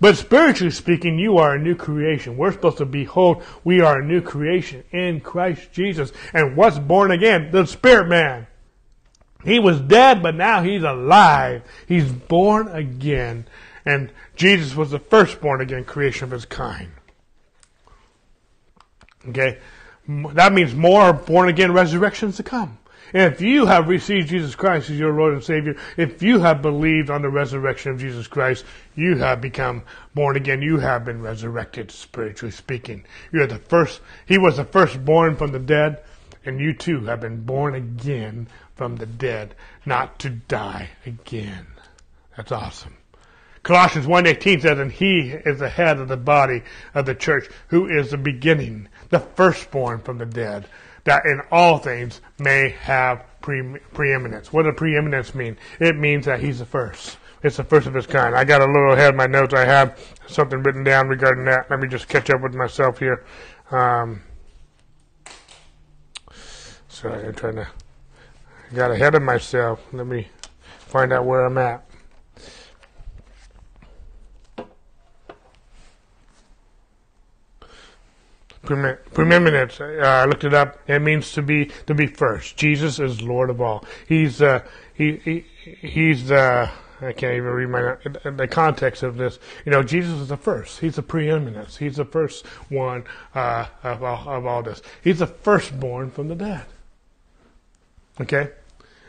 But 0.00 0.16
spiritually 0.16 0.70
speaking, 0.70 1.18
you 1.18 1.38
are 1.38 1.54
a 1.54 1.58
new 1.58 1.74
creation. 1.74 2.36
We're 2.36 2.52
supposed 2.52 2.78
to 2.78 2.84
behold, 2.84 3.42
we 3.62 3.80
are 3.80 4.00
a 4.00 4.04
new 4.04 4.20
creation 4.20 4.84
in 4.90 5.20
Christ 5.20 5.72
Jesus. 5.72 6.12
And 6.34 6.56
what's 6.56 6.78
born 6.78 7.10
again? 7.10 7.50
The 7.50 7.66
spirit 7.66 8.08
man. 8.08 8.46
He 9.44 9.58
was 9.58 9.80
dead, 9.80 10.22
but 10.22 10.34
now 10.34 10.62
he's 10.62 10.82
alive. 10.82 11.62
He's 11.86 12.10
born 12.10 12.68
again. 12.68 13.46
And 13.86 14.10
Jesus 14.36 14.74
was 14.74 14.90
the 14.90 14.98
first 14.98 15.40
born 15.40 15.60
again 15.60 15.84
creation 15.84 16.24
of 16.24 16.30
his 16.32 16.46
kind. 16.46 16.90
Okay? 19.28 19.58
That 20.06 20.52
means 20.52 20.74
more 20.74 21.12
born 21.12 21.48
again 21.48 21.72
resurrections 21.72 22.36
to 22.36 22.42
come. 22.42 22.78
And 23.14 23.32
if 23.32 23.40
you 23.40 23.66
have 23.66 23.88
received 23.88 24.28
Jesus 24.28 24.56
Christ 24.56 24.90
as 24.90 24.98
your 24.98 25.12
Lord 25.12 25.34
and 25.34 25.44
Savior, 25.44 25.76
if 25.96 26.20
you 26.20 26.40
have 26.40 26.62
believed 26.62 27.10
on 27.10 27.22
the 27.22 27.28
resurrection 27.28 27.92
of 27.92 28.00
Jesus 28.00 28.26
Christ, 28.26 28.64
you 28.96 29.16
have 29.18 29.40
become 29.40 29.84
born 30.14 30.36
again. 30.36 30.62
You 30.62 30.78
have 30.78 31.04
been 31.04 31.22
resurrected, 31.22 31.92
spiritually 31.92 32.50
speaking. 32.50 33.04
You're 33.30 33.46
the 33.46 33.58
first, 33.58 34.00
He 34.26 34.36
was 34.36 34.56
the 34.56 34.64
firstborn 34.64 35.36
from 35.36 35.52
the 35.52 35.60
dead, 35.60 36.02
and 36.44 36.58
you 36.58 36.74
too 36.74 37.04
have 37.04 37.20
been 37.20 37.44
born 37.44 37.76
again 37.76 38.48
from 38.74 38.96
the 38.96 39.06
dead, 39.06 39.54
not 39.86 40.18
to 40.18 40.30
die 40.30 40.90
again. 41.06 41.66
That's 42.36 42.50
awesome. 42.50 42.96
Colossians 43.62 44.06
1.18 44.06 44.60
says, 44.60 44.78
And 44.78 44.92
he 44.92 45.30
is 45.30 45.60
the 45.60 45.70
head 45.70 45.98
of 45.98 46.08
the 46.08 46.16
body 46.18 46.62
of 46.94 47.06
the 47.06 47.14
church, 47.14 47.48
who 47.68 47.88
is 47.88 48.10
the 48.10 48.18
beginning, 48.18 48.88
the 49.14 49.20
firstborn 49.20 50.00
from 50.00 50.18
the 50.18 50.26
dead, 50.26 50.66
that 51.04 51.24
in 51.24 51.40
all 51.52 51.78
things 51.78 52.20
may 52.38 52.70
have 52.80 53.24
pre- 53.40 53.78
preeminence. 53.92 54.52
What 54.52 54.64
does 54.64 54.74
preeminence 54.76 55.36
mean? 55.36 55.56
It 55.78 55.96
means 55.96 56.26
that 56.26 56.40
he's 56.40 56.58
the 56.58 56.66
first. 56.66 57.18
It's 57.44 57.58
the 57.58 57.62
first 57.62 57.86
of 57.86 57.94
its 57.94 58.08
kind. 58.08 58.34
I 58.34 58.42
got 58.42 58.60
a 58.60 58.66
little 58.66 58.92
ahead 58.92 59.10
of 59.10 59.14
my 59.14 59.26
notes. 59.26 59.54
I 59.54 59.64
have 59.64 60.00
something 60.26 60.64
written 60.64 60.82
down 60.82 61.06
regarding 61.06 61.44
that. 61.44 61.70
Let 61.70 61.78
me 61.78 61.86
just 61.86 62.08
catch 62.08 62.28
up 62.28 62.40
with 62.40 62.54
myself 62.54 62.98
here. 62.98 63.24
Um, 63.70 64.20
sorry, 66.88 67.24
I'm 67.24 67.34
trying 67.34 67.56
to. 67.56 67.68
got 68.74 68.90
ahead 68.90 69.14
of 69.14 69.22
myself. 69.22 69.80
Let 69.92 70.08
me 70.08 70.28
find 70.80 71.12
out 71.12 71.24
where 71.24 71.44
I'm 71.44 71.58
at. 71.58 71.83
Preeminence. 78.64 79.80
Uh, 79.80 80.00
I 80.02 80.24
looked 80.24 80.44
it 80.44 80.54
up. 80.54 80.78
It 80.86 81.00
means 81.00 81.32
to 81.32 81.42
be 81.42 81.70
to 81.86 81.94
be 81.94 82.06
first. 82.06 82.56
Jesus 82.56 82.98
is 82.98 83.22
Lord 83.22 83.50
of 83.50 83.60
all. 83.60 83.84
He's 84.08 84.42
uh, 84.42 84.62
he, 84.94 85.16
he 85.24 85.44
he's 85.80 86.28
the 86.28 86.70
I 87.00 87.12
can't 87.12 87.34
even 87.34 87.50
read 87.50 87.68
my 87.68 87.96
the 88.30 88.48
context 88.48 89.02
of 89.02 89.16
this. 89.16 89.38
You 89.64 89.72
know, 89.72 89.82
Jesus 89.82 90.20
is 90.20 90.28
the 90.28 90.36
first. 90.36 90.80
He's 90.80 90.96
the 90.96 91.02
preeminence. 91.02 91.76
He's 91.76 91.96
the 91.96 92.04
first 92.04 92.46
one 92.68 93.04
uh, 93.34 93.66
of, 93.82 94.02
all, 94.02 94.28
of 94.28 94.46
all 94.46 94.62
this. 94.62 94.80
He's 95.02 95.18
the 95.18 95.26
firstborn 95.26 96.10
from 96.10 96.28
the 96.28 96.34
dead. 96.34 96.64
Okay, 98.20 98.50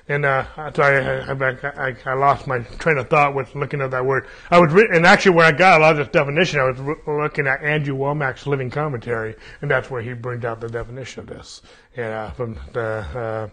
and 0.07 0.25
uh, 0.25 0.45
I, 0.55 0.69
I, 0.69 1.95
I, 2.05 2.13
lost 2.13 2.45
my 2.45 2.59
train 2.59 2.97
of 2.97 3.09
thought 3.09 3.33
with 3.33 3.55
looking 3.55 3.81
at 3.81 3.91
that 3.91 4.05
word. 4.05 4.27
I 4.51 4.59
was 4.59 4.71
re- 4.71 4.87
and 4.91 5.05
actually 5.05 5.35
where 5.35 5.47
I 5.47 5.51
got 5.51 5.79
a 5.79 5.81
lot 5.81 5.91
of 5.91 5.97
this 5.97 6.07
definition, 6.09 6.59
I 6.59 6.65
was 6.65 6.79
re- 6.79 6.95
looking 7.07 7.47
at 7.47 7.63
Andrew 7.63 7.95
Wommack's 7.95 8.45
Living 8.45 8.69
Commentary, 8.69 9.35
and 9.61 9.71
that's 9.71 9.89
where 9.89 10.01
he 10.01 10.13
brings 10.13 10.45
out 10.45 10.61
the 10.61 10.69
definition 10.69 11.21
of 11.21 11.27
this 11.27 11.61
yeah, 11.97 12.31
from 12.31 12.59
the 12.73 13.49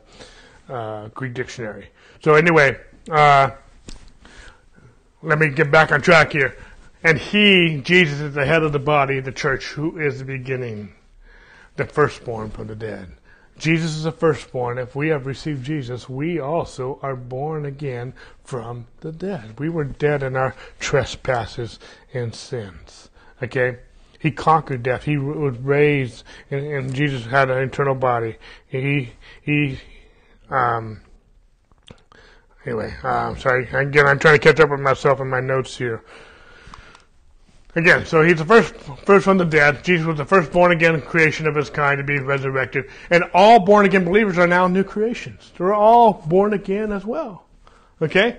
uh, 0.69 0.73
uh, 0.73 1.09
Greek 1.09 1.35
dictionary. 1.35 1.89
So 2.23 2.35
anyway. 2.35 2.79
Uh, 3.11 3.51
let 5.23 5.39
me 5.39 5.49
get 5.49 5.71
back 5.71 5.93
on 5.93 6.03
track 6.03 6.33
here. 6.33 6.57
And 7.05 7.19
he, 7.19 7.81
Jesus, 7.83 8.21
is 8.21 8.35
the 8.35 8.45
head 8.45 8.63
of 8.63 8.73
the 8.73 8.79
body, 8.79 9.21
the 9.21 9.33
church, 9.33 9.67
who 9.67 9.99
is 9.99 10.19
the 10.19 10.25
beginning, 10.25 10.93
the 11.77 11.85
firstborn 11.85 12.51
from 12.51 12.69
the 12.69 12.77
dead. 12.77 13.13
Jesus 13.63 13.95
is 13.95 14.03
the 14.03 14.11
firstborn. 14.11 14.79
If 14.79 14.97
we 14.97 15.11
have 15.11 15.25
received 15.25 15.65
Jesus, 15.65 16.09
we 16.09 16.41
also 16.41 16.99
are 17.01 17.15
born 17.15 17.65
again 17.65 18.13
from 18.43 18.89
the 19.03 19.13
dead. 19.13 19.61
We 19.61 19.69
were 19.69 19.85
dead 19.85 20.25
in 20.25 20.35
our 20.35 20.57
trespasses 20.81 21.79
and 22.13 22.35
sins. 22.35 23.09
Okay? 23.41 23.79
He 24.19 24.33
conquered 24.33 24.83
death. 24.83 25.05
He 25.05 25.17
was 25.17 25.57
raised, 25.59 26.25
and, 26.51 26.67
and 26.67 26.93
Jesus 26.93 27.25
had 27.25 27.51
an 27.51 27.59
eternal 27.59 27.95
body. 27.95 28.37
He, 28.67 29.13
he, 29.43 29.79
um, 30.51 31.01
Anyway, 32.65 32.95
uh, 33.05 33.35
sorry. 33.37 33.69
Again, 33.73 34.07
I'm 34.07 34.19
trying 34.19 34.39
to 34.39 34.41
catch 34.41 34.61
up 34.61 34.71
with 34.71 34.81
myself 34.81 35.21
and 35.21 35.31
my 35.31 35.41
notes 35.41 35.77
here. 35.77 36.03
Again, 37.75 38.05
so 38.05 38.23
he's 38.23 38.37
the 38.37 38.45
first, 38.45 38.75
first 39.05 39.25
from 39.25 39.39
the 39.39 39.47
dead. 39.47 39.83
Jesus 39.83 40.07
was 40.07 40.19
the 40.19 40.27
first 40.27 40.53
born 40.53 40.73
again 40.73 41.01
creation 41.01 41.47
of 41.47 41.55
his 41.55 41.71
kind 41.71 41.99
to 41.99 42.05
be 42.05 42.19
resurrected. 42.19 42.91
And 43.09 43.25
all 43.33 43.61
born 43.61 43.87
again 43.87 44.05
believers 44.05 44.37
are 44.37 44.47
now 44.47 44.67
new 44.69 44.85
creations. 44.85 45.53
They're 45.57 45.73
all 45.73 46.13
born 46.27 46.53
again 46.53 46.93
as 46.93 47.07
well. 47.07 47.47
Okay? 48.03 48.39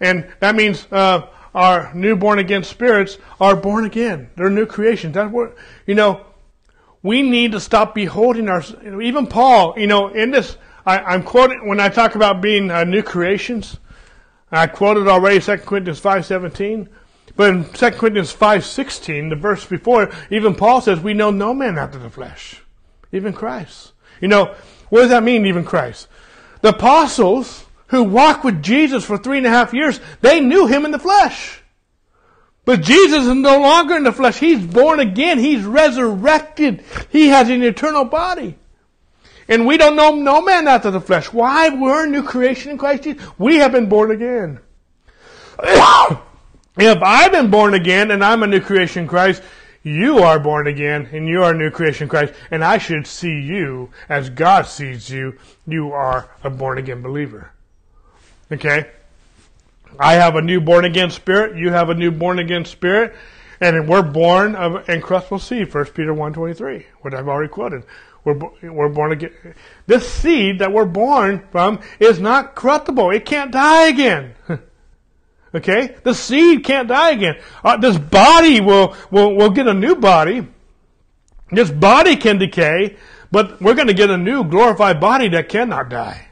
And 0.00 0.26
that 0.40 0.54
means, 0.54 0.86
uh, 0.90 1.26
our 1.54 1.92
new 1.94 2.16
born 2.16 2.38
again 2.38 2.64
spirits 2.64 3.18
are 3.40 3.56
born 3.56 3.84
again. 3.84 4.30
They're 4.36 4.50
new 4.50 4.66
creations. 4.66 5.14
That's 5.14 5.32
what, 5.32 5.56
you 5.86 5.94
know, 5.94 6.24
we 7.02 7.22
need 7.22 7.52
to 7.52 7.60
stop 7.60 7.94
beholding 7.94 8.48
our, 8.48 8.62
even 9.02 9.26
Paul, 9.26 9.74
you 9.78 9.86
know, 9.86 10.08
in 10.08 10.30
this, 10.30 10.56
I, 10.86 11.14
am 11.14 11.22
quoting 11.22 11.68
when 11.68 11.80
I 11.80 11.88
talk 11.88 12.14
about 12.14 12.40
being 12.40 12.70
uh, 12.70 12.84
new 12.84 13.02
creations. 13.02 13.78
I 14.52 14.66
quoted 14.66 15.06
already 15.06 15.40
2 15.40 15.58
Corinthians 15.58 16.00
5:17, 16.00 16.88
but 17.40 17.48
in 17.48 17.64
2 17.64 17.92
Corinthians 17.92 18.30
5:16, 18.32 19.30
the 19.30 19.34
verse 19.34 19.64
before, 19.64 20.10
even 20.28 20.54
Paul 20.54 20.82
says, 20.82 21.00
"We 21.00 21.14
know 21.14 21.30
no 21.30 21.54
man 21.54 21.78
after 21.78 21.98
the 21.98 22.10
flesh, 22.10 22.60
even 23.12 23.32
Christ." 23.32 23.92
You 24.20 24.28
know, 24.28 24.50
what 24.90 25.00
does 25.00 25.08
that 25.08 25.22
mean? 25.22 25.46
Even 25.46 25.64
Christ. 25.64 26.06
The 26.60 26.68
apostles 26.68 27.64
who 27.86 28.02
walked 28.02 28.44
with 28.44 28.62
Jesus 28.62 29.06
for 29.06 29.16
three 29.16 29.38
and 29.38 29.46
a 29.46 29.48
half 29.48 29.72
years, 29.72 30.00
they 30.20 30.40
knew 30.40 30.66
him 30.66 30.84
in 30.84 30.90
the 30.90 30.98
flesh. 30.98 31.62
But 32.66 32.82
Jesus 32.82 33.24
is 33.24 33.34
no 33.34 33.58
longer 33.58 33.96
in 33.96 34.04
the 34.04 34.12
flesh. 34.12 34.38
He's 34.38 34.60
born 34.60 35.00
again. 35.00 35.38
He's 35.38 35.64
resurrected. 35.64 36.84
He 37.08 37.28
has 37.28 37.48
an 37.48 37.62
eternal 37.62 38.04
body. 38.04 38.58
And 39.48 39.66
we 39.66 39.78
don't 39.78 39.96
know 39.96 40.14
no 40.14 40.42
man 40.42 40.68
after 40.68 40.90
the 40.90 41.00
flesh. 41.00 41.32
Why? 41.32 41.70
We're 41.70 42.04
a 42.04 42.10
new 42.10 42.22
creation 42.22 42.72
in 42.72 42.76
Christ 42.76 43.04
Jesus. 43.04 43.26
We 43.38 43.56
have 43.56 43.72
been 43.72 43.88
born 43.88 44.10
again. 44.10 44.60
if 46.78 47.02
I've 47.02 47.32
been 47.32 47.50
born 47.50 47.74
again 47.74 48.10
and 48.10 48.24
I'm 48.24 48.42
a 48.42 48.46
new 48.46 48.60
creation 48.60 49.06
Christ, 49.06 49.42
you 49.82 50.18
are 50.18 50.38
born 50.38 50.66
again 50.66 51.08
and 51.12 51.26
you 51.26 51.42
are 51.42 51.52
a 51.52 51.56
new 51.56 51.70
creation 51.70 52.08
Christ. 52.08 52.34
And 52.50 52.62
I 52.62 52.78
should 52.78 53.06
see 53.06 53.40
you 53.40 53.90
as 54.08 54.30
God 54.30 54.66
sees 54.66 55.10
you. 55.10 55.38
You 55.66 55.92
are 55.92 56.30
a 56.44 56.50
born 56.50 56.78
again 56.78 57.02
believer. 57.02 57.52
Okay? 58.52 58.90
I 59.98 60.14
have 60.14 60.36
a 60.36 60.42
new 60.42 60.60
born 60.60 60.84
again 60.84 61.10
spirit. 61.10 61.56
You 61.56 61.70
have 61.70 61.88
a 61.88 61.94
new 61.94 62.10
born 62.10 62.38
again 62.38 62.64
spirit. 62.64 63.14
And 63.60 63.88
we're 63.88 64.02
born 64.02 64.54
of 64.54 64.88
incorruptible 64.88 65.40
seed, 65.40 65.72
1 65.72 65.84
Peter 65.86 66.14
1.23, 66.14 66.84
what 67.02 67.12
I've 67.12 67.28
already 67.28 67.50
quoted. 67.50 67.84
We're, 68.24 68.38
we're 68.62 68.88
born 68.88 69.12
again. 69.12 69.32
This 69.86 70.10
seed 70.10 70.58
that 70.60 70.72
we're 70.72 70.86
born 70.86 71.46
from 71.50 71.80
is 71.98 72.20
not 72.20 72.54
corruptible. 72.54 73.10
It 73.10 73.24
can't 73.24 73.50
die 73.50 73.88
again. 73.88 74.34
okay? 75.54 75.96
The 76.02 76.14
seed 76.14 76.64
can't 76.64 76.88
die 76.88 77.10
again. 77.10 77.40
Uh, 77.64 77.76
this 77.76 77.98
body 77.98 78.60
will, 78.60 78.94
will, 79.10 79.34
will 79.34 79.50
get 79.50 79.66
a 79.66 79.74
new 79.74 79.96
body. 79.96 80.46
This 81.50 81.70
body 81.70 82.16
can 82.16 82.38
decay, 82.38 82.96
but 83.30 83.60
we're 83.60 83.74
going 83.74 83.88
to 83.88 83.94
get 83.94 84.10
a 84.10 84.16
new 84.16 84.44
glorified 84.44 85.00
body 85.00 85.28
that 85.30 85.48
cannot 85.48 85.88
die. 85.88 86.28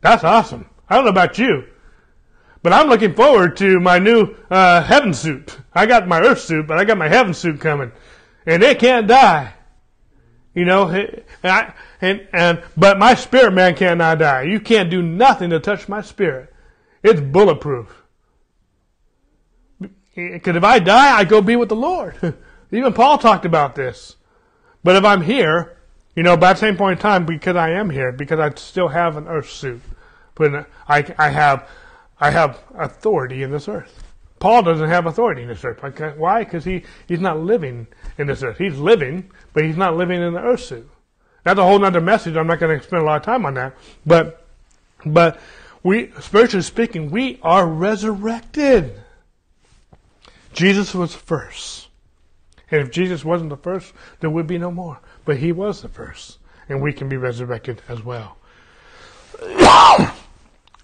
That's 0.00 0.24
awesome. 0.24 0.68
I 0.88 0.94
don't 0.94 1.04
know 1.04 1.10
about 1.10 1.38
you, 1.38 1.64
but 2.62 2.72
I'm 2.72 2.88
looking 2.88 3.14
forward 3.14 3.56
to 3.58 3.80
my 3.80 3.98
new 3.98 4.34
uh, 4.50 4.82
heaven 4.82 5.12
suit. 5.12 5.58
I 5.74 5.86
got 5.86 6.08
my 6.08 6.20
earth 6.20 6.40
suit, 6.40 6.66
but 6.66 6.78
I 6.78 6.84
got 6.84 6.96
my 6.96 7.08
heaven 7.08 7.34
suit 7.34 7.60
coming, 7.60 7.92
and 8.46 8.62
it 8.62 8.78
can't 8.78 9.06
die. 9.06 9.52
You 10.54 10.64
know, 10.64 10.88
and, 10.88 11.22
I, 11.44 11.74
and, 12.00 12.26
and, 12.32 12.62
but 12.76 12.98
my 12.98 13.14
spirit 13.14 13.52
man 13.52 13.76
cannot 13.76 14.18
die. 14.18 14.42
You 14.42 14.60
can't 14.60 14.90
do 14.90 15.02
nothing 15.02 15.50
to 15.50 15.60
touch 15.60 15.88
my 15.88 16.00
spirit. 16.00 16.47
It's 17.02 17.20
bulletproof. 17.20 18.02
Because 20.14 20.56
if 20.56 20.64
I 20.64 20.78
die, 20.78 21.16
I 21.16 21.24
go 21.24 21.40
be 21.40 21.56
with 21.56 21.68
the 21.68 21.76
Lord. 21.76 22.36
Even 22.72 22.92
Paul 22.92 23.18
talked 23.18 23.44
about 23.44 23.74
this. 23.74 24.16
But 24.82 24.96
if 24.96 25.04
I'm 25.04 25.22
here, 25.22 25.76
you 26.16 26.22
know, 26.22 26.36
by 26.36 26.52
the 26.52 26.58
same 26.58 26.76
point 26.76 26.98
in 26.98 27.02
time, 27.02 27.24
because 27.24 27.56
I 27.56 27.70
am 27.70 27.90
here, 27.90 28.10
because 28.10 28.40
I 28.40 28.52
still 28.54 28.88
have 28.88 29.16
an 29.16 29.28
earth 29.28 29.50
suit, 29.50 29.80
but 30.34 30.68
I, 30.88 31.14
I 31.18 31.28
have, 31.28 31.68
I 32.20 32.30
have 32.30 32.58
authority 32.76 33.42
in 33.42 33.50
this 33.50 33.68
earth. 33.68 34.02
Paul 34.40 34.62
doesn't 34.62 34.88
have 34.88 35.06
authority 35.06 35.42
in 35.42 35.48
this 35.48 35.64
earth. 35.64 35.80
Why? 36.16 36.44
Because 36.44 36.64
he, 36.64 36.84
he's 37.06 37.20
not 37.20 37.40
living 37.40 37.86
in 38.18 38.26
this 38.26 38.42
earth. 38.42 38.58
He's 38.58 38.78
living, 38.78 39.30
but 39.52 39.64
he's 39.64 39.76
not 39.76 39.96
living 39.96 40.22
in 40.22 40.32
the 40.32 40.40
earth 40.40 40.64
suit. 40.64 40.88
That's 41.44 41.58
a 41.58 41.64
whole 41.64 41.84
other 41.84 42.00
message. 42.00 42.36
I'm 42.36 42.46
not 42.46 42.60
going 42.60 42.78
to 42.78 42.84
spend 42.84 43.02
a 43.02 43.06
lot 43.06 43.16
of 43.16 43.22
time 43.22 43.46
on 43.46 43.54
that. 43.54 43.74
But, 44.06 44.46
but 45.04 45.40
we, 45.82 46.12
spiritually 46.20 46.62
speaking, 46.62 47.10
we 47.10 47.38
are 47.42 47.66
resurrected. 47.66 49.00
Jesus 50.52 50.94
was 50.94 51.14
first. 51.14 51.88
And 52.70 52.82
if 52.82 52.90
Jesus 52.90 53.24
wasn't 53.24 53.50
the 53.50 53.56
first, 53.56 53.92
there 54.20 54.30
would 54.30 54.46
be 54.46 54.58
no 54.58 54.70
more. 54.70 55.00
But 55.24 55.38
he 55.38 55.52
was 55.52 55.80
the 55.82 55.88
first. 55.88 56.38
And 56.68 56.82
we 56.82 56.92
can 56.92 57.08
be 57.08 57.16
resurrected 57.16 57.80
as 57.88 58.04
well. 58.04 58.36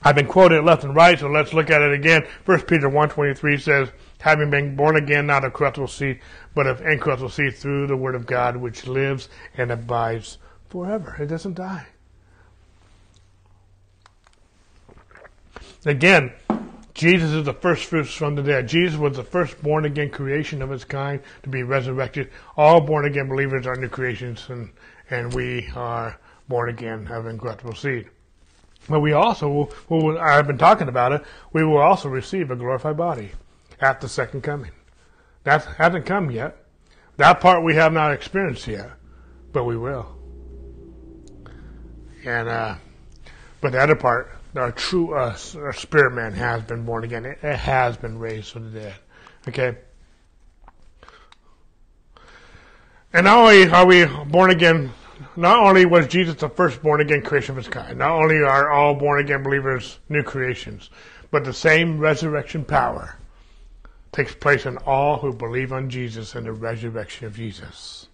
I've 0.07 0.15
been 0.15 0.27
quoted 0.27 0.65
left 0.65 0.85
and 0.85 0.95
right, 0.95 1.19
so 1.19 1.29
let's 1.29 1.55
look 1.55 1.71
at 1.71 1.81
it 1.81 1.93
again. 1.93 2.27
First 2.45 2.67
Peter 2.67 2.91
1.23 2.91 3.61
says, 3.61 3.89
having 4.21 4.51
been 4.51 4.77
born 4.77 4.97
again, 4.97 5.27
not 5.27 5.45
of 5.45 5.55
corruptible 5.55 5.89
seed, 5.89 6.21
but 6.55 6.67
of 6.67 6.83
incorruptible 6.83 7.31
seed 7.31 7.57
through 7.57 7.87
the 7.87 7.97
word 7.97 8.15
of 8.15 8.27
God, 8.27 8.57
which 8.57 8.87
lives 8.87 9.29
and 9.57 9.71
abides 9.71 10.39
forever. 10.69 11.17
It 11.19 11.27
doesn't 11.27 11.55
die. 11.55 11.87
Again, 15.87 16.33
Jesus 16.95 17.33
is 17.33 17.45
the 17.45 17.53
first 17.53 17.85
fruits 17.85 18.15
from 18.15 18.37
the 18.37 18.43
dead. 18.43 18.69
Jesus 18.69 18.99
was 18.99 19.17
the 19.17 19.25
first 19.25 19.61
born 19.63 19.85
again 19.85 20.11
creation 20.11 20.63
of 20.63 20.71
his 20.71 20.85
kind 20.85 21.21
to 21.43 21.49
be 21.49 21.63
resurrected. 21.63 22.31
All 22.57 22.81
born 22.81 23.05
again 23.05 23.29
believers 23.29 23.67
are 23.67 23.77
new 23.77 23.89
creations, 23.89 24.47
and, 24.49 24.71
and 25.11 25.35
we 25.35 25.69
are 25.75 26.19
born 26.49 26.69
again 26.71 27.09
of 27.09 27.27
incorruptible 27.27 27.75
seed. 27.75 28.09
But 28.89 29.01
we 29.01 29.13
also, 29.13 29.71
I've 30.21 30.47
been 30.47 30.59
talking 30.59 30.89
about 30.89 31.13
it, 31.13 31.25
we 31.53 31.65
will 31.65 31.79
also 31.79 32.09
receive 32.09 32.51
a 32.51 32.57
glorified 32.57 32.97
body 32.97 33.33
at 33.81 34.01
the 34.01 34.09
second 34.09 34.43
coming. 34.43 34.71
That 35.45 35.65
hasn't 35.65 36.07
come 36.07 36.31
yet. 36.31 36.57
That 37.17 37.41
part 37.41 37.65
we 37.65 37.75
have 37.75 37.93
not 37.93 38.13
experienced 38.13 38.67
yet, 38.67 38.91
but 39.53 39.65
we 39.65 39.77
will. 39.77 40.17
And, 42.25 42.49
uh, 42.49 42.77
but 43.61 43.73
the 43.73 43.81
other 43.81 43.97
part, 43.97 44.37
our 44.57 44.73
true 44.73 45.15
uh, 45.15 45.29
us, 45.29 45.57
our 45.57 45.73
spirit 45.73 46.13
man 46.13 46.33
has 46.33 46.63
been 46.63 46.85
born 46.85 47.05
again. 47.05 47.25
It, 47.25 47.39
it 47.43 47.57
has 47.57 47.97
been 47.97 48.19
raised 48.19 48.51
from 48.53 48.73
the 48.73 48.81
dead. 48.81 48.95
Okay? 49.49 49.77
And 53.13 53.25
not 53.25 53.39
only 53.39 53.69
are 53.69 53.87
we 53.87 54.07
born 54.07 54.51
again 54.51 54.93
not 55.37 55.61
only 55.61 55.85
was 55.85 56.07
Jesus 56.09 56.37
the 56.37 56.49
first 56.49 56.83
born 56.83 57.01
again 57.01 57.23
creation 57.23 57.53
of 57.53 57.65
his 57.65 57.73
kind, 57.73 57.99
not 57.99 58.13
only 58.13 58.43
are 58.43 58.71
all 58.71 58.95
born 58.95 59.21
again 59.21 59.43
believers 59.43 59.99
new 60.09 60.23
creations, 60.23 60.91
but 61.31 61.45
the 61.45 61.53
same 61.53 61.99
resurrection 61.99 62.65
power 62.65 63.17
takes 64.13 64.35
place 64.35 64.67
in 64.67 64.77
all 64.79 65.19
who 65.19 65.33
believe 65.33 65.73
on 65.73 65.91
Jesus 65.91 66.35
and 66.35 66.47
the 66.47 66.53
resurrection 66.53 67.27
of 67.27 67.37
Jesus. 67.37 68.09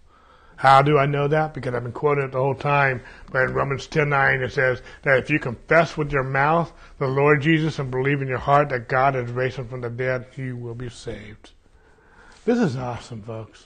How 0.61 0.83
do 0.83 0.99
I 0.99 1.07
know 1.07 1.27
that? 1.27 1.55
Because 1.55 1.73
I've 1.73 1.81
been 1.81 1.91
quoting 1.91 2.23
it 2.23 2.33
the 2.33 2.37
whole 2.37 2.53
time. 2.53 3.01
But 3.31 3.45
in 3.45 3.53
Romans 3.55 3.87
10:9 3.87 4.43
it 4.43 4.51
says 4.51 4.83
that 5.01 5.17
if 5.17 5.27
you 5.27 5.39
confess 5.39 5.97
with 5.97 6.11
your 6.11 6.23
mouth 6.23 6.71
the 6.99 7.07
Lord 7.07 7.41
Jesus 7.41 7.79
and 7.79 7.89
believe 7.89 8.21
in 8.21 8.27
your 8.27 8.37
heart 8.37 8.69
that 8.69 8.87
God 8.87 9.15
has 9.15 9.31
raised 9.31 9.57
him 9.57 9.67
from 9.67 9.81
the 9.81 9.89
dead, 9.89 10.27
you 10.35 10.55
will 10.55 10.75
be 10.75 10.87
saved. 10.87 11.49
This 12.45 12.59
is 12.59 12.77
awesome, 12.77 13.23
folks. 13.23 13.65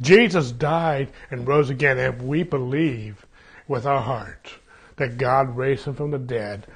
Jesus 0.00 0.50
died 0.50 1.12
and 1.30 1.46
rose 1.46 1.70
again. 1.70 2.00
If 2.00 2.20
we 2.20 2.42
believe 2.42 3.24
with 3.68 3.86
our 3.86 4.00
heart 4.00 4.54
that 4.96 5.18
God 5.18 5.56
raised 5.56 5.84
him 5.84 5.94
from 5.94 6.10
the 6.10 6.18
dead, 6.18 6.66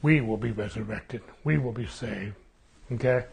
we 0.00 0.20
will 0.20 0.36
be 0.36 0.52
resurrected. 0.52 1.22
We 1.42 1.58
will 1.58 1.72
be 1.72 1.86
saved. 1.86 2.36
Okay? 2.92 3.24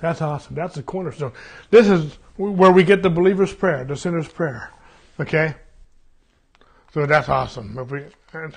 That's 0.00 0.22
awesome. 0.22 0.54
That's 0.54 0.76
the 0.76 0.82
cornerstone. 0.82 1.32
This 1.68 1.86
is 1.86 2.16
where 2.40 2.70
we 2.70 2.82
get 2.82 3.02
the 3.02 3.10
believer's 3.10 3.52
prayer, 3.52 3.84
the 3.84 3.96
sinner's 3.96 4.28
prayer. 4.28 4.70
Okay? 5.18 5.54
So 6.94 7.06
that's 7.06 7.28
awesome. 7.28 7.76
We, 7.88 8.04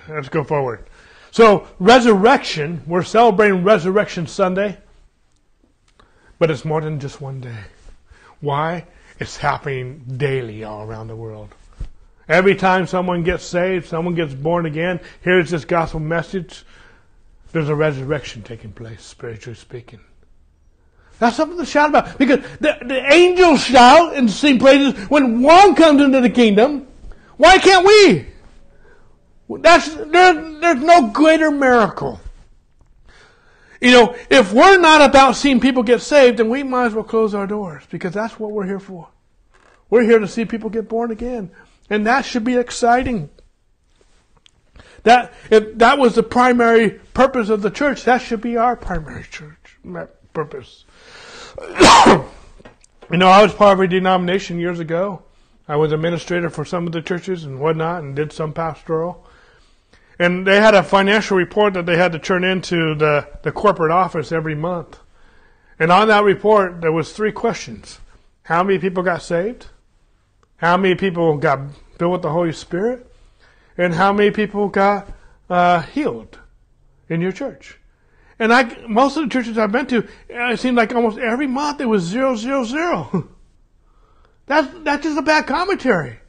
let's 0.07 0.29
go 0.29 0.43
forward. 0.43 0.85
So, 1.31 1.67
resurrection, 1.79 2.83
we're 2.87 3.03
celebrating 3.03 3.63
Resurrection 3.63 4.27
Sunday, 4.27 4.77
but 6.39 6.51
it's 6.51 6.63
more 6.63 6.79
than 6.79 6.99
just 6.99 7.19
one 7.19 7.41
day. 7.41 7.63
Why? 8.39 8.85
It's 9.19 9.37
happening 9.37 10.03
daily 10.17 10.63
all 10.63 10.83
around 10.83 11.07
the 11.07 11.15
world. 11.15 11.49
Every 12.29 12.55
time 12.55 12.87
someone 12.87 13.23
gets 13.23 13.43
saved, 13.43 13.87
someone 13.87 14.15
gets 14.15 14.33
born 14.33 14.65
again, 14.65 14.99
here's 15.21 15.49
this 15.49 15.65
gospel 15.65 15.99
message, 15.99 16.63
there's 17.51 17.69
a 17.69 17.75
resurrection 17.75 18.43
taking 18.43 18.71
place, 18.71 19.03
spiritually 19.03 19.57
speaking. 19.57 19.99
That's 21.23 21.37
something 21.37 21.57
to 21.57 21.65
shout 21.65 21.87
about. 21.87 22.17
Because 22.17 22.39
the, 22.59 22.77
the 22.81 23.13
angels 23.13 23.63
shout 23.63 24.13
and 24.13 24.29
sing 24.29 24.59
praises 24.59 24.93
when 25.09 25.41
one 25.41 25.73
comes 25.73 26.01
into 26.01 26.19
the 26.19 26.29
kingdom. 26.29 26.85
Why 27.37 27.59
can't 27.59 27.85
we? 27.87 28.27
That's, 29.61 29.87
there, 29.95 30.33
there's 30.59 30.81
no 30.81 31.11
greater 31.11 31.49
miracle. 31.49 32.19
You 33.79 33.91
know, 33.91 34.15
if 34.29 34.51
we're 34.51 34.77
not 34.79 35.01
about 35.09 35.37
seeing 35.37 35.61
people 35.61 35.81
get 35.81 36.01
saved, 36.01 36.39
then 36.39 36.49
we 36.49 36.61
might 36.61 36.87
as 36.87 36.93
well 36.93 37.05
close 37.05 37.33
our 37.33 37.47
doors 37.47 37.83
because 37.89 38.13
that's 38.13 38.37
what 38.37 38.51
we're 38.51 38.65
here 38.65 38.81
for. 38.81 39.07
We're 39.89 40.03
here 40.03 40.19
to 40.19 40.27
see 40.27 40.43
people 40.43 40.69
get 40.69 40.89
born 40.89 41.09
again. 41.09 41.51
And 41.89 42.05
that 42.05 42.25
should 42.25 42.43
be 42.43 42.57
exciting. 42.57 43.29
That, 45.03 45.33
if 45.49 45.77
that 45.77 45.97
was 45.99 46.15
the 46.15 46.23
primary 46.23 46.99
purpose 47.13 47.47
of 47.47 47.61
the 47.61 47.71
church, 47.71 48.03
that 48.03 48.17
should 48.17 48.41
be 48.41 48.57
our 48.57 48.75
primary 48.75 49.23
church 49.23 49.77
purpose. 50.33 50.85
you 53.11 53.17
know, 53.17 53.27
I 53.27 53.41
was 53.41 53.53
part 53.53 53.73
of 53.73 53.79
a 53.79 53.87
denomination 53.87 54.59
years 54.59 54.79
ago. 54.79 55.23
I 55.67 55.77
was 55.77 55.91
administrator 55.91 56.49
for 56.49 56.65
some 56.65 56.85
of 56.85 56.93
the 56.93 57.01
churches 57.01 57.45
and 57.45 57.59
whatnot 57.59 58.03
and 58.03 58.15
did 58.15 58.33
some 58.33 58.53
pastoral. 58.53 59.25
And 60.19 60.45
they 60.45 60.59
had 60.59 60.75
a 60.75 60.83
financial 60.83 61.37
report 61.37 61.73
that 61.73 61.85
they 61.85 61.97
had 61.97 62.11
to 62.11 62.19
turn 62.19 62.43
into 62.43 62.95
the, 62.95 63.27
the 63.43 63.51
corporate 63.51 63.91
office 63.91 64.31
every 64.31 64.55
month. 64.55 64.99
And 65.79 65.91
on 65.91 66.07
that 66.09 66.23
report, 66.23 66.81
there 66.81 66.91
was 66.91 67.13
three 67.13 67.31
questions. 67.31 67.99
How 68.43 68.63
many 68.63 68.77
people 68.77 69.03
got 69.03 69.21
saved? 69.21 69.67
How 70.57 70.77
many 70.77 70.95
people 70.95 71.37
got 71.37 71.59
filled 71.97 72.11
with 72.11 72.21
the 72.21 72.31
Holy 72.31 72.53
Spirit? 72.53 73.09
And 73.77 73.93
how 73.95 74.13
many 74.13 74.31
people 74.31 74.67
got 74.67 75.09
uh, 75.49 75.81
healed 75.81 76.39
in 77.09 77.21
your 77.21 77.31
church? 77.31 77.79
And 78.39 78.51
I, 78.51 78.63
most 78.87 79.17
of 79.17 79.23
the 79.23 79.29
churches 79.29 79.57
I've 79.57 79.71
been 79.71 79.85
to, 79.87 80.03
uh, 80.03 80.53
it 80.53 80.59
seemed 80.59 80.77
like 80.77 80.93
almost 80.93 81.17
every 81.17 81.47
month 81.47 81.81
it 81.81 81.85
was 81.85 82.03
zero, 82.03 82.35
zero, 82.35 82.63
zero. 82.63 83.29
that's, 84.45 84.67
that's 84.83 85.03
just 85.03 85.17
a 85.17 85.21
bad 85.21 85.47
commentary. 85.47 86.19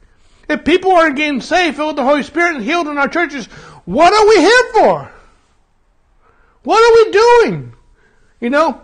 If 0.47 0.63
people 0.63 0.91
aren't 0.91 1.15
getting 1.15 1.41
saved, 1.41 1.77
filled 1.77 1.89
with 1.89 1.95
the 1.97 2.03
Holy 2.03 2.23
Spirit, 2.23 2.55
and 2.55 2.63
healed 2.63 2.87
in 2.87 2.97
our 2.97 3.07
churches, 3.07 3.47
what 3.85 4.13
are 4.13 4.27
we 4.27 4.37
here 4.37 4.71
for? 4.73 5.11
What 6.63 6.83
are 6.83 7.05
we 7.05 7.11
doing? 7.11 7.73
You 8.39 8.49
know, 8.51 8.81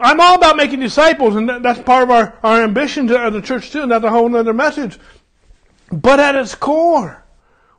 I'm 0.00 0.20
all 0.20 0.36
about 0.36 0.56
making 0.56 0.80
disciples, 0.80 1.34
and 1.36 1.48
that's 1.64 1.80
part 1.80 2.04
of 2.04 2.10
our, 2.10 2.38
our 2.42 2.62
ambition 2.62 3.08
to, 3.08 3.30
the 3.30 3.42
church 3.42 3.70
too, 3.70 3.82
and 3.82 3.90
that's 3.90 4.04
a 4.04 4.10
whole 4.10 4.34
other 4.34 4.52
message. 4.52 4.98
But 5.90 6.20
at 6.20 6.36
its 6.36 6.54
core, 6.54 7.24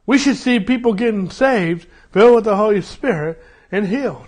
we 0.05 0.17
should 0.17 0.35
see 0.35 0.59
people 0.59 0.93
getting 0.93 1.29
saved 1.29 1.87
filled 2.11 2.35
with 2.35 2.43
the 2.45 2.55
Holy 2.55 2.81
Spirit, 2.81 3.41
and 3.71 3.87
healed. 3.87 4.27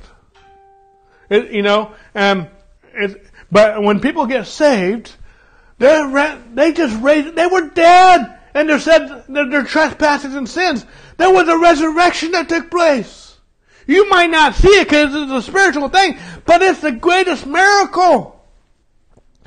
It, 1.30 1.52
you 1.52 1.62
know, 1.62 1.94
um, 2.14 2.48
it, 2.94 3.26
but 3.52 3.82
when 3.82 4.00
people 4.00 4.26
get 4.26 4.48
saved, 4.48 5.16
they 5.78 6.38
they 6.54 6.74
just 6.74 7.02
raised, 7.02 7.36
they 7.36 7.48
were 7.48 7.70
dead, 7.70 8.40
and 8.54 8.70
they 8.70 8.80
said 8.80 9.26
their 9.28 9.64
trespasses 9.64 10.36
and 10.36 10.48
sins. 10.48 10.86
There 11.18 11.32
was 11.32 11.48
a 11.48 11.58
resurrection 11.58 12.32
that 12.32 12.50
took 12.50 12.70
place. 12.70 13.38
You 13.88 14.10
might 14.10 14.30
not 14.30 14.56
see 14.56 14.70
it 14.70 14.88
because 14.88 15.14
it's 15.14 15.32
a 15.32 15.42
spiritual 15.42 15.90
thing, 15.90 16.18
but 16.46 16.62
it's 16.62 16.82
the 16.82 16.92
greatest 16.92 17.46
miracle. 17.46 18.40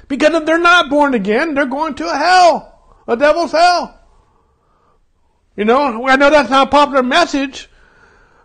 Because 0.09 0.35
if 0.35 0.45
they're 0.45 0.59
not 0.59 0.91
born 0.91 1.15
again, 1.15 1.55
they're 1.55 1.67
going 1.67 1.95
to 1.95 2.11
a 2.11 2.17
hell, 2.17 2.97
a 3.07 3.17
devil's 3.17 3.53
hell. 3.53 3.99
You 5.57 5.65
know, 5.65 6.07
I 6.07 6.17
know 6.17 6.31
that's 6.31 6.51
not 6.51 6.69
a 6.69 6.71
popular 6.71 7.03
message, 7.03 7.71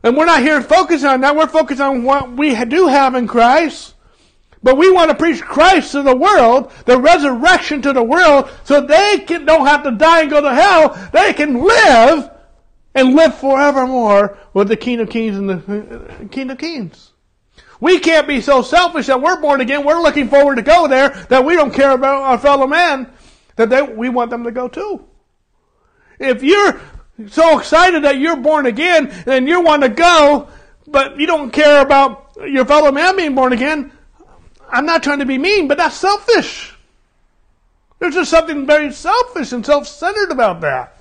and 0.04 0.16
we're 0.16 0.26
not 0.26 0.42
here 0.42 0.60
to 0.60 0.64
focus 0.64 1.04
on 1.04 1.22
that. 1.22 1.36
We're 1.36 1.48
focused 1.48 1.82
on 1.82 2.04
what 2.04 2.32
we 2.32 2.56
do 2.66 2.88
have 2.88 3.16
in 3.16 3.28
Christ. 3.28 3.96
But 4.62 4.78
we 4.78 4.92
want 4.92 5.10
to 5.10 5.16
preach 5.16 5.42
Christ 5.42 5.94
to 5.94 6.02
the 6.02 6.16
world, 6.16 6.72
the 6.86 7.00
resurrection 7.00 7.82
to 7.84 7.94
the 7.94 8.04
world, 8.04 8.50
so 8.66 8.82
they 8.82 9.20
can, 9.20 9.46
don't 9.46 9.66
have 9.66 9.84
to 9.84 9.92
die 9.92 10.22
and 10.22 10.30
go 10.30 10.42
to 10.42 10.54
hell. 10.54 11.10
They 11.14 11.34
can 11.34 11.64
live 11.64 12.30
and 12.94 13.16
live 13.16 13.36
forevermore 13.36 14.38
with 14.54 14.68
the 14.68 14.76
King 14.76 15.00
of 15.00 15.10
Kings 15.10 15.38
and 15.38 15.50
the 15.50 16.10
uh, 16.10 16.28
King 16.28 16.50
of 16.50 16.58
Kings. 16.58 17.14
We 17.80 18.00
can't 18.00 18.28
be 18.28 18.42
so 18.42 18.62
selfish 18.62 19.08
that 19.08 19.22
we're 19.22 19.40
born 19.40 19.62
again. 19.62 19.86
We're 19.86 20.02
looking 20.02 20.28
forward 20.28 20.56
to 20.56 20.62
go 20.62 20.88
there 20.88 21.10
that 21.30 21.46
we 21.46 21.56
don't 21.56 21.74
care 21.74 21.92
about 21.92 22.24
our 22.24 22.38
fellow 22.38 22.68
man 22.68 23.10
that 23.56 23.70
they, 23.70 23.82
we 23.82 24.10
want 24.10 24.32
them 24.32 24.44
to 24.44 24.52
go 24.52 24.68
too. 24.68 25.06
If 26.20 26.44
you're 26.44 26.82
so 27.28 27.60
excited 27.60 28.04
that 28.04 28.18
you're 28.18 28.38
born 28.38 28.66
again 28.66 29.12
and 29.26 29.48
you 29.48 29.62
want 29.62 29.84
to 29.84 29.90
go, 29.90 30.48
but 30.88 31.20
you 31.20 31.28
don't 31.28 31.52
care 31.52 31.82
about 31.82 32.32
your 32.48 32.66
fellow 32.66 32.92
man 32.92 33.18
being 33.18 33.36
born 33.36 33.54
again. 33.54 33.92
I'm 34.70 34.86
not 34.86 35.04
trying 35.04 35.20
to 35.20 35.26
be 35.26 35.38
mean, 35.38 35.68
but 35.68 35.78
that's 35.78 35.96
selfish. 35.96 36.76
There's 38.00 38.16
just 38.16 38.32
something 38.32 38.66
very 38.66 38.92
selfish 38.94 39.52
and 39.52 39.66
self-centered 39.66 40.32
about 40.32 40.62
that. 40.62 40.98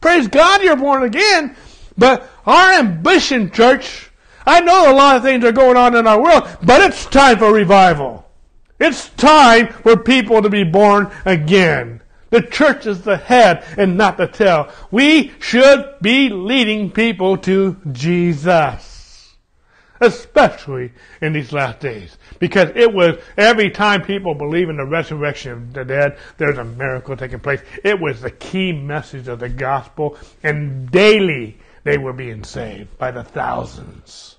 Praise 0.00 0.26
God 0.26 0.62
you're 0.62 0.76
born 0.76 1.04
again, 1.04 1.56
but 1.96 2.28
our 2.44 2.72
ambition, 2.72 3.50
church, 3.52 4.10
I 4.44 4.60
know 4.60 4.90
a 4.90 4.94
lot 4.94 5.16
of 5.16 5.22
things 5.22 5.44
are 5.44 5.52
going 5.52 5.76
on 5.76 5.94
in 5.94 6.06
our 6.06 6.20
world, 6.20 6.48
but 6.62 6.80
it's 6.80 7.06
time 7.06 7.38
for 7.38 7.52
revival. 7.52 8.28
It's 8.80 9.10
time 9.10 9.68
for 9.68 9.96
people 9.96 10.42
to 10.42 10.50
be 10.50 10.64
born 10.64 11.12
again. 11.24 12.01
The 12.32 12.40
church 12.40 12.86
is 12.86 13.02
the 13.02 13.18
head 13.18 13.62
and 13.76 13.98
not 13.98 14.16
the 14.16 14.26
tail. 14.26 14.70
We 14.90 15.32
should 15.38 15.96
be 16.00 16.30
leading 16.30 16.90
people 16.90 17.36
to 17.36 17.76
Jesus. 17.92 19.34
Especially 20.00 20.92
in 21.20 21.34
these 21.34 21.52
last 21.52 21.80
days. 21.80 22.16
Because 22.38 22.70
it 22.74 22.94
was 22.94 23.18
every 23.36 23.70
time 23.70 24.00
people 24.00 24.34
believe 24.34 24.70
in 24.70 24.78
the 24.78 24.86
resurrection 24.86 25.52
of 25.52 25.72
the 25.74 25.84
dead, 25.84 26.16
there's 26.38 26.56
a 26.56 26.64
miracle 26.64 27.18
taking 27.18 27.38
place. 27.38 27.60
It 27.84 28.00
was 28.00 28.22
the 28.22 28.30
key 28.30 28.72
message 28.72 29.28
of 29.28 29.38
the 29.38 29.50
gospel, 29.50 30.16
and 30.42 30.90
daily 30.90 31.58
they 31.84 31.98
were 31.98 32.14
being 32.14 32.44
saved 32.44 32.96
by 32.96 33.10
the 33.10 33.24
thousands. 33.24 34.31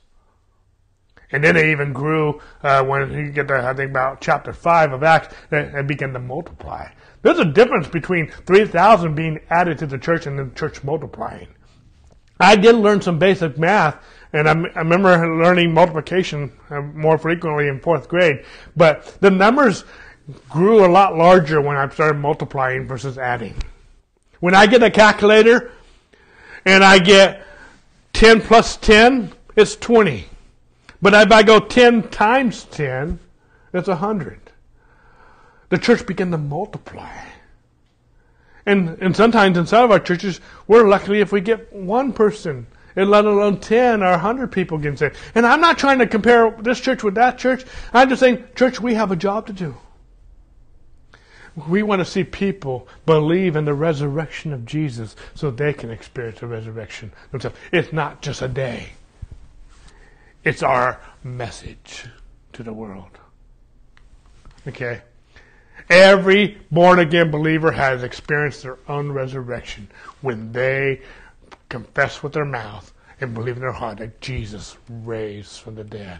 And 1.33 1.43
then 1.43 1.55
they 1.55 1.71
even 1.71 1.91
grew 1.93 2.39
uh, 2.61 2.83
when 2.83 3.11
you 3.11 3.31
get 3.31 3.47
to, 3.47 3.67
I 3.67 3.73
think, 3.73 3.89
about 3.89 4.21
chapter 4.21 4.53
5 4.53 4.93
of 4.93 5.03
Acts, 5.03 5.35
it 5.51 5.87
began 5.87 6.13
to 6.13 6.19
multiply. 6.19 6.87
There's 7.23 7.39
a 7.39 7.45
difference 7.45 7.87
between 7.87 8.29
3,000 8.29 9.15
being 9.15 9.39
added 9.49 9.79
to 9.79 9.87
the 9.87 9.97
church 9.97 10.27
and 10.27 10.37
the 10.37 10.53
church 10.55 10.83
multiplying. 10.83 11.47
I 12.39 12.55
did 12.55 12.75
learn 12.75 13.01
some 13.01 13.17
basic 13.17 13.57
math, 13.57 13.97
and 14.31 14.47
I, 14.47 14.51
I 14.51 14.79
remember 14.79 15.09
learning 15.43 15.73
multiplication 15.73 16.51
uh, 16.69 16.81
more 16.81 17.17
frequently 17.17 17.67
in 17.67 17.79
fourth 17.79 18.07
grade, 18.07 18.45
but 18.75 19.17
the 19.19 19.31
numbers 19.31 19.85
grew 20.49 20.85
a 20.85 20.87
lot 20.87 21.17
larger 21.17 21.61
when 21.61 21.77
I 21.77 21.89
started 21.89 22.19
multiplying 22.19 22.87
versus 22.87 23.17
adding. 23.17 23.55
When 24.39 24.53
I 24.53 24.67
get 24.67 24.83
a 24.83 24.91
calculator 24.91 25.71
and 26.65 26.83
I 26.83 26.99
get 26.99 27.45
10 28.13 28.41
plus 28.41 28.77
10, 28.77 29.31
it's 29.55 29.75
20. 29.75 30.27
But 31.03 31.13
if 31.13 31.31
I 31.31 31.43
go 31.43 31.59
10 31.59 32.09
times 32.09 32.63
10, 32.63 33.19
it's 33.73 33.87
100 33.87 34.39
the 35.73 35.79
church 35.79 36.05
began 36.05 36.29
to 36.29 36.37
multiply. 36.37 37.11
And, 38.63 38.89
and 39.01 39.15
sometimes 39.15 39.57
in 39.57 39.65
some 39.65 39.85
of 39.85 39.89
our 39.89 39.99
churches, 39.99 40.39
we're 40.67 40.87
lucky 40.87 41.19
if 41.19 41.31
we 41.31 41.41
get 41.41 41.73
one 41.73 42.13
person, 42.13 42.67
and 42.95 43.09
let 43.09 43.25
alone 43.25 43.59
10 43.59 44.03
or 44.03 44.11
100 44.11 44.51
people 44.51 44.77
getting 44.77 44.97
saved. 44.97 45.15
And 45.33 45.47
I'm 45.47 45.61
not 45.61 45.79
trying 45.79 45.97
to 45.97 46.05
compare 46.05 46.51
this 46.51 46.79
church 46.79 47.03
with 47.03 47.15
that 47.15 47.39
church. 47.39 47.65
I'm 47.91 48.07
just 48.07 48.19
saying, 48.19 48.43
church, 48.53 48.79
we 48.79 48.93
have 48.93 49.11
a 49.11 49.15
job 49.15 49.47
to 49.47 49.53
do. 49.53 49.75
We 51.67 51.81
want 51.81 52.01
to 52.01 52.05
see 52.05 52.23
people 52.23 52.87
believe 53.07 53.55
in 53.55 53.65
the 53.65 53.73
resurrection 53.73 54.53
of 54.53 54.67
Jesus 54.67 55.15
so 55.33 55.49
they 55.49 55.73
can 55.73 55.89
experience 55.89 56.39
the 56.39 56.45
resurrection 56.45 57.11
themselves. 57.31 57.57
It's 57.71 57.91
not 57.91 58.21
just 58.21 58.43
a 58.43 58.47
day. 58.47 58.89
It's 60.43 60.61
our 60.61 60.99
message 61.23 62.05
to 62.51 62.63
the 62.63 62.73
world. 62.73 63.17
Okay? 64.67 65.01
Every 65.89 66.57
born 66.69 66.99
again 66.99 67.31
believer 67.31 67.71
has 67.71 68.03
experienced 68.03 68.63
their 68.63 68.77
own 68.87 69.11
resurrection 69.11 69.87
when 70.21 70.51
they 70.51 71.01
confess 71.69 72.21
with 72.21 72.33
their 72.33 72.45
mouth 72.45 72.93
and 73.21 73.33
believe 73.33 73.55
in 73.55 73.61
their 73.61 73.71
heart 73.71 73.99
that 73.99 74.19
Jesus 74.19 74.77
raised 74.89 75.59
from 75.59 75.75
the 75.75 75.83
dead. 75.83 76.19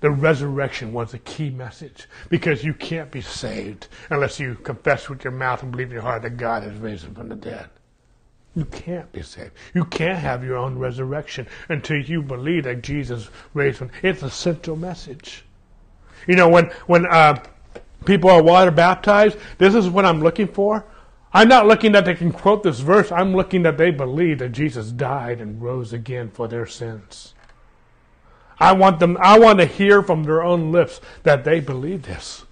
The 0.00 0.10
resurrection 0.10 0.92
was 0.92 1.14
a 1.14 1.18
key 1.18 1.50
message 1.50 2.08
because 2.28 2.64
you 2.64 2.74
can't 2.74 3.10
be 3.10 3.20
saved 3.20 3.88
unless 4.08 4.40
you 4.40 4.54
confess 4.56 5.08
with 5.08 5.22
your 5.22 5.32
mouth 5.32 5.62
and 5.62 5.70
believe 5.70 5.88
in 5.88 5.94
your 5.94 6.02
heart 6.02 6.22
that 6.22 6.38
God 6.38 6.62
has 6.62 6.76
raised 6.78 7.04
him 7.04 7.14
from 7.14 7.28
the 7.28 7.36
dead. 7.36 7.68
You 8.54 8.64
can't 8.64 9.10
be 9.12 9.22
saved. 9.22 9.52
You 9.74 9.84
can't 9.84 10.18
have 10.18 10.44
your 10.44 10.56
own 10.56 10.78
resurrection 10.78 11.46
until 11.68 11.98
you 11.98 12.20
believe 12.20 12.64
that 12.64 12.82
Jesus 12.82 13.28
raised 13.54 13.78
from. 13.78 13.90
It's 14.02 14.22
a 14.22 14.30
central 14.30 14.76
message. 14.76 15.44
You 16.26 16.36
know, 16.36 16.48
when 16.48 16.66
when 16.86 17.06
uh, 17.06 17.42
people 18.04 18.30
are 18.30 18.42
water 18.42 18.70
baptized, 18.70 19.38
this 19.58 19.74
is 19.74 19.88
what 19.88 20.04
I'm 20.04 20.20
looking 20.20 20.48
for. 20.48 20.84
I'm 21.32 21.48
not 21.48 21.66
looking 21.66 21.92
that 21.92 22.04
they 22.04 22.14
can 22.14 22.32
quote 22.32 22.64
this 22.64 22.80
verse. 22.80 23.12
I'm 23.12 23.34
looking 23.34 23.62
that 23.62 23.78
they 23.78 23.92
believe 23.92 24.40
that 24.40 24.50
Jesus 24.50 24.90
died 24.90 25.40
and 25.40 25.62
rose 25.62 25.92
again 25.92 26.30
for 26.30 26.48
their 26.48 26.66
sins. 26.66 27.34
I 28.58 28.72
want 28.72 28.98
them, 28.98 29.16
I 29.20 29.38
want 29.38 29.60
to 29.60 29.64
hear 29.64 30.02
from 30.02 30.24
their 30.24 30.42
own 30.42 30.72
lips 30.72 31.00
that 31.22 31.44
they 31.44 31.60
believe 31.60 32.02
this. 32.02 32.44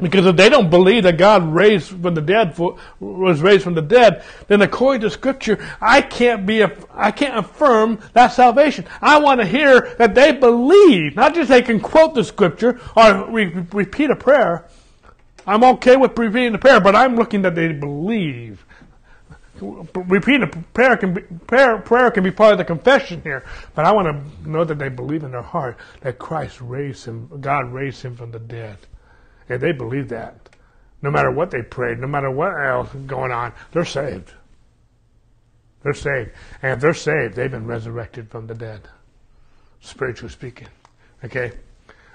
Because 0.00 0.26
if 0.26 0.36
they 0.36 0.48
don't 0.48 0.70
believe 0.70 1.02
that 1.04 1.18
God 1.18 1.52
raised 1.52 1.88
from 1.88 2.14
the 2.14 2.20
dead, 2.20 2.56
was 2.98 3.40
raised 3.40 3.64
from 3.64 3.74
the 3.74 3.82
dead, 3.82 4.24
then 4.48 4.62
according 4.62 5.02
to 5.02 5.10
Scripture, 5.10 5.58
I 5.80 6.00
can't 6.00 6.46
be, 6.46 6.64
I 6.92 7.10
can't 7.10 7.38
affirm 7.38 8.00
that 8.12 8.28
salvation. 8.28 8.86
I 9.02 9.18
want 9.18 9.40
to 9.40 9.46
hear 9.46 9.94
that 9.98 10.14
they 10.14 10.32
believe, 10.32 11.16
not 11.16 11.34
just 11.34 11.50
they 11.50 11.62
can 11.62 11.80
quote 11.80 12.14
the 12.14 12.24
Scripture 12.24 12.80
or 12.96 13.30
re- 13.30 13.66
repeat 13.72 14.10
a 14.10 14.16
prayer. 14.16 14.66
I'm 15.46 15.64
okay 15.64 15.96
with 15.96 16.18
repeating 16.18 16.52
the 16.52 16.58
prayer, 16.58 16.80
but 16.80 16.94
I'm 16.94 17.16
looking 17.16 17.42
that 17.42 17.54
they 17.54 17.72
believe 17.72 18.64
repeating 19.62 20.42
a 20.42 20.46
prayer 20.46 20.96
can 20.96 21.14
be 21.14 21.22
prayer, 21.46 21.78
prayer 21.78 22.10
can 22.10 22.24
be 22.24 22.30
part 22.30 22.52
of 22.52 22.58
the 22.58 22.64
confession 22.64 23.20
here, 23.22 23.44
but 23.74 23.84
I 23.84 23.92
want 23.92 24.08
to 24.08 24.48
know 24.50 24.64
that 24.64 24.78
they 24.78 24.88
believe 24.88 25.22
in 25.22 25.32
their 25.32 25.42
heart 25.42 25.76
that 26.00 26.18
Christ 26.18 26.60
raised 26.60 27.04
him, 27.04 27.28
God 27.40 27.72
raised 27.72 28.02
him 28.02 28.16
from 28.16 28.30
the 28.30 28.38
dead. 28.38 28.78
And 29.50 29.60
they 29.60 29.72
believe 29.72 30.08
that. 30.08 30.48
No 31.02 31.10
matter 31.10 31.30
what 31.30 31.50
they 31.50 31.62
prayed, 31.62 31.98
no 31.98 32.06
matter 32.06 32.30
what 32.30 32.52
else 32.52 32.94
is 32.94 33.02
going 33.02 33.32
on, 33.32 33.52
they're 33.72 33.84
saved. 33.84 34.32
They're 35.82 35.94
saved. 35.94 36.30
And 36.62 36.72
if 36.74 36.80
they're 36.80 36.94
saved, 36.94 37.34
they've 37.34 37.50
been 37.50 37.66
resurrected 37.66 38.30
from 38.30 38.46
the 38.46 38.54
dead. 38.54 38.82
Spiritually 39.80 40.30
speaking. 40.30 40.68
Okay? 41.24 41.52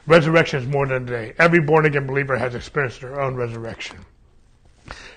Resurrection 0.08 0.62
is 0.62 0.68
more 0.68 0.88
than 0.88 1.04
a 1.04 1.06
day. 1.06 1.34
Every 1.38 1.60
born 1.60 1.86
again 1.86 2.08
believer 2.08 2.38
has 2.38 2.56
experienced 2.56 3.02
their 3.02 3.20
own 3.20 3.36
resurrection. 3.36 3.98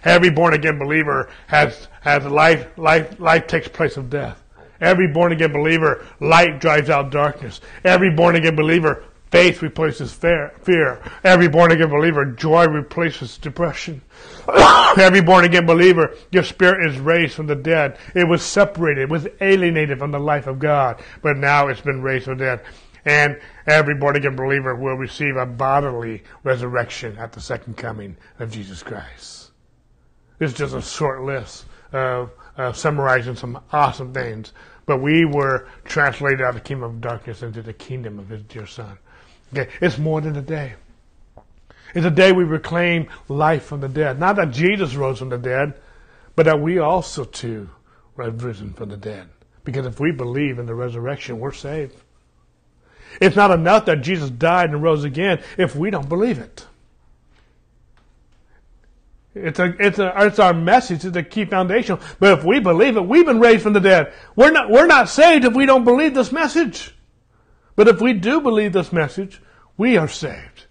Every 0.03 0.31
born 0.31 0.55
again 0.55 0.79
believer 0.79 1.31
has, 1.47 1.89
has 2.01 2.25
life, 2.25 2.67
life, 2.79 3.21
life 3.21 3.47
takes 3.47 3.69
place 3.69 3.97
of 3.97 4.09
death. 4.09 4.43
Every 4.81 5.09
born 5.09 5.33
again 5.33 5.53
believer, 5.53 6.07
light 6.21 6.61
drives 6.61 6.89
out 6.89 7.11
darkness. 7.11 7.61
Every 7.85 8.11
born 8.11 8.37
again 8.37 8.57
believer, 8.57 9.05
faith 9.31 9.63
replaces 9.63 10.13
fear. 10.13 11.03
Every 11.25 11.49
born 11.49 11.73
again 11.73 11.91
believer, 11.91 12.25
joy 12.25 12.67
replaces 12.67 13.39
depression. 13.39 14.03
Every 14.99 15.21
born 15.21 15.45
again 15.45 15.67
believer, 15.67 16.15
your 16.31 16.43
spirit 16.43 16.91
is 16.91 16.99
raised 16.99 17.35
from 17.35 17.47
the 17.47 17.57
dead. 17.57 17.99
It 18.15 18.25
was 18.25 18.43
separated, 18.43 19.03
it 19.03 19.09
was 19.11 19.27
alienated 19.41 19.99
from 19.99 20.11
the 20.11 20.21
life 20.21 20.47
of 20.47 20.59
God, 20.59 21.03
but 21.23 21.37
now 21.37 21.69
it's 21.69 21.81
been 21.81 22.03
raised 22.03 22.27
from 22.27 22.39
the 22.39 22.45
dead. 22.45 22.65
And 23.05 23.41
every 23.67 23.95
born 23.95 24.17
again 24.17 24.37
believer 24.37 24.75
will 24.75 24.97
receive 24.97 25.37
a 25.37 25.47
bodily 25.47 26.23
resurrection 26.43 27.17
at 27.19 27.33
the 27.33 27.41
second 27.41 27.77
coming 27.77 28.17
of 28.39 28.51
Jesus 28.51 28.83
Christ. 28.83 29.51
This 30.39 30.53
is 30.53 30.59
just 30.59 30.75
a 30.75 30.83
short 30.83 31.23
list 31.23 31.65
of 31.93 32.31
uh, 32.57 32.73
summarizing 32.73 33.37
some 33.37 33.61
awesome 33.73 34.13
things. 34.13 34.53
But 34.87 35.03
we 35.03 35.25
were 35.25 35.69
translated 35.85 36.41
out 36.41 36.51
of 36.51 36.55
the 36.57 36.61
kingdom 36.63 36.91
of 36.91 37.01
darkness 37.01 37.43
into 37.43 37.63
the 37.63 37.73
kingdom 37.73 38.19
of 38.19 38.29
his 38.29 38.43
dear 38.45 38.67
son. 38.67 38.99
Okay, 39.53 39.71
it's 39.81 39.99
more 39.99 40.21
than 40.21 40.37
a 40.37 40.43
day. 40.43 40.75
It's 41.95 42.07
a 42.07 42.11
day 42.11 42.33
we 42.33 42.45
reclaim 42.45 43.09
life 43.29 43.65
from 43.65 43.81
the 43.81 43.89
dead. 43.89 44.19
Not 44.19 44.37
that 44.37 44.51
Jesus 44.51 44.95
rose 44.95 45.19
from 45.19 45.31
the 45.31 45.39
dead, 45.39 45.75
but 46.37 46.45
that 46.45 46.61
we 46.61 46.79
also 46.79 47.25
too 47.25 47.71
have 48.19 48.45
risen 48.45 48.73
from 48.75 48.91
the 48.91 48.97
dead. 48.97 49.29
Because 49.65 49.87
if 49.87 50.01
we 50.01 50.13
believe 50.13 50.59
in 50.59 50.67
the 50.67 50.75
resurrection, 50.75 51.39
we're 51.39 51.53
saved. 51.53 51.97
It's 53.21 53.37
not 53.37 53.51
enough 53.51 53.87
that 53.87 54.03
Jesus 54.03 54.31
died 54.31 54.71
and 54.71 54.83
rose 54.83 55.05
again 55.05 55.43
if 55.57 55.75
we 55.75 55.91
don't 55.91 56.09
believe 56.09 56.39
it. 56.39 56.67
It's 59.35 59.59
a, 59.59 59.75
it's 59.79 59.99
a, 59.99 60.13
it's 60.27 60.39
our 60.39 60.53
message. 60.53 61.05
It's 61.05 61.17
a 61.17 61.23
key 61.23 61.45
foundation. 61.45 61.99
But 62.19 62.39
if 62.39 62.45
we 62.45 62.61
believe 62.61 62.97
it, 62.97 63.03
we've 63.03 63.27
been 63.27 63.41
raised 63.41 63.63
from 63.63 63.73
the 63.73 63.81
dead. 63.81 64.13
We're 64.37 64.51
not, 64.51 64.71
we're 64.71 64.87
not 64.87 65.09
saved 65.09 65.45
if 65.45 65.55
we 65.55 65.65
don't 65.65 65.85
believe 65.85 66.15
this 66.15 66.33
message. 66.33 66.95
But 67.79 67.87
if 67.87 68.01
we 68.01 68.13
do 68.13 68.41
believe 68.41 68.73
this 68.73 68.93
message, 68.93 69.41
we 69.77 69.97
are 69.97 70.09
saved. 70.09 70.67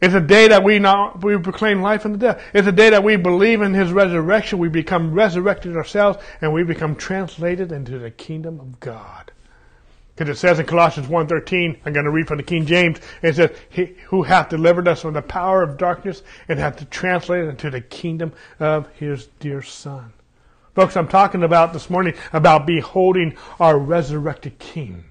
It's 0.00 0.14
a 0.14 0.20
day 0.20 0.46
that 0.46 0.62
we 0.62 0.78
now 0.78 1.18
we 1.20 1.36
proclaim 1.38 1.82
life 1.82 2.04
the 2.04 2.10
death. 2.10 2.40
It's 2.54 2.68
a 2.68 2.72
day 2.72 2.90
that 2.90 3.02
we 3.02 3.16
believe 3.16 3.60
in 3.60 3.74
His 3.74 3.90
resurrection. 3.90 4.60
We 4.60 4.68
become 4.68 5.12
resurrected 5.12 5.76
ourselves, 5.76 6.22
and 6.40 6.52
we 6.52 6.62
become 6.62 6.94
translated 6.94 7.72
into 7.72 7.98
the 7.98 8.12
kingdom 8.12 8.60
of 8.60 8.78
God. 8.78 9.32
Because 10.14 10.36
it 10.36 10.38
says 10.38 10.60
in 10.60 10.66
Colossians 10.66 11.08
1.13, 11.08 11.80
I'm 11.84 11.92
going 11.92 12.04
to 12.04 12.12
read 12.12 12.28
from 12.28 12.36
the 12.36 12.44
King 12.44 12.64
James, 12.64 13.00
it 13.20 13.34
says, 13.34 13.50
who 14.06 14.22
hath 14.22 14.50
delivered 14.50 14.86
us 14.86 15.02
from 15.02 15.14
the 15.14 15.22
power 15.22 15.64
of 15.64 15.78
darkness 15.78 16.22
and 16.46 16.60
hath 16.60 16.88
translated 16.90 17.48
into 17.48 17.70
the 17.70 17.80
kingdom 17.80 18.34
of 18.60 18.88
his 18.92 19.26
dear 19.40 19.62
Son. 19.62 20.12
Folks, 20.76 20.96
I'm 20.96 21.08
talking 21.08 21.42
about 21.42 21.72
this 21.72 21.90
morning 21.90 22.14
about 22.32 22.68
beholding 22.68 23.36
our 23.58 23.76
resurrected 23.76 24.60
King. 24.60 25.06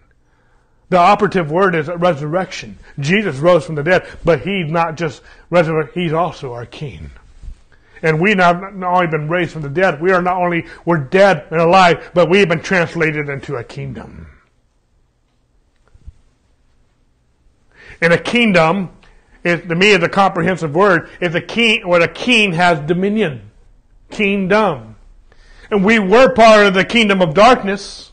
The 0.89 0.97
operative 0.97 1.49
word 1.49 1.75
is 1.75 1.87
resurrection. 1.87 2.77
Jesus 2.99 3.37
rose 3.37 3.65
from 3.65 3.75
the 3.75 3.83
dead, 3.83 4.07
but 4.23 4.41
he's 4.41 4.71
not 4.71 4.95
just 4.95 5.21
resurrected, 5.49 6.03
he's 6.03 6.13
also 6.13 6.53
our 6.53 6.65
King. 6.65 7.09
And 8.03 8.19
we 8.19 8.35
not, 8.35 8.75
not 8.75 8.93
only 8.93 9.07
been 9.07 9.29
raised 9.29 9.53
from 9.53 9.61
the 9.61 9.69
dead, 9.69 10.01
we 10.01 10.11
are 10.11 10.21
not 10.21 10.37
only, 10.37 10.65
we're 10.85 10.97
dead 10.97 11.47
and 11.49 11.61
alive, 11.61 12.11
but 12.13 12.29
we 12.29 12.39
have 12.39 12.49
been 12.49 12.61
translated 12.61 13.29
into 13.29 13.55
a 13.55 13.63
kingdom. 13.63 14.27
And 18.01 18.11
a 18.11 18.17
kingdom, 18.17 18.89
to 19.45 19.75
me, 19.75 19.91
is 19.91 20.03
a 20.03 20.09
comprehensive 20.09 20.75
word. 20.75 21.09
Is 21.21 21.33
a 21.33 21.41
king, 21.41 21.87
what 21.87 22.03
a 22.03 22.07
king 22.09 22.51
has 22.51 22.81
dominion. 22.81 23.49
Kingdom. 24.11 24.97
And 25.71 25.85
we 25.85 25.99
were 25.99 26.33
part 26.33 26.65
of 26.67 26.73
the 26.73 26.83
kingdom 26.83 27.21
of 27.21 27.33
darkness, 27.33 28.11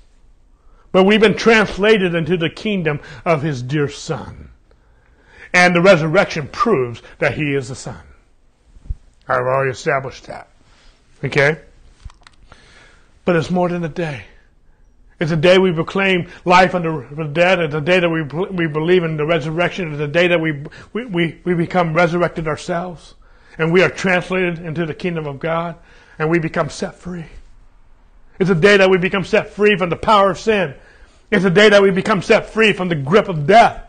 but 0.93 1.05
we've 1.05 1.21
been 1.21 1.37
translated 1.37 2.15
into 2.15 2.37
the 2.37 2.51
kingdom 2.51 3.01
of 3.25 3.43
his 3.43 3.63
dear 3.63 3.89
son. 3.89 4.51
And 5.53 5.75
the 5.75 5.81
resurrection 5.81 6.49
proves 6.49 7.03
that 7.19 7.35
he 7.35 7.55
is 7.55 7.69
the 7.69 7.75
son. 7.75 8.01
I've 9.29 9.41
already 9.41 9.71
established 9.71 10.27
that. 10.27 10.49
Okay? 11.25 11.59
But 13.25 13.37
it's 13.37 13.51
more 13.51 13.69
than 13.69 13.85
a 13.85 13.89
day. 13.89 14.25
It's 15.21 15.33
a 15.33 15.37
day 15.37 15.59
we 15.59 15.73
proclaim 15.73 16.31
life 16.45 16.75
under 16.75 17.07
the 17.11 17.25
dead. 17.25 17.61
It's 17.61 17.75
a 17.75 17.81
day 17.81 18.01
that 18.01 18.09
we, 18.09 18.23
we 18.23 18.67
believe 18.67 19.05
in 19.05 19.17
the 19.17 19.27
resurrection. 19.27 19.93
It's 19.93 20.01
a 20.01 20.09
day 20.09 20.29
that 20.29 20.41
we, 20.41 20.65
we, 20.95 21.39
we 21.45 21.55
become 21.55 21.93
resurrected 21.93 22.49
ourselves. 22.49 23.15
And 23.59 23.73
we 23.73 23.83
are 23.83 23.91
translated 23.91 24.61
into 24.61 24.87
the 24.87 24.95
kingdom 24.95 25.27
of 25.27 25.39
God. 25.39 25.77
And 26.19 26.31
we 26.31 26.39
become 26.39 26.71
set 26.71 26.95
free. 26.95 27.27
It's 28.41 28.49
a 28.49 28.55
day 28.55 28.79
that 28.79 28.89
we 28.89 28.97
become 28.97 29.25
set 29.25 29.51
free 29.51 29.77
from 29.77 29.91
the 29.91 29.97
power 29.97 30.31
of 30.31 30.39
sin. 30.39 30.75
It's 31.31 31.45
a 31.45 31.51
day 31.51 31.69
that 31.69 31.83
we 31.83 31.91
become 31.91 32.23
set 32.23 32.49
free 32.49 32.73
from 32.73 32.89
the 32.89 32.95
grip 32.95 33.29
of 33.29 33.47
death. 33.47 33.85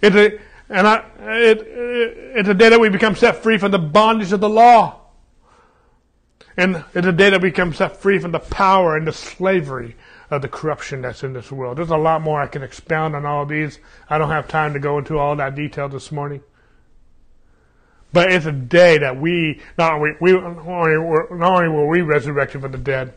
It's 0.00 0.14
a, 0.14 0.38
and 0.68 0.86
I, 0.86 1.04
it, 1.18 1.58
it, 1.58 2.18
it's 2.36 2.48
a 2.48 2.54
day 2.54 2.68
that 2.68 2.78
we 2.78 2.88
become 2.88 3.16
set 3.16 3.42
free 3.42 3.58
from 3.58 3.72
the 3.72 3.80
bondage 3.80 4.32
of 4.32 4.38
the 4.38 4.48
law. 4.48 5.00
And 6.56 6.84
it's 6.94 7.06
a 7.06 7.12
day 7.12 7.30
that 7.30 7.42
we 7.42 7.50
become 7.50 7.74
set 7.74 7.96
free 7.96 8.20
from 8.20 8.30
the 8.30 8.38
power 8.38 8.96
and 8.96 9.08
the 9.08 9.12
slavery 9.12 9.96
of 10.30 10.40
the 10.40 10.48
corruption 10.48 11.02
that's 11.02 11.24
in 11.24 11.32
this 11.32 11.50
world. 11.50 11.78
There's 11.78 11.90
a 11.90 11.96
lot 11.96 12.22
more 12.22 12.40
I 12.40 12.46
can 12.46 12.62
expound 12.62 13.16
on 13.16 13.26
all 13.26 13.42
of 13.42 13.48
these. 13.48 13.80
I 14.08 14.18
don't 14.18 14.30
have 14.30 14.46
time 14.46 14.72
to 14.74 14.78
go 14.78 14.98
into 14.98 15.18
all 15.18 15.34
that 15.34 15.56
detail 15.56 15.88
this 15.88 16.12
morning. 16.12 16.42
But 18.12 18.30
it's 18.30 18.46
a 18.46 18.52
day 18.52 18.98
that 18.98 19.20
we 19.20 19.60
not 19.76 19.94
only 19.94 20.12
we 20.20 20.32
were, 20.32 21.26
not 21.32 21.56
only 21.56 21.68
were 21.68 21.88
we 21.88 22.02
resurrected 22.02 22.60
from 22.60 22.70
the 22.70 22.78
dead 22.78 23.14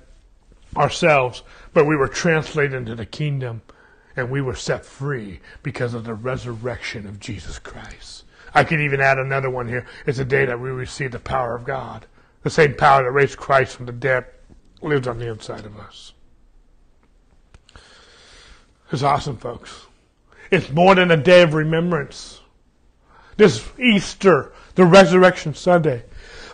ourselves, 0.76 1.44
but 1.74 1.86
we 1.86 1.96
were 1.96 2.08
translated 2.08 2.74
into 2.74 2.96
the 2.96 3.06
kingdom, 3.06 3.62
and 4.16 4.30
we 4.30 4.42
were 4.42 4.56
set 4.56 4.86
free 4.86 5.40
because 5.64 5.94
of 5.94 6.04
the 6.04 6.14
resurrection 6.14 7.08
of 7.08 7.20
Jesus 7.20 7.60
Christ. 7.60 8.24
I 8.54 8.64
could 8.64 8.82
even 8.82 9.02
add 9.02 9.20
another 9.20 9.50
one 9.50 9.68
here. 9.68 9.86
It's 10.06 10.18
the 10.18 10.26
day 10.26 10.46
that 10.46 10.60
we 10.60 10.70
receive 10.70 11.12
the 11.12 11.20
power 11.20 11.56
of 11.56 11.66
God. 11.66 12.06
The 12.44 12.50
same 12.50 12.76
power 12.76 13.04
that 13.04 13.12
raised 13.12 13.38
Christ 13.38 13.76
from 13.76 13.86
the 13.86 13.92
dead 13.92 14.26
lives 14.82 15.08
on 15.08 15.20
the 15.20 15.30
inside 15.30 15.66
of 15.66 15.78
us. 15.78 16.14
It's 18.92 19.04
awesome, 19.04 19.38
folks. 19.38 19.88
It's 20.50 20.72
more 20.72 20.96
than 20.96 21.12
a 21.12 21.18
day 21.18 21.42
of 21.42 21.54
remembrance. 21.54 22.40
This 23.36 23.68
Easter, 23.78 24.54
the 24.76 24.86
Resurrection 24.86 25.54
Sunday, 25.54 26.04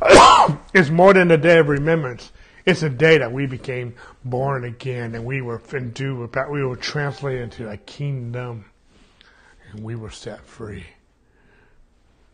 is 0.73 0.91
more 0.91 1.13
than 1.13 1.31
a 1.31 1.37
day 1.37 1.59
of 1.59 1.69
remembrance. 1.69 2.32
It's 2.65 2.83
a 2.83 2.89
day 2.89 3.17
that 3.17 3.31
we 3.31 3.45
became 3.45 3.95
born 4.23 4.63
again 4.63 5.15
and 5.15 5.25
we 5.25 5.41
were 5.41 5.61
endued, 5.73 6.35
we 6.49 6.63
were 6.63 6.75
translated 6.77 7.41
into 7.41 7.69
a 7.69 7.77
kingdom 7.77 8.65
and 9.71 9.83
we 9.83 9.95
were 9.95 10.09
set 10.09 10.45
free. 10.45 10.85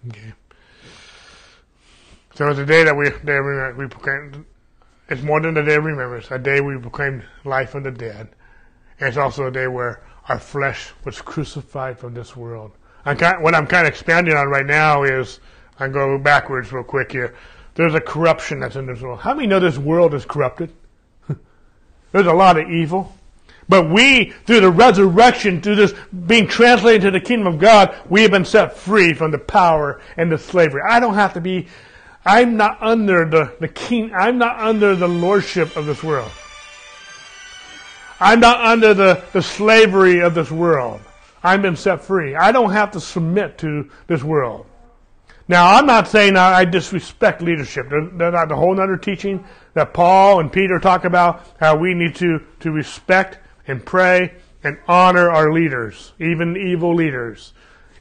Okay. 0.08 0.34
So 2.36 2.48
it's 2.48 2.60
a 2.60 2.66
day 2.66 2.84
that 2.84 2.96
we, 2.96 3.10
day 3.10 3.40
we 3.76 3.88
proclaim, 3.88 4.46
it's 5.10 5.22
more 5.24 5.42
than 5.42 5.58
a 5.58 5.66
day 5.66 5.76
of 5.76 5.84
remembrance, 5.84 6.30
a 6.30 6.38
day 6.38 6.62
we 6.62 6.78
proclaimed 6.78 7.24
life 7.44 7.72
from 7.72 7.84
the 7.84 7.92
dead. 7.92 8.30
And 9.00 9.08
it's 9.08 9.18
also 9.18 9.48
a 9.48 9.52
day 9.52 9.68
where 9.68 10.04
our 10.28 10.40
flesh 10.40 10.92
was 11.06 11.22
crucified 11.22 11.98
from 11.98 12.14
this 12.14 12.36
world. 12.36 12.72
I'm 13.06 13.18
kind, 13.18 13.42
what 13.42 13.56
I'm 13.56 13.66
kind 13.66 13.88
of 13.88 13.92
expanding 13.94 14.36
on 14.36 14.48
right 14.48 14.66
now 14.66 15.04
is, 15.04 15.40
I'm 15.80 15.92
going 15.92 16.22
backwards 16.22 16.72
real 16.72 16.84
quick 16.84 17.12
here. 17.12 17.36
There's 17.76 17.94
a 17.94 18.02
corruption 18.02 18.60
that's 18.60 18.76
in 18.76 18.86
this 18.86 19.02
world. 19.02 19.20
How 19.20 19.34
many 19.34 19.48
know 19.48 19.60
this 19.60 19.78
world 19.78 20.14
is 20.14 20.26
corrupted? 20.26 20.72
There's 22.12 22.28
a 22.28 22.34
lot 22.34 22.58
of 22.58 22.70
evil. 22.70 23.16
But 23.70 23.88
we, 23.88 24.34
through 24.46 24.62
the 24.62 24.72
resurrection, 24.72 25.62
through 25.62 25.76
this 25.76 25.94
being 26.26 26.48
translated 26.48 27.04
to 27.04 27.12
the 27.12 27.20
kingdom 27.20 27.46
of 27.46 27.60
God, 27.60 27.96
we 28.10 28.24
have 28.24 28.32
been 28.32 28.44
set 28.44 28.76
free 28.76 29.14
from 29.14 29.30
the 29.30 29.38
power 29.38 30.02
and 30.18 30.32
the 30.32 30.40
slavery. 30.40 30.82
I 30.88 31.00
don't 31.00 31.14
have 31.14 31.36
to 31.36 31.42
be, 31.42 31.68
I'm 32.26 32.58
not 32.58 32.82
under 32.82 33.30
the, 33.30 33.56
the 33.60 33.68
king, 33.68 34.12
I'm 34.14 34.40
not 34.40 34.60
under 34.60 34.96
the 34.96 35.08
lordship 35.08 35.78
of 35.78 35.86
this 35.86 36.04
world. 36.04 36.32
I'm 38.20 38.40
not 38.40 38.60
under 38.60 38.94
the, 38.96 39.24
the 39.32 39.44
slavery 39.44 40.20
of 40.20 40.34
this 40.34 40.52
world. 40.52 41.00
I've 41.44 41.62
been 41.62 41.78
set 41.78 42.04
free. 42.04 42.36
I 42.36 42.52
don't 42.52 42.72
have 42.72 42.92
to 42.92 43.00
submit 43.00 43.60
to 43.60 43.90
this 44.08 44.24
world. 44.24 44.66
Now, 45.50 45.74
I'm 45.74 45.88
not 45.88 46.08
saying 46.08 46.38
I 46.38 46.64
disrespect 46.64 47.42
leadership. 47.42 47.88
That's 47.90 48.34
not 48.34 48.52
a 48.52 48.56
whole 48.56 48.80
other 48.80 48.98
teaching 48.98 49.44
that 49.74 49.96
Paul 49.96 50.40
and 50.40 50.54
Peter 50.54 50.80
talk 50.80 51.06
about 51.06 51.44
how 51.60 51.76
we 51.76 51.96
need 51.96 52.14
to, 52.18 52.44
to 52.60 52.72
respect 52.72 53.40
and 53.68 53.84
pray 53.84 54.36
and 54.64 54.78
honor 54.88 55.28
our 55.32 55.52
leaders, 55.52 56.14
even 56.20 56.56
evil 56.56 56.94
leaders. 56.94 57.54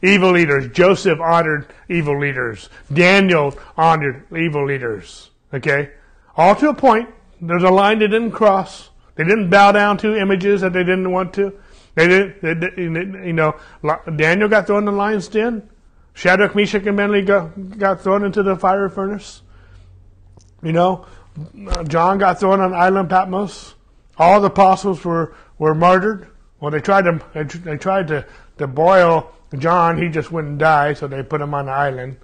Evil 0.03 0.33
leaders. 0.33 0.69
Joseph 0.69 1.21
honored 1.21 1.73
evil 1.89 2.21
leaders. 2.21 2.69
Daniel 2.93 3.59
honored 3.79 4.25
evil 4.37 4.67
leaders. 4.67 5.31
Okay? 5.55 5.93
All 6.37 6.55
to 6.55 6.69
a 6.69 6.75
point. 6.75 7.09
There's 7.41 7.63
a 7.63 7.71
line 7.71 7.99
they 7.99 8.09
didn't 8.09 8.33
cross. 8.33 8.91
They 9.15 9.25
didn't 9.25 9.49
bow 9.49 9.73
down 9.73 9.97
to 9.99 10.15
images 10.17 10.61
that 10.61 10.75
they 10.75 10.85
didn't 10.85 11.11
want 11.11 11.33
to. 11.35 11.55
They 11.95 12.09
didn't, 12.09 12.43
they 12.43 12.55
didn't 12.55 13.27
you 13.27 13.33
know, 13.33 13.59
Daniel 14.17 14.51
got 14.51 14.67
thrown 14.67 14.81
in 14.81 14.85
the 14.85 14.93
lion's 14.93 15.29
den. 15.29 15.69
Shadrach, 16.19 16.57
Meshach, 16.57 16.85
and 16.85 16.99
Abednego 16.99 17.47
got, 17.47 17.79
got 17.79 18.01
thrown 18.01 18.25
into 18.25 18.43
the 18.43 18.57
fire 18.57 18.89
furnace. 18.89 19.43
You 20.65 20.73
know, 20.73 21.07
John 21.87 22.19
got 22.19 22.41
thrown 22.41 22.61
on 22.61 22.75
island 22.75 23.09
Patmos. 23.09 23.77
All 24.19 24.41
the 24.41 24.49
apostles 24.49 25.05
were, 25.05 25.37
were 25.59 25.77
martyred. 25.77 26.27
Well, 26.59 26.73
they 26.73 26.81
tried 26.81 27.03
to 27.03 27.61
they 27.61 27.77
tried 27.77 28.09
to, 28.09 28.27
to 28.59 28.67
boil 28.67 29.31
John. 29.59 29.97
He 29.97 30.09
just 30.09 30.33
wouldn't 30.33 30.59
die, 30.59 30.95
so 30.95 31.07
they 31.07 31.23
put 31.23 31.41
him 31.41 31.55
on 31.55 31.67
the 31.67 31.73
island. 31.73 32.17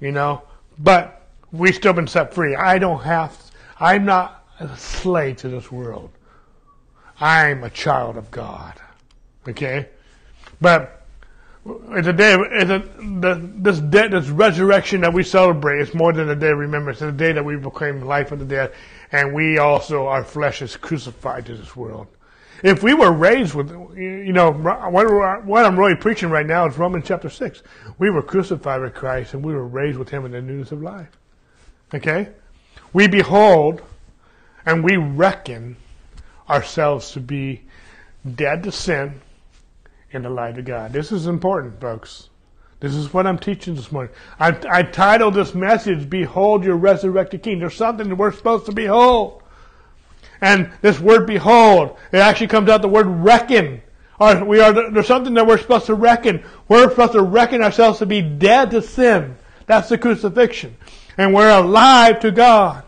You 0.00 0.12
know, 0.12 0.44
but 0.78 1.28
we 1.52 1.72
still 1.72 1.92
been 1.92 2.06
set 2.06 2.32
free. 2.32 2.56
I 2.56 2.78
don't 2.78 3.02
have. 3.02 3.36
I'm 3.78 4.06
not 4.06 4.48
a 4.60 4.76
slave 4.78 5.36
to 5.38 5.50
this 5.50 5.70
world. 5.70 6.10
I'm 7.20 7.64
a 7.64 7.70
child 7.70 8.16
of 8.16 8.30
God. 8.30 8.80
Okay, 9.46 9.90
but 10.58 11.01
it's 11.64 12.08
a 12.08 12.12
day. 12.12 12.36
It's 12.52 12.70
a, 12.70 12.78
the, 12.98 13.50
this 13.56 13.78
day, 13.78 14.08
this 14.08 14.28
resurrection 14.28 15.02
that 15.02 15.12
we 15.12 15.22
celebrate. 15.22 15.80
It's 15.80 15.94
more 15.94 16.12
than 16.12 16.28
a 16.28 16.34
day 16.34 16.50
of 16.50 16.58
remembrance. 16.58 17.00
It's 17.00 17.08
a 17.08 17.16
day 17.16 17.32
that 17.32 17.44
we 17.44 17.56
proclaim 17.56 18.00
life 18.00 18.32
of 18.32 18.40
the 18.40 18.44
dead, 18.44 18.72
and 19.12 19.32
we 19.32 19.58
also 19.58 20.06
our 20.06 20.24
flesh 20.24 20.60
is 20.62 20.76
crucified 20.76 21.46
to 21.46 21.56
this 21.56 21.76
world. 21.76 22.08
If 22.64 22.82
we 22.82 22.94
were 22.94 23.12
raised 23.12 23.54
with, 23.54 23.70
you 23.96 24.32
know, 24.32 24.52
what, 24.52 25.44
what 25.44 25.64
I'm 25.64 25.78
really 25.78 25.96
preaching 25.96 26.30
right 26.30 26.46
now 26.46 26.66
is 26.66 26.78
Romans 26.78 27.04
chapter 27.06 27.28
six. 27.28 27.62
We 27.98 28.10
were 28.10 28.22
crucified 28.22 28.80
with 28.80 28.94
Christ, 28.94 29.34
and 29.34 29.44
we 29.44 29.52
were 29.52 29.66
raised 29.66 29.98
with 29.98 30.08
Him 30.08 30.24
in 30.24 30.32
the 30.32 30.42
newness 30.42 30.72
of 30.72 30.82
life. 30.82 31.08
Okay, 31.94 32.28
we 32.92 33.06
behold, 33.06 33.82
and 34.66 34.82
we 34.82 34.96
reckon 34.96 35.76
ourselves 36.48 37.12
to 37.12 37.20
be 37.20 37.62
dead 38.34 38.62
to 38.64 38.72
sin 38.72 39.20
in 40.12 40.22
the 40.22 40.30
light 40.30 40.58
of 40.58 40.64
God. 40.64 40.92
This 40.92 41.10
is 41.10 41.26
important, 41.26 41.80
folks. 41.80 42.28
This 42.80 42.94
is 42.94 43.12
what 43.14 43.26
I'm 43.26 43.38
teaching 43.38 43.74
this 43.74 43.92
morning. 43.92 44.12
I, 44.38 44.56
I 44.68 44.82
titled 44.82 45.34
this 45.34 45.54
message, 45.54 46.10
Behold 46.10 46.64
Your 46.64 46.76
Resurrected 46.76 47.42
King. 47.42 47.60
There's 47.60 47.76
something 47.76 48.08
that 48.08 48.16
we're 48.16 48.32
supposed 48.32 48.66
to 48.66 48.72
behold. 48.72 49.42
And 50.40 50.72
this 50.80 50.98
word 50.98 51.26
behold, 51.26 51.96
it 52.10 52.18
actually 52.18 52.48
comes 52.48 52.68
out 52.68 52.82
the 52.82 52.88
word 52.88 53.06
reckon. 53.06 53.82
Or 54.18 54.44
we 54.44 54.60
are, 54.60 54.72
there's 54.72 55.06
something 55.06 55.34
that 55.34 55.46
we're 55.46 55.58
supposed 55.58 55.86
to 55.86 55.94
reckon. 55.94 56.44
We're 56.68 56.90
supposed 56.90 57.12
to 57.12 57.22
reckon 57.22 57.62
ourselves 57.62 58.00
to 58.00 58.06
be 58.06 58.20
dead 58.20 58.72
to 58.72 58.82
sin. 58.82 59.36
That's 59.66 59.88
the 59.88 59.96
crucifixion. 59.96 60.76
And 61.16 61.32
we're 61.32 61.50
alive 61.50 62.20
to 62.20 62.32
God. 62.32 62.84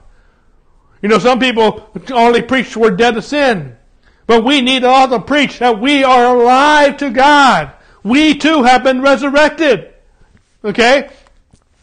You 1.03 1.09
know, 1.09 1.19
some 1.19 1.39
people 1.39 1.89
only 2.13 2.43
preach 2.43 2.77
we're 2.77 2.91
dead 2.91 3.15
to 3.15 3.23
sin. 3.23 3.77
But 4.27 4.45
we 4.45 4.61
need 4.61 4.85
all 4.85 5.09
to 5.09 5.21
preach 5.21 5.59
that 5.59 5.81
we 5.81 6.03
are 6.03 6.37
alive 6.37 6.97
to 6.99 7.11
God. 7.11 7.73
We 8.03 8.35
too 8.35 8.63
have 8.63 8.85
been 8.85 9.03
resurrected. 9.03 9.93
Okay? 10.65 11.11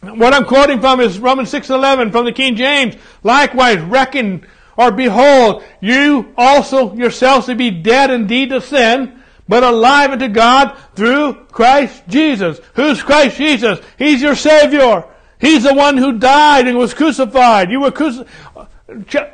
What 0.00 0.34
I'm 0.34 0.44
quoting 0.44 0.80
from 0.80 1.00
is 1.00 1.18
Romans 1.18 1.50
6:11 1.50 2.10
from 2.10 2.24
the 2.24 2.32
King 2.32 2.56
James. 2.56 2.96
Likewise, 3.22 3.78
reckon 3.80 4.44
or 4.76 4.90
behold, 4.90 5.62
you 5.80 6.32
also 6.36 6.94
yourselves 6.94 7.46
to 7.46 7.54
be 7.54 7.70
dead 7.70 8.10
indeed 8.10 8.50
to 8.50 8.60
sin, 8.60 9.20
but 9.48 9.62
alive 9.62 10.10
unto 10.10 10.28
God 10.28 10.76
through 10.94 11.34
Christ 11.52 12.02
Jesus. 12.08 12.60
Who's 12.74 13.02
Christ 13.02 13.36
Jesus? 13.36 13.78
He's 13.98 14.22
your 14.22 14.34
Savior. 14.34 15.04
He's 15.38 15.64
the 15.64 15.74
one 15.74 15.96
who 15.96 16.18
died 16.18 16.66
and 16.66 16.78
was 16.78 16.94
crucified. 16.94 17.70
You 17.70 17.80
were 17.80 17.90
crucified 17.90 18.28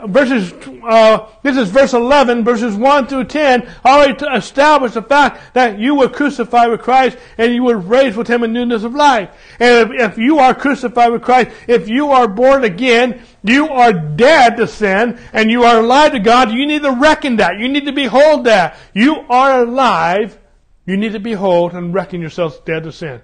verses, 0.06 0.52
uh, 0.84 1.26
this 1.42 1.56
is 1.56 1.68
verse 1.68 1.92
11, 1.92 2.44
verses 2.44 2.76
1 2.76 3.06
through 3.06 3.24
10, 3.24 3.68
already 3.84 4.14
to 4.16 4.34
establish 4.34 4.94
the 4.94 5.02
fact 5.02 5.54
that 5.54 5.78
you 5.78 5.94
were 5.94 6.08
crucified 6.08 6.70
with 6.70 6.80
Christ 6.80 7.18
and 7.36 7.54
you 7.54 7.64
were 7.64 7.78
raised 7.78 8.16
with 8.16 8.28
Him 8.28 8.42
in 8.44 8.52
newness 8.52 8.84
of 8.84 8.94
life. 8.94 9.30
And 9.58 9.92
if, 9.92 10.12
if 10.12 10.18
you 10.18 10.38
are 10.38 10.54
crucified 10.54 11.12
with 11.12 11.22
Christ, 11.22 11.50
if 11.66 11.88
you 11.88 12.10
are 12.10 12.28
born 12.28 12.64
again, 12.64 13.22
you 13.42 13.68
are 13.68 13.92
dead 13.92 14.56
to 14.56 14.66
sin 14.66 15.18
and 15.32 15.50
you 15.50 15.64
are 15.64 15.80
alive 15.80 16.12
to 16.12 16.20
God. 16.20 16.50
You 16.50 16.66
need 16.66 16.82
to 16.82 16.92
reckon 16.92 17.36
that. 17.36 17.58
You 17.58 17.68
need 17.68 17.86
to 17.86 17.92
behold 17.92 18.44
that. 18.44 18.76
You 18.94 19.24
are 19.28 19.62
alive. 19.62 20.38
You 20.86 20.96
need 20.96 21.12
to 21.12 21.20
behold 21.20 21.74
and 21.74 21.92
reckon 21.92 22.20
yourselves 22.20 22.58
dead 22.64 22.84
to 22.84 22.92
sin. 22.92 23.20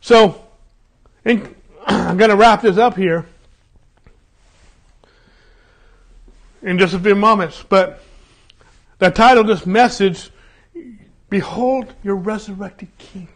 So, 0.00 0.44
in, 1.24 1.54
I'm 1.86 2.16
going 2.16 2.30
to 2.30 2.36
wrap 2.36 2.62
this 2.62 2.78
up 2.78 2.96
here. 2.96 3.26
In 6.62 6.78
just 6.78 6.94
a 6.94 6.98
few 6.98 7.14
moments. 7.14 7.64
But 7.68 8.02
the 8.98 9.10
title 9.10 9.42
of 9.42 9.46
this 9.46 9.66
message, 9.66 10.30
Behold 11.28 11.92
Your 12.02 12.16
Resurrected 12.16 12.88
King. 12.98 13.28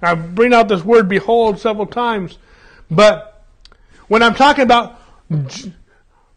I 0.00 0.14
bring 0.14 0.52
out 0.52 0.68
this 0.68 0.84
word 0.84 1.08
behold 1.08 1.60
several 1.60 1.86
times, 1.86 2.36
but 2.90 3.44
when 4.08 4.22
I'm 4.22 4.34
talking 4.34 4.64
about 4.64 5.00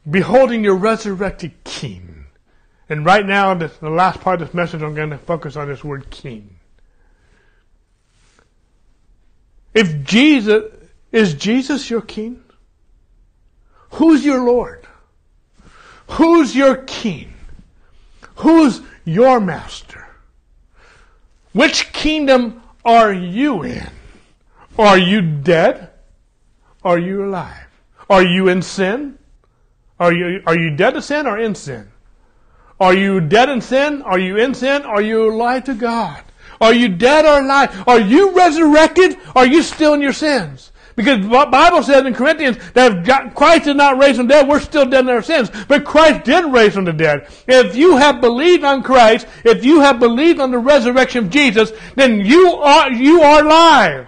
beholding 0.10 0.64
your 0.64 0.76
resurrected 0.76 1.64
king, 1.64 2.28
and 2.88 3.04
right 3.04 3.26
now, 3.26 3.56
the 3.56 3.90
last 3.90 4.22
part 4.22 4.40
of 4.42 4.48
this 4.48 4.54
message, 4.54 4.84
I'm 4.84 4.94
going 4.94 5.10
to 5.10 5.18
focus 5.18 5.56
on 5.56 5.68
this 5.68 5.84
word 5.84 6.12
king. 6.12 6.60
If 9.74 10.04
Jesus, 10.04 10.72
is 11.12 11.34
Jesus 11.34 11.90
your 11.90 12.02
king? 12.02 12.44
Who's 13.94 14.24
your 14.24 14.44
Lord? 14.44 14.85
Who's 16.08 16.56
your 16.56 16.78
king? 16.78 17.34
Who's 18.38 18.82
your 19.06 19.40
master? 19.40 20.08
Which 21.54 21.92
kingdom 21.94 22.62
are 22.84 23.14
you 23.14 23.64
in? 23.64 23.90
Are 24.78 24.98
you 24.98 25.22
dead? 25.22 25.90
Are 26.84 27.00
you 27.00 27.26
alive? 27.26 27.68
Are 28.10 28.24
you 28.24 28.50
in 28.50 28.62
sin? 28.62 29.18
Are 30.00 30.14
you, 30.14 30.44
are 30.46 30.58
you 30.58 30.76
dead 30.76 30.92
to 30.96 31.02
sin 31.02 31.26
or 31.26 31.40
in 31.40 31.56
sin? 31.56 31.90
Are 32.80 32.94
you 32.94 33.22
dead 33.22 33.50
in 33.50 33.62
sin? 33.62 34.02
Are 34.02 34.20
you 34.20 34.38
in 34.38 34.54
sin? 34.54 34.84
Are 34.84 35.02
you 35.02 35.32
alive 35.32 35.64
to 35.66 35.74
God? 35.74 36.22
Are 36.60 36.74
you 36.74 36.90
dead 36.90 37.26
or 37.26 37.44
alive? 37.44 37.88
Are 37.88 38.00
you 38.00 38.36
resurrected? 38.36 39.18
Are 39.36 39.46
you 39.46 39.64
still 39.64 39.94
in 39.94 40.02
your 40.02 40.14
sins? 40.14 40.72
Because 40.96 41.22
the 41.22 41.28
Bible 41.28 41.84
says 41.84 42.06
in 42.06 42.14
Corinthians 42.14 42.58
that 42.74 43.36
Christ 43.36 43.66
did 43.66 43.76
not 43.76 43.98
raise 43.98 44.16
from 44.16 44.28
dead, 44.28 44.48
we're 44.48 44.62
still 44.62 44.86
dead 44.86 45.02
in 45.02 45.10
our 45.10 45.22
sins. 45.22 45.52
But 45.68 45.84
Christ 45.84 46.24
did 46.24 46.46
raise 46.46 46.74
from 46.74 46.86
the 46.86 46.94
dead. 46.94 47.28
If 47.48 47.76
you 47.76 47.98
have 47.98 48.22
believed 48.22 48.64
on 48.64 48.82
Christ, 48.82 49.28
if 49.44 49.66
you 49.66 49.82
have 49.82 50.00
believed 50.00 50.40
on 50.40 50.52
the 50.52 50.58
resurrection 50.58 51.26
of 51.26 51.32
Jesus, 51.32 51.74
then 51.96 52.22
you 52.22 52.54
are, 52.54 52.92
you 52.92 53.22
are 53.22 53.44
alive. 53.44 54.08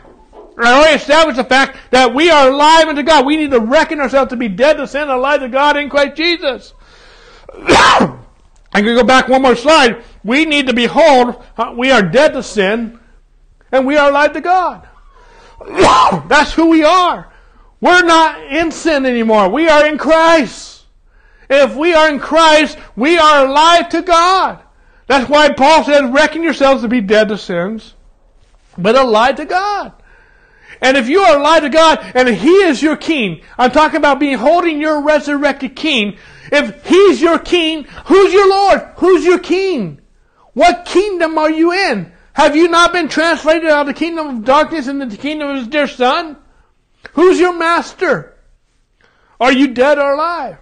I 0.58 0.74
already 0.74 0.96
established 0.96 1.38
the 1.38 1.44
fact 1.44 1.78
that 1.92 2.16
we 2.16 2.30
are 2.30 2.50
alive 2.50 2.88
unto 2.88 3.04
God. 3.04 3.26
We 3.26 3.36
need 3.38 3.52
to 3.52 3.60
reckon 3.60 4.00
ourselves 4.00 4.30
to 4.30 4.38
be 4.38 4.48
dead 4.48 4.78
to 4.78 4.88
sin 4.88 5.04
and 5.04 5.12
alive 5.12 5.42
to 5.42 5.50
God 5.50 5.78
in 5.78 5.90
Christ 5.90 6.16
Jesus. 6.16 6.74
I'm 7.54 8.84
going 8.84 8.96
to 8.96 9.02
go 9.02 9.04
back 9.04 9.28
one 9.28 9.42
more 9.42 9.56
slide. 9.56 10.04
We 10.24 10.46
need 10.46 10.68
to 10.68 10.74
behold, 10.74 11.44
uh, 11.58 11.74
we 11.76 11.92
are 11.92 12.02
dead 12.02 12.34
to 12.34 12.44
sin 12.44 13.00
and 13.72 13.86
we 13.86 13.98
are 13.98 14.10
alive 14.10 14.34
to 14.34 14.42
God. 14.42 14.88
That's 16.28 16.54
who 16.54 16.68
we 16.68 16.84
are. 16.84 17.32
We're 17.80 18.04
not 18.04 18.44
in 18.52 18.72
sin 18.72 19.06
anymore. 19.06 19.50
We 19.50 19.70
are 19.70 19.86
in 19.86 19.98
Christ. 19.98 20.86
If 21.50 21.76
we 21.76 21.94
are 21.94 22.10
in 22.10 22.20
Christ, 22.20 22.78
we 22.96 23.18
are 23.18 23.46
alive 23.46 23.90
to 23.90 24.02
God. 24.02 24.62
That's 25.08 25.30
why 25.30 25.54
Paul 25.54 25.84
says, 25.86 26.10
reckon 26.12 26.44
yourselves 26.44 26.82
to 26.82 26.88
be 26.88 27.02
dead 27.02 27.30
to 27.30 27.38
sins, 27.38 27.94
but 28.78 28.96
alive 28.96 29.38
to 29.38 29.46
God. 29.46 29.94
And 30.82 30.98
if 30.98 31.08
you 31.08 31.22
are 31.22 31.40
alive 31.40 31.64
to 31.64 31.70
God 31.70 32.00
and 32.14 32.28
He 32.28 32.50
is 32.50 32.82
your 32.82 32.98
king, 32.98 33.42
I'm 33.58 33.72
talking 33.72 33.98
about 33.98 34.20
being 34.20 34.38
holding 34.38 34.82
your 34.82 35.02
resurrected 35.02 35.76
king. 35.76 36.18
If 36.52 36.86
He's 36.86 37.22
your 37.22 37.40
king, 37.40 37.86
who's 38.06 38.34
your 38.34 38.50
Lord? 38.50 38.82
Who's 38.98 39.26
your 39.26 39.40
king? 39.40 40.02
What 40.54 40.86
kingdom 40.86 41.38
are 41.38 41.50
you 41.50 41.72
in? 41.72 42.12
Have 42.38 42.56
you 42.56 42.68
not 42.68 42.94
been 42.94 43.08
translated 43.08 43.68
out 43.68 43.82
of 43.82 43.88
the 43.88 43.96
kingdom 43.96 44.28
of 44.28 44.46
darkness 44.46 44.88
into 44.88 45.08
the 45.08 45.18
kingdom 45.18 45.50
of 45.50 45.56
his 45.56 45.68
dear 45.68 45.88
son? 45.88 46.38
Who's 47.14 47.40
your 47.40 47.58
master? 47.58 48.38
Are 49.40 49.52
you 49.52 49.74
dead 49.74 49.98
or 49.98 50.14
alive? 50.14 50.60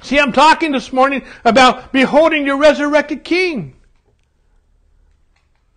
See, 0.00 0.18
I'm 0.18 0.32
talking 0.32 0.72
this 0.72 0.90
morning 0.90 1.26
about 1.44 1.92
beholding 1.92 2.46
your 2.46 2.56
resurrected 2.56 3.24
king. 3.24 3.76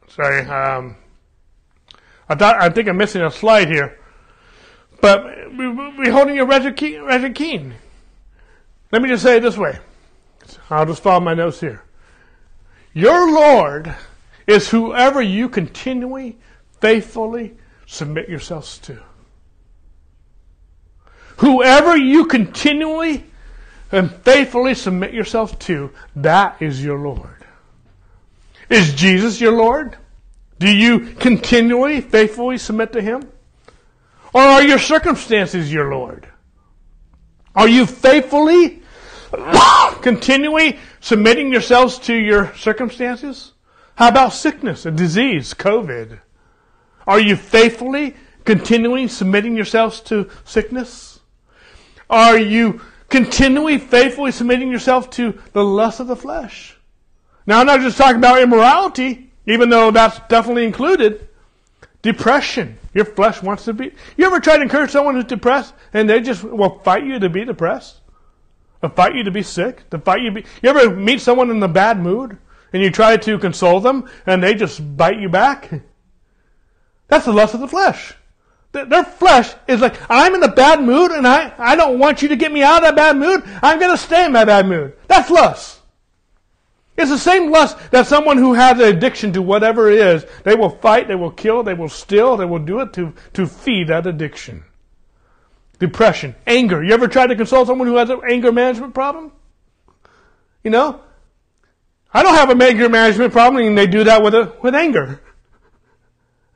Sorry, 0.08 0.45
um, 0.45 0.95
I 2.30 2.36
thought 2.36 2.62
I 2.62 2.70
think 2.70 2.88
I'm 2.88 2.95
missing 2.95 3.24
a 3.24 3.30
slide 3.30 3.68
here. 3.68 3.99
But 5.01 5.26
beholding 6.01 6.38
your 6.38 6.45
resurrected 6.45 7.36
king. 7.36 7.74
Let 8.89 9.01
me 9.01 9.10
just 9.10 9.24
say 9.24 9.36
it 9.36 9.41
this 9.41 9.58
way. 9.58 9.80
I'll 10.70 10.86
just 10.86 11.04
follow 11.04 11.20
my 11.20 11.34
notes 11.34 11.60
here. 11.60 11.84
Your 12.93 13.34
Lord 13.34 13.93
is 14.48 14.70
whoever 14.70 15.22
you 15.22 15.50
continually, 15.50 16.38
faithfully 16.82 17.56
submit 17.86 18.30
yourselves 18.30 18.78
to. 18.80 19.00
Whoever 21.38 21.98
you 21.98 22.26
continually 22.26 23.26
and 23.91 24.12
faithfully 24.12 24.74
submit 24.76 25.14
yourselves 25.14 25.56
to, 25.60 25.91
that 26.16 26.62
is 26.62 26.84
your 26.84 26.98
Lord. 27.00 27.46
Is 28.70 28.94
Jesus 28.94 29.39
your 29.39 29.54
Lord? 29.54 29.98
Do 30.60 30.70
you 30.70 31.00
continually, 31.16 32.02
faithfully 32.02 32.58
submit 32.58 32.94
to 32.94 33.02
Him? 33.02 33.30
Or 34.34 34.41
are 34.41 34.64
your 34.64 34.80
circumstances 34.80 35.72
your 35.72 35.94
Lord? 35.94 36.28
Are 37.56 37.68
you 37.68 37.86
faithfully, 37.86 38.82
continually 40.02 40.80
submitting 41.02 41.52
yourselves 41.52 42.00
to 42.00 42.16
your 42.16 42.54
circumstances? 42.56 43.53
How 43.96 44.08
about 44.10 44.34
sickness 44.34 44.86
and 44.86 44.98
disease, 44.98 45.54
COVID? 45.54 46.20
Are 47.06 47.20
you 47.20 47.36
faithfully, 47.36 48.16
continuing 48.44 49.08
submitting 49.08 49.56
yourselves 49.56 50.00
to 50.02 50.30
sickness? 50.44 51.20
Are 52.10 52.38
you 52.38 52.82
continually, 53.10 53.78
faithfully 53.78 54.32
submitting 54.32 54.72
yourself 54.72 55.10
to 55.12 55.39
the 55.54 55.64
lust 55.64 56.00
of 56.00 56.08
the 56.08 56.16
flesh? 56.16 56.78
Now, 57.46 57.60
I'm 57.60 57.68
not 57.68 57.82
just 57.82 57.98
talking 57.98 58.18
about 58.18 58.41
immorality, 58.41 59.32
even 59.46 59.70
though 59.70 59.91
that's 59.91 60.20
definitely 60.28 60.66
included. 60.66 61.28
Depression. 62.02 62.78
Your 62.94 63.06
flesh 63.06 63.41
wants 63.41 63.66
to 63.66 63.74
be. 63.74 63.91
You 64.18 64.26
ever 64.26 64.39
try 64.39 64.58
to 64.58 64.62
encourage 64.62 64.91
someone 64.91 65.16
who's 65.16 65.26
depressed 65.26 65.74
and 65.94 66.10
they 66.10 66.22
just 66.22 66.44
will 66.44 66.80
fight 66.80 67.04
you 67.04 67.20
to 67.20 67.30
be 67.30 67.46
depressed? 67.46 68.02
Or 68.82 68.89
fight 68.89 69.16
you 69.16 69.24
to 69.24 69.32
be 69.32 69.44
sick? 69.44 69.89
To 69.91 70.00
fight 70.00 70.22
you 70.22 70.30
to 70.30 70.41
be. 70.41 70.46
You 70.62 70.70
ever 70.70 70.96
meet 70.96 71.22
someone 71.22 71.50
in 71.50 71.62
a 71.64 71.68
bad 71.68 72.00
mood? 72.00 72.38
And 72.74 72.82
you 72.82 72.89
try 72.89 73.15
to 73.15 73.39
console 73.39 73.80
them 73.80 74.09
and 74.26 74.43
they 74.43 74.55
just 74.55 74.97
bite 74.97 75.19
you 75.19 75.30
back. 75.30 75.71
That's 77.07 77.26
the 77.26 77.32
lust 77.32 77.53
of 77.53 77.59
the 77.59 77.67
flesh. 77.67 78.13
Their 78.71 79.03
flesh 79.03 79.53
is 79.67 79.82
like, 79.82 79.95
I'm 80.09 80.34
in 80.34 80.41
a 80.41 80.51
bad 80.51 80.84
mood 80.84 81.11
and 81.11 81.28
I, 81.28 81.53
I 81.59 81.76
don't 81.76 81.99
want 81.99 82.24
you 82.24 82.30
to 82.30 82.36
get 82.36 82.51
me 82.51 82.63
out 82.63 82.78
of 82.78 82.84
that 82.84 82.95
bad 82.95 83.17
mood. 83.17 83.43
I'm 83.61 83.80
going 83.80 83.91
to 83.91 83.97
stay 83.97 84.26
in 84.26 84.34
that 84.34 84.47
bad 84.47 84.67
mood. 84.67 84.93
That's 85.07 85.30
lust. 85.30 85.80
It's 86.97 87.11
the 87.11 87.19
same 87.19 87.51
lust 87.51 87.78
that 87.91 88.07
someone 88.07 88.38
who 88.38 88.53
has 88.53 88.80
an 88.80 88.86
addiction 88.86 89.34
to 89.34 89.43
whatever 89.43 89.91
it 89.91 89.99
is, 89.99 90.26
they 90.43 90.55
will 90.55 90.69
fight, 90.69 91.07
they 91.07 91.15
will 91.15 91.32
kill, 91.32 91.61
they 91.61 91.74
will 91.76 91.89
steal, 91.89 92.36
they 92.36 92.45
will 92.45 92.59
do 92.59 92.80
it 92.82 92.93
to, 92.93 93.13
to 93.34 93.45
feed 93.45 93.88
that 93.88 94.07
addiction. 94.07 94.63
Depression, 95.80 96.36
anger. 96.47 96.84
You 96.84 96.93
ever 96.93 97.07
try 97.07 97.28
to 97.28 97.36
console 97.36 97.65
someone 97.65 97.88
who 97.88 97.97
has 97.97 98.09
an 98.09 98.21
anger 98.28 98.51
management 98.51 98.93
problem? 98.93 99.32
You 100.63 100.71
know, 100.71 101.01
I 102.14 102.22
don't 102.22 102.36
have 102.36 102.49
a 102.49 102.64
anger 102.64 102.89
management 102.89 103.34
problem, 103.34 103.66
and 103.66 103.78
they 103.78 103.88
do 103.88 104.03
that 104.03 104.22
with 104.22 104.36
a, 104.36 104.53
with 104.61 104.76
anger. 104.76 105.20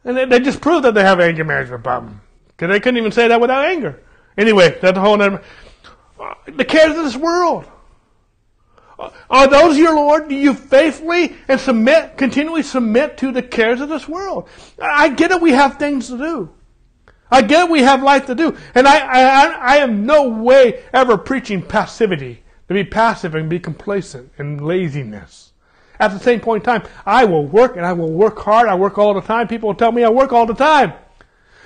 And 0.03 0.16
they, 0.16 0.26
they 0.26 0.39
just 0.39 0.62
prove 0.62 0.84
that 0.84 0.93
they 0.93 1.01
have 1.01 1.20
an 1.20 1.30
anger 1.30 1.43
management 1.43 1.84
problem. 1.84 2.22
Because 2.47 2.70
they 2.70 2.80
couldn't 2.80 2.97
even 2.97 3.12
say 3.12 3.28
that 3.28 3.41
without 3.41 3.66
anger. 3.66 4.01
Anyway, 4.38 4.78
that's 4.82 4.97
a 4.97 5.01
whole 5.01 5.22
other. 5.22 5.41
The 6.45 6.66
cares 6.66 6.97
of 6.97 7.03
this 7.03 7.16
world. 7.16 7.66
Are 9.30 9.47
those 9.47 9.78
your 9.78 9.95
Lord? 9.95 10.30
Do 10.30 10.36
you 10.36 10.53
faithfully 10.53 11.36
and 11.47 11.60
submit, 11.60 12.18
continually 12.18 12.64
submit 12.64 13.18
to 13.20 13.32
the 13.32 13.43
cares 13.43 13.82
of 13.82 13.89
this 13.89 14.08
world? 14.08 14.49
I 14.82 15.10
get 15.10 15.32
it, 15.32 15.41
we 15.41 15.51
have 15.51 15.78
things 15.78 16.08
to 16.08 16.18
do. 16.18 16.49
I 17.30 17.41
get 17.41 17.66
it, 17.66 17.72
we 17.72 17.82
have 17.82 18.01
life 18.01 18.26
to 18.28 18.36
do. 18.36 18.58
And 18.74 18.88
I, 18.88 18.97
I, 18.97 19.45
I 19.49 19.78
am 19.78 20.05
no 20.05 20.30
way 20.30 20.84
ever 20.93 21.18
preaching 21.18 21.62
passivity, 21.62 22.43
to 22.68 22.74
be 22.74 22.84
passive 22.84 23.36
and 23.36 23.49
be 23.49 23.60
complacent 23.60 24.32
and 24.38 24.66
laziness. 24.66 25.47
At 26.00 26.10
the 26.10 26.20
same 26.20 26.39
point 26.39 26.64
in 26.64 26.66
time, 26.66 26.89
I 27.06 27.26
will 27.26 27.45
work 27.45 27.76
and 27.76 27.86
I 27.86 27.93
will 27.93 28.12
work 28.12 28.39
hard. 28.39 28.70
I 28.70 28.76
work 28.76 28.98
all 28.98 29.14
the 29.14 29.22
time. 29.22 29.48
People 29.48 29.70
will 29.70 29.76
tell 29.76 29.91
me 29.91 30.04
I 30.04 30.10
work 30.10 30.32
all 30.32 30.45
the 30.45 30.54
time. 30.54 30.93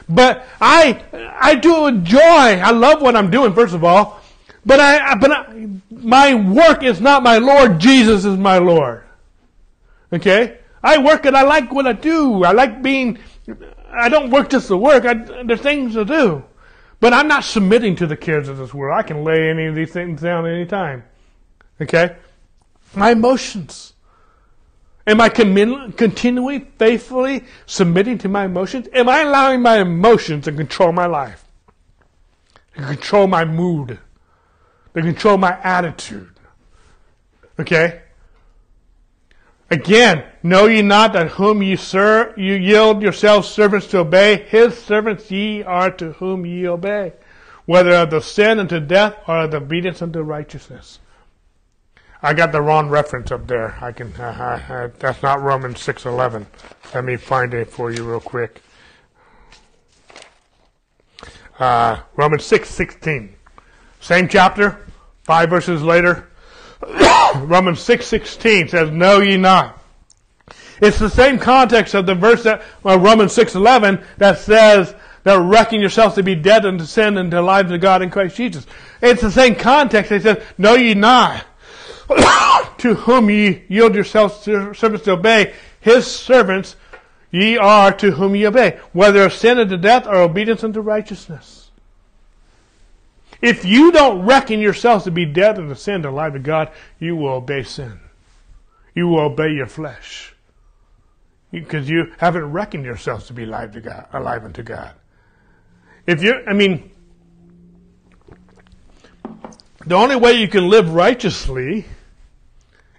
But 0.07 0.45
I, 0.59 1.03
I 1.39 1.55
do 1.55 1.87
it 1.87 1.93
with 1.93 2.05
joy. 2.05 2.19
I 2.19 2.71
love 2.71 3.01
what 3.01 3.15
I'm 3.15 3.29
doing, 3.29 3.53
first 3.53 3.73
of 3.73 3.83
all. 3.83 4.19
But 4.65 4.79
I, 4.79 5.15
but 5.15 5.31
I, 5.31 5.67
my 5.89 6.33
work 6.33 6.83
is 6.83 7.01
not 7.01 7.23
my 7.23 7.37
Lord. 7.37 7.79
Jesus 7.79 8.25
is 8.25 8.37
my 8.37 8.57
Lord. 8.57 9.03
Okay? 10.13 10.59
I 10.83 10.97
work 10.97 11.25
and 11.25 11.35
I 11.35 11.43
like 11.43 11.71
what 11.71 11.87
I 11.87 11.93
do. 11.93 12.43
I 12.43 12.51
like 12.51 12.81
being, 12.81 13.19
I 13.91 14.09
don't 14.09 14.29
work 14.29 14.49
just 14.49 14.67
to 14.67 14.77
work. 14.77 15.05
I, 15.05 15.13
there's 15.43 15.61
things 15.61 15.93
to 15.93 16.05
do. 16.05 16.43
But 16.99 17.13
I'm 17.13 17.27
not 17.27 17.43
submitting 17.43 17.95
to 17.97 18.07
the 18.07 18.17
cares 18.17 18.47
of 18.47 18.57
this 18.57 18.73
world. 18.73 18.97
I 18.97 19.01
can 19.01 19.23
lay 19.23 19.49
any 19.49 19.65
of 19.65 19.75
these 19.75 19.91
things 19.91 20.21
down 20.21 20.47
any 20.47 20.65
time. 20.65 21.03
Okay? 21.79 22.15
My 22.93 23.11
emotions. 23.11 23.90
Am 25.07 25.19
I 25.19 25.29
continually, 25.29 26.67
faithfully 26.77 27.43
submitting 27.65 28.17
to 28.19 28.29
my 28.29 28.45
emotions? 28.45 28.87
Am 28.93 29.09
I 29.09 29.21
allowing 29.21 29.61
my 29.61 29.79
emotions 29.79 30.45
to 30.45 30.51
control 30.51 30.91
my 30.91 31.07
life? 31.07 31.43
To 32.75 32.83
control 32.83 33.27
my 33.27 33.43
mood? 33.43 33.99
To 34.93 35.01
control 35.01 35.37
my 35.37 35.57
attitude? 35.63 36.35
Okay? 37.59 38.01
Again, 39.71 40.25
know 40.43 40.67
ye 40.67 40.81
not 40.81 41.13
that 41.13 41.29
whom 41.29 41.63
ye 41.63 41.77
serve, 41.77 42.37
you 42.37 42.55
yield 42.55 43.01
yourselves 43.01 43.47
servants 43.47 43.87
to 43.87 43.99
obey, 43.99 44.45
his 44.49 44.77
servants 44.77 45.31
ye 45.31 45.63
are 45.63 45.89
to 45.91 46.11
whom 46.13 46.45
ye 46.45 46.67
obey, 46.67 47.13
whether 47.65 47.93
of 47.93 48.09
the 48.09 48.19
sin 48.19 48.59
unto 48.59 48.79
death 48.79 49.15
or 49.27 49.43
of 49.43 49.51
the 49.51 49.57
obedience 49.57 50.01
unto 50.01 50.21
righteousness. 50.21 50.99
I 52.23 52.33
got 52.33 52.51
the 52.51 52.61
wrong 52.61 52.89
reference 52.89 53.31
up 53.31 53.47
there. 53.47 53.75
I 53.81 53.91
can. 53.91 54.13
Uh, 54.13 54.61
uh, 54.69 54.89
that's 54.99 55.23
not 55.23 55.41
Romans 55.41 55.81
six 55.81 56.05
eleven. 56.05 56.45
Let 56.93 57.03
me 57.03 57.15
find 57.15 57.53
it 57.53 57.69
for 57.69 57.91
you 57.91 58.07
real 58.07 58.19
quick. 58.19 58.61
Uh, 61.57 61.99
Romans 62.15 62.43
six 62.43 62.69
sixteen, 62.69 63.33
same 63.99 64.27
chapter, 64.27 64.85
five 65.23 65.49
verses 65.49 65.81
later. 65.81 66.29
Romans 67.37 67.79
six 67.79 68.05
sixteen 68.05 68.67
says, 68.67 68.91
"Know 68.91 69.19
ye 69.19 69.37
not." 69.37 69.81
It's 70.79 70.99
the 70.99 71.09
same 71.09 71.39
context 71.39 71.95
of 71.95 72.05
the 72.05 72.15
verse 72.15 72.43
that 72.43 72.61
well, 72.83 72.99
Romans 72.99 73.33
six 73.33 73.55
eleven 73.55 74.03
that 74.17 74.37
says 74.37 74.93
that 75.23 75.39
reckon 75.39 75.81
yourselves 75.81 76.15
to 76.15 76.23
be 76.23 76.35
dead 76.35 76.67
unto 76.67 76.85
sin 76.85 77.17
and 77.17 77.31
to 77.31 77.41
life 77.41 77.67
to 77.69 77.79
God 77.79 78.03
in 78.03 78.11
Christ 78.11 78.35
Jesus. 78.35 78.67
It's 79.01 79.21
the 79.21 79.31
same 79.31 79.55
context. 79.55 80.11
It 80.11 80.21
says, 80.21 80.43
"Know 80.59 80.75
ye 80.75 80.93
not." 80.93 81.45
to 82.77 82.95
whom 82.95 83.29
ye 83.29 83.63
yield 83.67 83.95
yourselves 83.95 84.43
to 84.43 84.73
servants 84.73 85.05
to 85.05 85.11
obey, 85.11 85.53
his 85.79 86.07
servants 86.07 86.75
ye 87.31 87.57
are 87.57 87.91
to 87.93 88.11
whom 88.11 88.35
ye 88.35 88.45
obey, 88.45 88.79
whether 88.93 89.25
of 89.25 89.33
sin 89.33 89.59
unto 89.59 89.77
death 89.77 90.05
or 90.05 90.15
obedience 90.15 90.63
unto 90.63 90.81
righteousness. 90.81 91.71
If 93.41 93.65
you 93.65 93.91
don't 93.91 94.25
reckon 94.25 94.59
yourselves 94.59 95.05
to 95.05 95.11
be 95.11 95.25
dead 95.25 95.57
unto 95.57 95.73
sin 95.73 96.03
to 96.03 96.09
alive 96.09 96.33
to 96.33 96.39
God, 96.39 96.71
you 96.99 97.15
will 97.15 97.29
obey 97.29 97.63
sin. 97.63 97.99
You 98.93 99.07
will 99.07 99.21
obey 99.21 99.51
your 99.51 99.67
flesh. 99.67 100.35
Because 101.51 101.89
you 101.89 102.13
haven't 102.17 102.51
reckoned 102.51 102.85
yourselves 102.85 103.27
to 103.27 103.33
be 103.33 103.43
alive 103.43 103.71
to 103.73 103.81
God, 103.81 104.07
alive 104.13 104.45
unto 104.45 104.61
God. 104.63 104.93
If 106.05 106.23
you, 106.23 106.43
I 106.47 106.53
mean, 106.53 106.91
the 109.85 109.95
only 109.95 110.15
way 110.15 110.33
you 110.33 110.47
can 110.47 110.69
live 110.69 110.93
righteously 110.93 111.85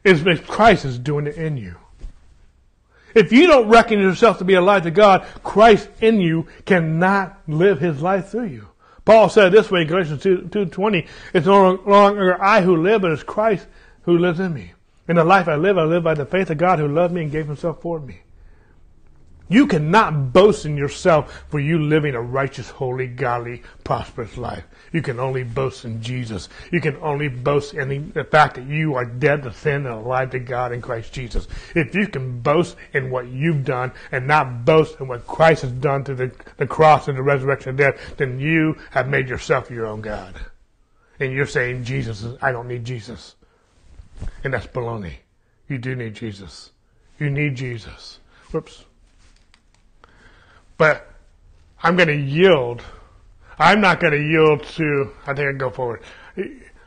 is 0.05 0.26
if 0.26 0.46
Christ 0.46 0.84
is 0.84 0.98
doing 0.98 1.26
it 1.26 1.36
in 1.36 1.57
you. 1.57 1.76
If 3.14 3.32
you 3.32 3.46
don't 3.46 3.68
reckon 3.68 4.00
yourself 4.00 4.38
to 4.38 4.44
be 4.44 4.55
alive 4.55 4.82
to 4.84 4.90
God, 4.90 5.26
Christ 5.42 5.88
in 6.00 6.20
you 6.20 6.46
cannot 6.64 7.38
live 7.46 7.78
his 7.78 8.00
life 8.00 8.28
through 8.28 8.46
you. 8.46 8.68
Paul 9.05 9.28
said 9.28 9.53
this 9.53 9.70
way 9.70 9.82
in 9.82 9.88
Galatians 9.88 10.22
2, 10.22 10.48
2.20, 10.50 11.07
it's 11.34 11.46
no 11.46 11.72
longer 11.72 12.42
I 12.42 12.62
who 12.62 12.76
live, 12.76 13.03
but 13.03 13.11
it's 13.11 13.22
Christ 13.22 13.66
who 14.03 14.18
lives 14.18 14.40
in 14.40 14.55
me. 14.55 14.72
In 15.09 15.16
the 15.16 15.24
life 15.24 15.48
I 15.48 15.57
live, 15.57 15.76
I 15.76 15.82
live 15.82 16.05
by 16.05 16.14
the 16.14 16.24
faith 16.24 16.50
of 16.50 16.59
God 16.59 16.78
who 16.78 16.88
loved 16.88 17.12
me 17.12 17.22
and 17.22 17.30
gave 17.30 17.46
himself 17.46 17.82
for 17.82 17.98
me. 17.98 18.20
You 19.48 19.66
cannot 19.66 20.32
boast 20.32 20.64
in 20.64 20.76
yourself 20.76 21.44
for 21.48 21.61
you 21.61 21.78
living 21.78 22.14
a 22.14 22.22
righteous, 22.22 22.70
holy, 22.70 23.09
godly, 23.09 23.62
prosperous 23.84 24.38
life. 24.38 24.64
You 24.93 25.01
can 25.01 25.18
only 25.18 25.43
boast 25.43 25.84
in 25.84 26.03
Jesus. 26.03 26.49
You 26.70 26.80
can 26.80 26.97
only 26.97 27.28
boast 27.28 27.74
in 27.74 28.12
the 28.12 28.24
fact 28.24 28.57
that 28.57 28.66
you 28.66 28.95
are 28.95 29.05
dead 29.05 29.43
to 29.45 29.53
sin 29.53 29.86
and 29.86 29.95
alive 29.95 30.30
to 30.30 30.38
God 30.38 30.72
in 30.72 30.82
Christ 30.82 31.12
Jesus. 31.12 31.49
If 31.74 31.95
you 31.95 32.07
can 32.07 32.40
boast 32.40 32.76
in 32.93 33.11
what 33.11 33.28
you've 33.28 33.64
done 33.64 33.93
and 34.11 34.26
not 34.26 34.64
boast 34.64 35.01
in 35.01 35.09
what 35.09 35.26
Christ 35.26 35.62
has 35.62 35.72
done 35.72 36.05
through 36.05 36.16
the, 36.16 36.32
the 36.59 36.66
cross 36.66 37.09
and 37.09 37.16
the 37.16 37.22
resurrection 37.22 37.70
of 37.70 37.76
death, 37.76 38.16
then 38.18 38.38
you 38.38 38.76
have 38.90 39.09
made 39.09 39.28
yourself 39.28 39.70
your 39.70 39.86
own 39.86 40.03
God. 40.03 40.34
And 41.18 41.32
you're 41.32 41.47
saying, 41.47 41.84
Jesus, 41.84 42.22
is, 42.22 42.36
I 42.43 42.53
don't 42.53 42.68
need 42.68 42.84
Jesus. 42.84 43.36
And 44.45 44.53
that's 44.53 44.66
baloney. 44.66 45.14
You 45.68 45.78
do 45.78 45.95
need 45.95 46.14
Jesus. 46.14 46.70
You 47.18 47.30
need 47.30 47.55
Jesus. 47.55 48.18
Whoops. 48.51 48.84
But 50.76 51.09
I'm 51.82 51.97
going 51.97 52.09
to 52.09 52.16
yield. 52.16 52.82
I'm 53.62 53.80
not 53.80 54.00
going 54.00 54.12
to 54.12 54.20
yield 54.20 54.64
to, 54.74 55.12
I 55.22 55.34
think 55.34 55.38
I 55.38 55.50
can 55.50 55.58
go 55.58 55.70
forward. 55.70 56.02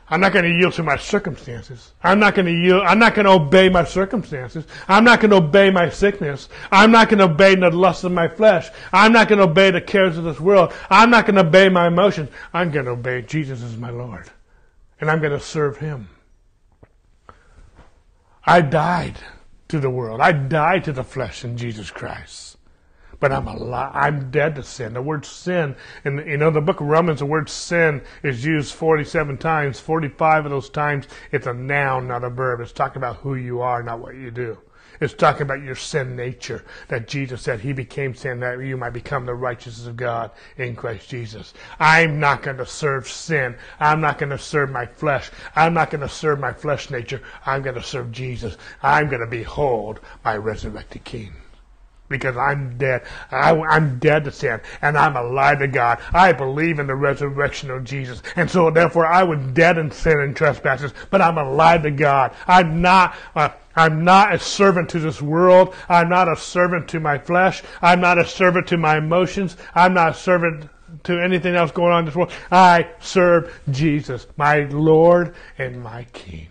I'm 0.08 0.20
not 0.20 0.34
going 0.34 0.44
to 0.44 0.50
yield 0.50 0.74
to 0.74 0.82
my 0.82 0.96
circumstances. 0.96 1.94
I'm 2.02 2.20
not 2.20 2.34
going 2.34 2.44
to 2.44 2.52
yield, 2.52 2.82
I'm 2.82 2.98
not 2.98 3.14
going 3.14 3.24
to 3.24 3.32
obey 3.32 3.70
my 3.70 3.82
circumstances. 3.82 4.66
I'm 4.86 5.02
not 5.02 5.20
going 5.20 5.30
to 5.30 5.38
obey 5.38 5.70
my 5.70 5.88
sickness. 5.88 6.50
I'm 6.70 6.92
not 6.92 7.08
going 7.08 7.18
to 7.18 7.24
obey 7.24 7.54
the 7.54 7.70
lust 7.70 8.04
of 8.04 8.12
my 8.12 8.28
flesh. 8.28 8.68
I'm 8.92 9.12
not 9.12 9.26
going 9.26 9.38
to 9.38 9.46
obey 9.46 9.70
the 9.70 9.80
cares 9.80 10.18
of 10.18 10.24
this 10.24 10.38
world. 10.38 10.74
I'm 10.90 11.08
not 11.08 11.24
going 11.24 11.36
to 11.36 11.46
obey 11.46 11.70
my 11.70 11.86
emotions. 11.86 12.28
I'm 12.52 12.70
going 12.70 12.84
to 12.84 12.92
obey 12.92 13.22
Jesus 13.22 13.62
as 13.62 13.78
my 13.78 13.90
Lord. 13.90 14.30
And 15.00 15.10
I'm 15.10 15.20
going 15.20 15.32
to 15.32 15.40
serve 15.40 15.78
Him. 15.78 16.10
I 18.44 18.60
died 18.60 19.16
to 19.68 19.80
the 19.80 19.90
world. 19.90 20.20
I 20.20 20.32
died 20.32 20.84
to 20.84 20.92
the 20.92 21.02
flesh 21.02 21.42
in 21.42 21.56
Jesus 21.56 21.90
Christ 21.90 22.45
but 23.20 23.32
I'm 23.32 23.46
alive. 23.46 23.92
I'm 23.94 24.30
dead 24.30 24.54
to 24.56 24.62
sin. 24.62 24.94
The 24.94 25.02
word 25.02 25.24
sin, 25.24 25.76
and 26.04 26.26
you 26.26 26.36
know, 26.36 26.50
the 26.50 26.60
book 26.60 26.80
of 26.80 26.86
Romans, 26.86 27.20
the 27.20 27.26
word 27.26 27.48
sin 27.48 28.02
is 28.22 28.44
used 28.44 28.74
47 28.74 29.38
times. 29.38 29.80
45 29.80 30.46
of 30.46 30.50
those 30.50 30.70
times, 30.70 31.06
it's 31.32 31.46
a 31.46 31.54
noun, 31.54 32.08
not 32.08 32.24
a 32.24 32.30
verb. 32.30 32.60
It's 32.60 32.72
talking 32.72 32.98
about 32.98 33.16
who 33.16 33.34
you 33.34 33.60
are, 33.60 33.82
not 33.82 34.00
what 34.00 34.14
you 34.14 34.30
do. 34.30 34.58
It's 35.00 35.12
talking 35.12 35.42
about 35.42 35.62
your 35.62 35.74
sin 35.74 36.16
nature. 36.16 36.64
That 36.88 37.08
Jesus 37.08 37.42
said 37.42 37.60
He 37.60 37.72
became 37.72 38.14
sin 38.14 38.40
that 38.40 38.58
you 38.60 38.76
might 38.76 38.90
become 38.90 39.26
the 39.26 39.34
righteousness 39.34 39.86
of 39.86 39.96
God 39.96 40.30
in 40.56 40.74
Christ 40.74 41.08
Jesus. 41.08 41.52
I'm 41.78 42.18
not 42.18 42.42
going 42.42 42.56
to 42.56 42.66
serve 42.66 43.08
sin. 43.08 43.56
I'm 43.78 44.00
not 44.00 44.18
going 44.18 44.30
to 44.30 44.38
serve 44.38 44.70
my 44.70 44.86
flesh. 44.86 45.30
I'm 45.54 45.74
not 45.74 45.90
going 45.90 46.00
to 46.00 46.08
serve 46.08 46.40
my 46.40 46.52
flesh 46.52 46.90
nature. 46.90 47.22
I'm 47.44 47.62
going 47.62 47.74
to 47.74 47.82
serve 47.82 48.10
Jesus. 48.12 48.56
I'm 48.82 49.08
going 49.08 49.20
to 49.20 49.26
behold 49.26 50.00
my 50.24 50.36
resurrected 50.36 51.04
King 51.04 51.32
because 52.08 52.36
I'm 52.36 52.76
dead. 52.78 53.02
I, 53.30 53.54
am 53.76 53.98
dead 53.98 54.24
to 54.24 54.32
sin 54.32 54.60
and 54.82 54.96
I'm 54.96 55.16
alive 55.16 55.58
to 55.60 55.68
God. 55.68 56.00
I 56.12 56.32
believe 56.32 56.78
in 56.78 56.86
the 56.86 56.94
resurrection 56.94 57.70
of 57.70 57.84
Jesus. 57.84 58.22
And 58.36 58.50
so 58.50 58.70
therefore 58.70 59.06
I 59.06 59.22
was 59.22 59.38
dead 59.52 59.78
in 59.78 59.90
sin 59.90 60.20
and 60.20 60.36
trespasses, 60.36 60.92
but 61.10 61.20
I'm 61.20 61.38
alive 61.38 61.82
to 61.82 61.90
God. 61.90 62.34
I'm 62.46 62.80
not, 62.80 63.16
uh, 63.34 63.50
I'm 63.74 64.04
not 64.04 64.34
a 64.34 64.38
servant 64.38 64.88
to 64.90 65.00
this 65.00 65.20
world. 65.20 65.74
I'm 65.88 66.08
not 66.08 66.30
a 66.30 66.36
servant 66.36 66.88
to 66.88 67.00
my 67.00 67.18
flesh. 67.18 67.62
I'm 67.82 68.00
not 68.00 68.18
a 68.18 68.26
servant 68.26 68.66
to 68.68 68.76
my 68.76 68.98
emotions. 68.98 69.56
I'm 69.74 69.94
not 69.94 70.12
a 70.12 70.14
servant 70.14 70.70
to 71.04 71.22
anything 71.22 71.54
else 71.54 71.70
going 71.72 71.92
on 71.92 72.00
in 72.00 72.04
this 72.06 72.14
world. 72.14 72.32
I 72.50 72.88
serve 73.00 73.60
Jesus, 73.70 74.26
my 74.36 74.60
Lord 74.60 75.34
and 75.58 75.82
my 75.82 76.04
King. 76.12 76.48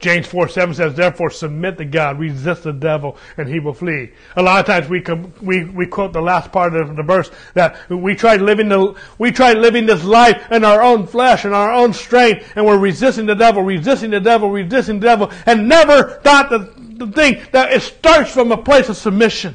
James 0.00 0.26
4 0.26 0.48
7 0.48 0.74
says, 0.74 0.94
Therefore 0.94 1.30
submit 1.30 1.76
to 1.76 1.84
God, 1.84 2.18
resist 2.18 2.64
the 2.64 2.72
devil, 2.72 3.18
and 3.36 3.46
he 3.46 3.60
will 3.60 3.74
flee. 3.74 4.10
A 4.34 4.42
lot 4.42 4.60
of 4.60 4.66
times 4.66 4.88
we, 4.88 5.02
com- 5.02 5.32
we, 5.42 5.64
we 5.64 5.86
quote 5.86 6.14
the 6.14 6.22
last 6.22 6.50
part 6.50 6.74
of 6.74 6.96
the 6.96 7.02
verse 7.02 7.30
that 7.52 7.88
we 7.90 8.14
try 8.14 8.36
living 8.36 8.70
the, 8.70 8.94
we 9.18 9.30
try 9.30 9.52
living 9.52 9.84
this 9.84 10.02
life 10.02 10.50
in 10.50 10.64
our 10.64 10.82
own 10.82 11.06
flesh 11.06 11.44
and 11.44 11.54
our 11.54 11.72
own 11.72 11.92
strength, 11.92 12.50
and 12.56 12.64
we're 12.64 12.78
resisting 12.78 13.26
the 13.26 13.34
devil, 13.34 13.62
resisting 13.62 14.10
the 14.10 14.20
devil, 14.20 14.50
resisting 14.50 15.00
the 15.00 15.06
devil, 15.06 15.30
and 15.44 15.68
never 15.68 16.18
thought 16.22 16.48
the, 16.48 16.72
the 16.96 17.12
thing 17.12 17.42
that 17.52 17.70
it 17.70 17.82
starts 17.82 18.32
from 18.32 18.52
a 18.52 18.56
place 18.56 18.88
of 18.88 18.96
submission. 18.96 19.54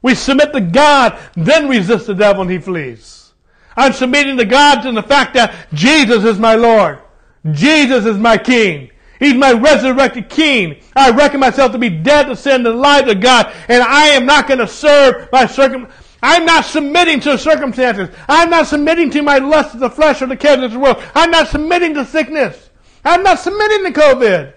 We 0.00 0.14
submit 0.14 0.54
to 0.54 0.62
God, 0.62 1.18
then 1.34 1.68
resist 1.68 2.06
the 2.06 2.14
devil 2.14 2.42
and 2.42 2.50
he 2.50 2.58
flees. 2.58 3.34
I'm 3.76 3.92
submitting 3.92 4.38
to 4.38 4.44
God 4.46 4.82
to 4.82 4.92
the 4.92 5.02
fact 5.02 5.34
that 5.34 5.54
Jesus 5.74 6.24
is 6.24 6.38
my 6.38 6.54
Lord. 6.54 7.01
Jesus 7.50 8.06
is 8.06 8.18
my 8.18 8.38
King. 8.38 8.90
He's 9.18 9.34
my 9.34 9.52
resurrected 9.52 10.28
King. 10.28 10.80
I 10.94 11.10
reckon 11.10 11.40
myself 11.40 11.72
to 11.72 11.78
be 11.78 11.88
dead 11.88 12.24
to 12.24 12.36
sin 12.36 12.66
and 12.66 12.66
alive 12.66 13.06
to 13.06 13.14
God, 13.14 13.52
and 13.68 13.82
I 13.82 14.08
am 14.08 14.26
not 14.26 14.48
going 14.48 14.58
to 14.58 14.68
serve 14.68 15.28
my 15.32 15.46
circum. 15.46 15.88
I'm 16.22 16.44
not 16.44 16.64
submitting 16.64 17.20
to 17.20 17.36
circumstances. 17.36 18.08
I'm 18.28 18.50
not 18.50 18.68
submitting 18.68 19.10
to 19.10 19.22
my 19.22 19.38
lust 19.38 19.74
of 19.74 19.80
the 19.80 19.90
flesh 19.90 20.22
or 20.22 20.26
the 20.26 20.36
cares 20.36 20.62
of 20.62 20.70
this 20.70 20.78
world. 20.78 21.02
I'm 21.14 21.30
not 21.30 21.48
submitting 21.48 21.94
to 21.94 22.04
sickness. 22.04 22.70
I'm 23.04 23.22
not 23.22 23.40
submitting 23.40 23.92
to 23.92 24.00
COVID. 24.00 24.54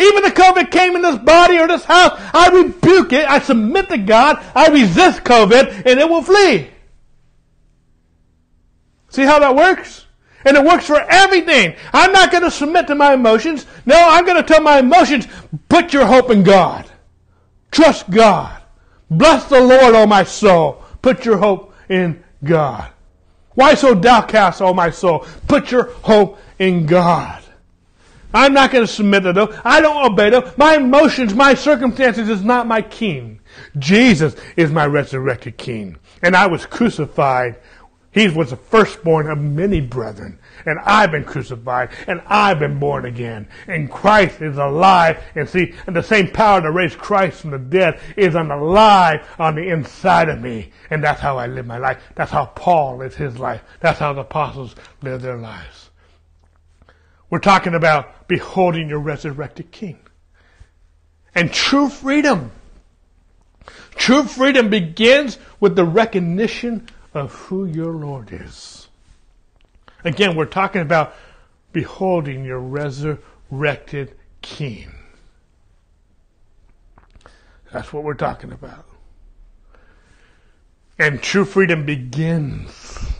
Even 0.00 0.24
if 0.24 0.34
COVID 0.34 0.70
came 0.70 0.94
in 0.94 1.02
this 1.02 1.18
body 1.18 1.58
or 1.58 1.66
this 1.66 1.84
house, 1.84 2.12
I 2.32 2.50
rebuke 2.50 3.12
it. 3.12 3.28
I 3.28 3.40
submit 3.40 3.88
to 3.88 3.98
God. 3.98 4.44
I 4.54 4.68
resist 4.68 5.24
COVID, 5.24 5.86
and 5.86 5.98
it 5.98 6.08
will 6.08 6.22
flee. 6.22 6.70
See 9.08 9.22
how 9.22 9.40
that 9.40 9.56
works? 9.56 10.06
And 10.44 10.56
it 10.56 10.64
works 10.64 10.86
for 10.86 11.00
everything. 11.00 11.74
I'm 11.92 12.12
not 12.12 12.30
going 12.30 12.44
to 12.44 12.50
submit 12.50 12.86
to 12.86 12.94
my 12.94 13.14
emotions. 13.14 13.66
No, 13.86 13.96
I'm 13.96 14.24
going 14.24 14.36
to 14.36 14.42
tell 14.42 14.62
my 14.62 14.78
emotions, 14.78 15.26
put 15.68 15.92
your 15.92 16.06
hope 16.06 16.30
in 16.30 16.42
God. 16.42 16.88
Trust 17.70 18.10
God. 18.10 18.62
Bless 19.10 19.44
the 19.44 19.60
Lord, 19.60 19.94
O 19.94 20.06
my 20.06 20.24
soul. 20.24 20.82
Put 21.02 21.24
your 21.24 21.38
hope 21.38 21.74
in 21.88 22.22
God. 22.44 22.90
Why 23.54 23.74
so 23.74 23.94
downcast, 23.94 24.62
O 24.62 24.72
my 24.72 24.90
soul? 24.90 25.26
Put 25.48 25.70
your 25.70 25.84
hope 26.02 26.38
in 26.58 26.86
God. 26.86 27.42
I'm 28.32 28.52
not 28.52 28.70
going 28.70 28.86
to 28.86 28.92
submit 28.92 29.22
to 29.22 29.32
them. 29.32 29.48
I 29.64 29.80
don't 29.80 30.12
obey 30.12 30.30
them. 30.30 30.50
My 30.56 30.76
emotions, 30.76 31.34
my 31.34 31.54
circumstances 31.54 32.28
is 32.28 32.44
not 32.44 32.66
my 32.66 32.82
king. 32.82 33.40
Jesus 33.78 34.36
is 34.56 34.70
my 34.70 34.86
resurrected 34.86 35.56
king. 35.56 35.96
And 36.22 36.36
I 36.36 36.46
was 36.46 36.66
crucified 36.66 37.56
he 38.10 38.28
was 38.28 38.50
the 38.50 38.56
firstborn 38.56 39.30
of 39.30 39.38
many 39.38 39.80
brethren. 39.80 40.38
And 40.64 40.78
I've 40.80 41.10
been 41.10 41.24
crucified 41.24 41.90
and 42.06 42.22
I've 42.26 42.58
been 42.58 42.78
born 42.78 43.04
again. 43.04 43.48
And 43.66 43.90
Christ 43.90 44.40
is 44.40 44.56
alive. 44.56 45.22
And 45.34 45.48
see, 45.48 45.74
and 45.86 45.94
the 45.94 46.02
same 46.02 46.30
power 46.30 46.60
that 46.60 46.70
raised 46.70 46.98
Christ 46.98 47.42
from 47.42 47.50
the 47.50 47.58
dead 47.58 48.00
is 48.16 48.34
alive 48.34 49.28
on 49.38 49.56
the 49.56 49.68
inside 49.68 50.30
of 50.30 50.40
me. 50.40 50.72
And 50.90 51.04
that's 51.04 51.20
how 51.20 51.36
I 51.36 51.46
live 51.46 51.66
my 51.66 51.78
life. 51.78 52.02
That's 52.14 52.30
how 52.30 52.46
Paul 52.46 52.96
lives 52.98 53.14
his 53.14 53.38
life. 53.38 53.62
That's 53.80 53.98
how 53.98 54.14
the 54.14 54.22
apostles 54.22 54.74
live 55.02 55.20
their 55.20 55.36
lives. 55.36 55.90
We're 57.30 57.40
talking 57.40 57.74
about 57.74 58.26
beholding 58.26 58.88
your 58.88 59.00
resurrected 59.00 59.70
King. 59.70 59.98
And 61.34 61.52
true 61.52 61.90
freedom. 61.90 62.52
True 63.96 64.22
freedom 64.24 64.70
begins 64.70 65.38
with 65.60 65.76
the 65.76 65.84
recognition 65.84 66.88
of 67.14 67.32
who 67.32 67.64
your 67.64 67.92
Lord 67.92 68.32
is. 68.32 68.88
Again, 70.04 70.36
we're 70.36 70.46
talking 70.46 70.82
about 70.82 71.14
beholding 71.72 72.44
your 72.44 72.60
resurrected 72.60 74.16
King. 74.42 74.90
That's 77.72 77.92
what 77.92 78.04
we're 78.04 78.14
talking 78.14 78.52
about. 78.52 78.86
And 80.98 81.22
true 81.22 81.44
freedom 81.44 81.84
begins 81.84 83.12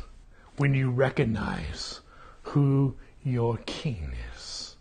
when 0.57 0.74
you 0.74 0.91
recognize 0.91 2.01
who 2.43 2.97
your 3.22 3.59
King 3.66 4.12
is. 4.34 4.76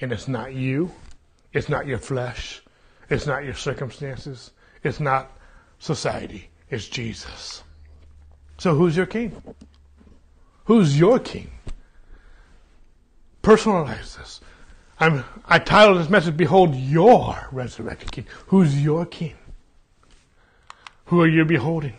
And 0.00 0.12
it's 0.12 0.28
not 0.28 0.54
you, 0.54 0.90
it's 1.52 1.68
not 1.68 1.86
your 1.86 1.98
flesh, 1.98 2.62
it's 3.08 3.26
not 3.26 3.44
your 3.44 3.54
circumstances, 3.54 4.50
it's 4.82 5.00
not 5.00 5.30
society, 5.78 6.50
it's 6.70 6.88
Jesus. 6.88 7.62
So 8.58 8.74
who's 8.74 8.96
your 8.96 9.06
King? 9.06 9.42
Who's 10.64 10.98
your 10.98 11.18
King? 11.18 11.50
Personalize 13.42 14.16
this. 14.16 14.40
I'm, 14.98 15.24
I 15.44 15.58
titled 15.58 15.98
this 15.98 16.08
message, 16.08 16.36
Behold 16.36 16.74
Your 16.74 17.48
Resurrected 17.52 18.10
King. 18.10 18.26
Who's 18.46 18.82
your 18.82 19.06
King? 19.06 19.34
Who 21.06 21.20
are 21.20 21.28
you 21.28 21.44
beholding? 21.44 21.94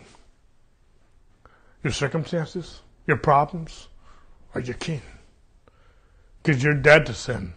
Your 1.82 1.92
circumstances? 1.92 2.82
Your 3.06 3.16
problems? 3.16 3.88
Or 4.54 4.60
your 4.60 4.74
King? 4.74 5.00
Because 6.42 6.62
you're 6.62 6.74
dead 6.74 7.06
to 7.06 7.14
sin 7.14 7.54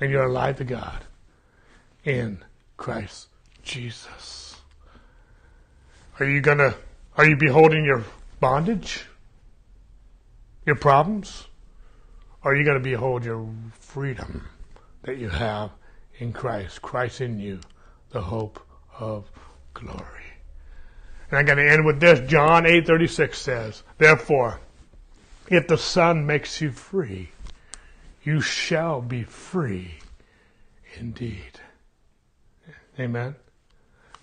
and 0.00 0.10
you're 0.10 0.24
alive 0.24 0.56
to 0.56 0.64
God 0.64 1.04
in 2.04 2.42
Christ 2.76 3.28
Jesus. 3.62 4.41
Are 6.22 6.30
you 6.30 6.40
gonna, 6.40 6.76
are 7.16 7.26
you 7.26 7.34
beholding 7.34 7.84
your 7.84 8.04
bondage? 8.38 9.06
Your 10.64 10.76
problems? 10.76 11.48
Or 12.44 12.52
are 12.52 12.56
you 12.56 12.64
gonna 12.64 12.78
behold 12.78 13.24
your 13.24 13.44
freedom 13.80 14.46
that 15.02 15.18
you 15.18 15.28
have 15.30 15.72
in 16.20 16.32
Christ? 16.32 16.80
Christ 16.80 17.22
in 17.22 17.40
you, 17.40 17.58
the 18.10 18.20
hope 18.20 18.64
of 19.00 19.28
glory. 19.74 19.98
And 21.28 21.40
I'm 21.40 21.56
to 21.56 21.68
end 21.68 21.84
with 21.84 21.98
this. 21.98 22.20
John 22.30 22.66
8:36 22.66 23.36
says, 23.36 23.82
"Therefore, 23.98 24.60
if 25.48 25.66
the 25.66 25.76
Son 25.76 26.24
makes 26.24 26.60
you 26.60 26.70
free, 26.70 27.32
you 28.22 28.40
shall 28.40 29.00
be 29.00 29.24
free 29.24 29.98
indeed." 30.94 31.58
Amen. 32.96 33.34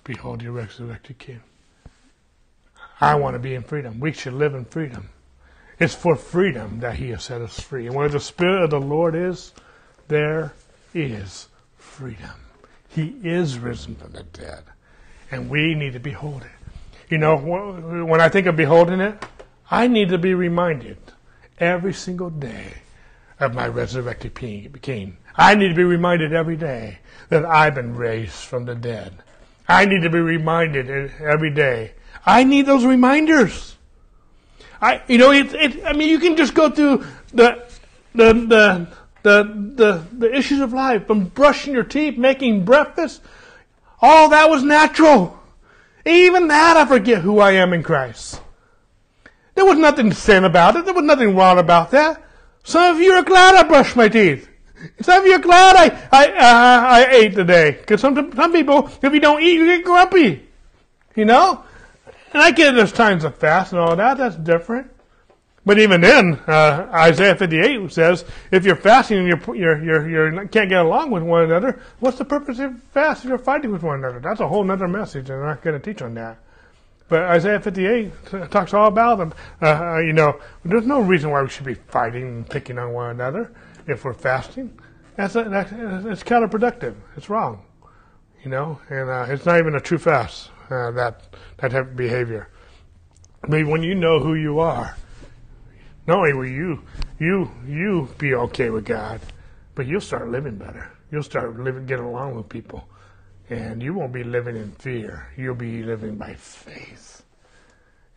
Behold 0.05 0.41
your 0.41 0.53
resurrected 0.53 1.17
King. 1.17 1.41
I 3.01 3.15
want 3.15 3.35
to 3.35 3.39
be 3.39 3.55
in 3.55 3.63
freedom. 3.63 3.99
We 3.99 4.11
should 4.11 4.33
live 4.33 4.55
in 4.55 4.65
freedom. 4.65 5.09
It's 5.79 5.95
for 5.95 6.15
freedom 6.15 6.81
that 6.81 6.95
He 6.95 7.09
has 7.11 7.23
set 7.23 7.41
us 7.41 7.59
free. 7.59 7.87
And 7.87 7.95
where 7.95 8.09
the 8.09 8.19
Spirit 8.19 8.63
of 8.63 8.69
the 8.69 8.79
Lord 8.79 9.15
is, 9.15 9.53
there 10.09 10.53
is 10.93 11.47
freedom. 11.77 12.31
He 12.89 13.15
is 13.23 13.57
risen 13.59 13.95
from 13.95 14.11
the 14.11 14.23
dead. 14.23 14.63
And 15.31 15.49
we 15.49 15.75
need 15.75 15.93
to 15.93 15.99
behold 15.99 16.41
it. 16.41 16.51
You 17.09 17.17
know, 17.17 17.37
when 17.37 18.19
I 18.19 18.29
think 18.29 18.47
of 18.47 18.55
beholding 18.55 18.99
it, 18.99 19.23
I 19.71 19.87
need 19.87 20.09
to 20.09 20.17
be 20.17 20.33
reminded 20.33 20.97
every 21.59 21.93
single 21.93 22.29
day 22.29 22.73
of 23.39 23.53
my 23.53 23.67
resurrected 23.67 24.35
King. 24.35 25.17
I 25.35 25.55
need 25.55 25.69
to 25.69 25.75
be 25.75 25.83
reminded 25.83 26.33
every 26.33 26.57
day 26.57 26.99
that 27.29 27.45
I've 27.45 27.75
been 27.75 27.95
raised 27.95 28.33
from 28.33 28.65
the 28.65 28.75
dead. 28.75 29.13
I 29.67 29.85
need 29.85 30.01
to 30.01 30.09
be 30.09 30.19
reminded 30.19 30.89
every 31.21 31.51
day. 31.51 31.93
I 32.25 32.43
need 32.43 32.65
those 32.65 32.85
reminders. 32.85 33.75
I, 34.81 35.01
you 35.07 35.17
know, 35.17 35.31
it, 35.31 35.53
it, 35.53 35.85
I 35.85 35.93
mean, 35.93 36.09
you 36.09 36.19
can 36.19 36.37
just 36.37 36.53
go 36.53 36.69
through 36.69 37.05
the, 37.33 37.67
the, 38.13 38.33
the, 38.33 38.87
the, 39.23 39.43
the, 39.75 40.05
the 40.17 40.35
issues 40.35 40.59
of 40.61 40.73
life, 40.73 41.07
from 41.07 41.25
brushing 41.25 41.73
your 41.73 41.83
teeth, 41.83 42.17
making 42.17 42.65
breakfast. 42.65 43.21
All 44.01 44.29
that 44.29 44.49
was 44.49 44.63
natural. 44.63 45.37
Even 46.05 46.47
that 46.47 46.77
I 46.77 46.85
forget 46.85 47.21
who 47.21 47.39
I 47.39 47.51
am 47.51 47.73
in 47.73 47.83
Christ. 47.83 48.41
There 49.55 49.65
was 49.65 49.77
nothing 49.77 50.13
sin 50.13 50.45
about 50.45 50.77
it. 50.77 50.85
There 50.85 50.93
was 50.93 51.03
nothing 51.03 51.35
wrong 51.35 51.59
about 51.59 51.91
that. 51.91 52.23
Some 52.63 52.95
of 52.95 53.01
you 53.01 53.11
are 53.11 53.23
glad 53.23 53.55
I 53.55 53.63
brushed 53.63 53.95
my 53.95 54.07
teeth. 54.07 54.47
Some 55.01 55.21
of 55.21 55.27
you 55.27 55.33
are 55.33 55.39
glad 55.39 55.75
I 55.75 56.07
I 56.11 56.27
uh, 56.29 56.87
I 56.87 57.07
ate 57.11 57.35
today. 57.35 57.71
Because 57.71 57.99
some 57.99 58.31
some 58.33 58.53
people, 58.53 58.89
if 59.01 59.13
you 59.13 59.19
don't 59.19 59.41
eat, 59.41 59.55
you 59.55 59.65
get 59.65 59.83
grumpy. 59.83 60.47
You 61.15 61.25
know, 61.25 61.65
and 62.33 62.41
I 62.41 62.51
get 62.51 62.75
there's 62.75 62.91
times 62.91 63.23
of 63.23 63.37
fast 63.37 63.73
and 63.73 63.81
all 63.81 63.95
that. 63.95 64.17
That's 64.17 64.35
different. 64.35 64.91
But 65.65 65.77
even 65.77 66.01
then, 66.01 66.35
uh, 66.47 66.89
Isaiah 66.91 67.35
58 67.35 67.91
says, 67.91 68.25
if 68.49 68.65
you're 68.65 68.75
fasting 68.75 69.19
and 69.19 69.27
you're, 69.27 69.55
you're, 69.55 69.83
you're, 69.83 70.09
you're, 70.09 70.47
can't 70.47 70.69
get 70.69 70.79
along 70.79 71.11
with 71.11 71.21
one 71.21 71.43
another, 71.43 71.81
what's 71.99 72.17
the 72.17 72.25
purpose 72.25 72.59
of 72.59 72.81
fast 72.91 73.23
if 73.23 73.29
you're 73.29 73.37
fighting 73.37 73.71
with 73.71 73.83
one 73.83 73.99
another? 73.99 74.19
That's 74.19 74.39
a 74.39 74.47
whole 74.47 74.69
other 74.71 74.87
message, 74.87 75.29
and 75.29 75.39
I'm 75.39 75.45
not 75.45 75.61
going 75.61 75.79
to 75.79 75.93
teach 75.93 76.01
on 76.01 76.13
that. 76.15 76.39
But 77.09 77.21
Isaiah 77.23 77.59
58 77.59 78.11
talks 78.51 78.73
all 78.73 78.87
about 78.87 79.17
them. 79.17 79.33
Uh, 79.61 79.65
uh, 79.65 79.97
you 79.99 80.13
know, 80.13 80.39
there's 80.63 80.85
no 80.85 81.01
reason 81.01 81.31
why 81.31 81.41
we 81.41 81.49
should 81.49 81.65
be 81.65 81.73
fighting 81.73 82.23
and 82.23 82.49
picking 82.49 82.77
on 82.77 82.93
one 82.93 83.09
another 83.09 83.51
if 83.87 84.05
we're 84.05 84.13
fasting. 84.13 84.79
That's, 85.17 85.35
a, 85.35 85.43
that's 85.43 85.71
it's 85.71 86.23
counterproductive. 86.23 86.95
It's 87.17 87.29
wrong. 87.29 87.63
You 88.43 88.51
know, 88.51 88.79
and 88.89 89.09
uh, 89.09 89.25
it's 89.27 89.45
not 89.45 89.59
even 89.59 89.75
a 89.75 89.81
true 89.81 89.97
fast. 89.97 90.51
Uh, 90.69 90.91
that 90.91 91.23
that 91.61 91.71
type 91.71 91.87
of 91.87 91.95
behavior. 91.95 92.49
Mean, 93.47 93.69
when 93.69 93.83
you 93.83 93.95
know 93.95 94.19
who 94.19 94.35
you 94.35 94.59
are, 94.59 94.95
not 96.07 96.19
only 96.19 96.33
will 96.33 96.47
you 96.47 96.83
you 97.19 97.49
you 97.65 98.09
be 98.17 98.33
okay 98.33 98.69
with 98.69 98.85
God, 98.85 99.21
but 99.75 99.87
you'll 99.87 100.01
start 100.01 100.29
living 100.29 100.57
better. 100.57 100.91
You'll 101.11 101.23
start 101.23 101.59
living, 101.59 101.85
getting 101.85 102.05
along 102.05 102.35
with 102.35 102.49
people, 102.49 102.87
and 103.49 103.81
you 103.81 103.93
won't 103.93 104.13
be 104.13 104.23
living 104.23 104.55
in 104.55 104.71
fear. 104.71 105.31
You'll 105.37 105.55
be 105.55 105.83
living 105.83 106.17
by 106.17 106.35
faith. 106.35 107.23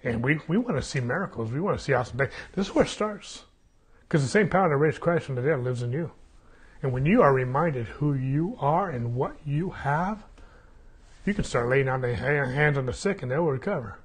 And 0.05 0.23
we, 0.23 0.41
we 0.49 0.59
want 0.59 0.77
to 0.77 0.83
see 0.83 1.01
miracles. 1.01 1.51
We 1.51 1.61
want 1.61 1.79
to 1.79 1.85
see 1.85 1.93
awesome 1.93 2.19
things. 2.19 2.33
This 2.55 2.69
is 2.69 2.75
where 2.75 2.85
it 2.85 2.89
starts. 2.89 3.45
Because 4.01 4.23
the 4.23 4.29
same 4.29 4.49
power 4.49 4.69
that 4.69 4.77
raised 4.77 5.01
Christ 5.01 5.27
from 5.27 5.37
the 5.37 5.43
dead 5.43 5.63
lives 5.63 5.83
in 5.83 5.93
you. 5.93 6.11
And 6.83 6.93
when 6.93 7.07
you 7.07 7.23
are 7.23 7.33
reminded 7.33 7.87
who 7.87 8.13
you 8.15 8.57
are 8.59 8.91
and 8.91 9.15
what 9.15 9.37
you 9.47 9.71
have, 9.71 10.25
you 11.25 11.35
can 11.35 11.45
start 11.45 11.69
laying 11.69 11.89
on 11.89 12.01
the 12.01 12.15
hands 12.15 12.77
on 12.77 12.87
the 12.87 12.93
sick 12.93 13.23
and 13.23 13.31
they 13.31 13.39
will 13.39 13.53
recover. 13.53 13.99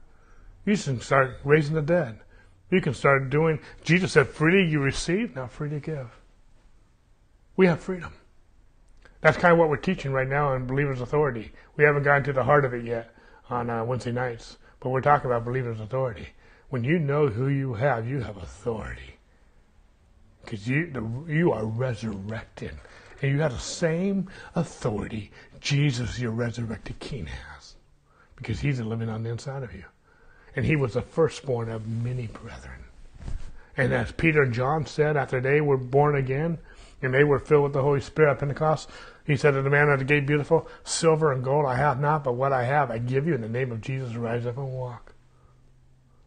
You 0.66 0.78
can 0.78 1.02
start 1.02 1.38
raising 1.44 1.76
the 1.76 1.82
dead. 1.82 2.20
You 2.70 2.82
can 2.82 2.94
start 2.94 3.30
doing, 3.30 3.60
Jesus 3.84 4.12
said, 4.12 4.28
freely 4.28 4.70
you 4.70 4.80
receive, 4.80 5.36
now 5.36 5.48
freely 5.48 5.80
give. 5.80 6.10
We 7.56 7.66
have 7.68 7.80
freedom. 7.80 8.14
That's 9.22 9.38
kind 9.38 9.54
of 9.54 9.58
what 9.58 9.70
we're 9.70 9.78
teaching 9.78 10.12
right 10.12 10.28
now 10.28 10.54
in 10.54 10.68
Believer's 10.68 11.02
Authority. 11.02 11.52
We 11.76 11.84
haven't 11.84 12.04
gotten 12.04 12.24
to 12.26 12.34
the 12.34 12.44
heart 12.44 12.66
of 12.66 12.74
it 12.74 12.84
yet 12.84 13.16
on 13.50 13.70
uh, 13.70 13.84
Wednesday 13.84 14.12
nights, 14.12 14.58
but 14.80 14.90
we're 14.90 15.02
talking 15.02 15.32
about 15.32 15.46
Believer's 15.46 15.80
Authority. 15.80 16.28
When 16.70 16.84
you 16.84 17.00
know 17.00 17.28
who 17.28 17.48
you 17.48 17.74
have, 17.76 18.08
you 18.08 18.20
have 18.22 18.38
authority. 18.38 19.16
Because 20.44 20.68
you, 20.68 21.26
you 21.28 21.52
are 21.52 21.66
resurrected. 21.66 22.76
And 23.22 23.32
you 23.32 23.40
have 23.40 23.54
the 23.54 23.60
same 23.60 24.30
authority 24.56 25.32
Jesus, 25.60 26.20
your 26.20 26.32
resurrected 26.32 27.00
King, 27.00 27.26
has. 27.26 27.76
Because 28.36 28.60
he's 28.60 28.80
living 28.80 29.10
on 29.10 29.24
the 29.24 29.30
inside 29.32 29.64
of 29.64 29.74
you 29.74 29.86
and 30.58 30.66
he 30.66 30.76
was 30.76 30.94
the 30.94 31.02
firstborn 31.04 31.70
of 31.70 31.88
many 31.88 32.26
brethren. 32.26 32.84
And 33.78 33.94
as 33.94 34.12
Peter 34.12 34.42
and 34.42 34.52
John 34.52 34.88
said, 34.88 35.16
after 35.16 35.40
they 35.40 35.62
were 35.62 35.78
born 35.78 36.16
again 36.16 36.58
and 37.04 37.14
they 37.14 37.24
were 37.24 37.38
filled 37.38 37.66
with 37.66 37.74
the 37.74 37.84
Holy 37.84 38.02
Spirit 38.02 38.32
at 38.32 38.40
Pentecost, 38.40 38.90
he 39.24 39.38
said 39.38 39.52
to 39.52 39.62
the 39.62 39.70
man 39.70 39.88
at 39.90 40.00
the 40.00 40.06
gate, 40.06 40.26
Beautiful, 40.26 40.68
silver 40.84 41.32
and 41.32 41.44
gold 41.44 41.68
I 41.68 41.76
have 41.76 42.00
not, 42.00 42.24
but 42.24 42.34
what 42.34 42.52
I 42.52 42.64
have 42.64 42.90
I 42.90 42.98
give 42.98 43.28
you 43.28 43.36
in 43.36 43.42
the 43.42 43.48
name 43.48 43.72
of 43.72 43.82
Jesus, 43.82 44.16
rise 44.16 44.48
up 44.48 44.58
and 44.58 44.74
walk. 44.74 45.14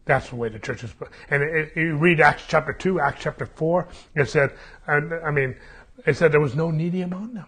That's 0.05 0.29
the 0.29 0.37
way 0.37 0.47
the 0.47 0.59
church 0.59 0.85
is. 0.85 0.93
And 1.29 1.43
it, 1.43 1.73
it, 1.75 1.77
you 1.77 1.97
read 1.97 2.21
Acts 2.21 2.43
chapter 2.47 2.71
2, 2.71 3.01
Acts 3.01 3.23
chapter 3.23 3.45
4, 3.45 3.87
it 4.15 4.29
said, 4.29 4.53
I 4.87 5.29
mean, 5.29 5.57
it 6.05 6.17
said 6.17 6.31
there 6.31 6.39
was 6.39 6.55
no 6.55 6.71
needy 6.71 7.01
among 7.01 7.33
them. 7.33 7.45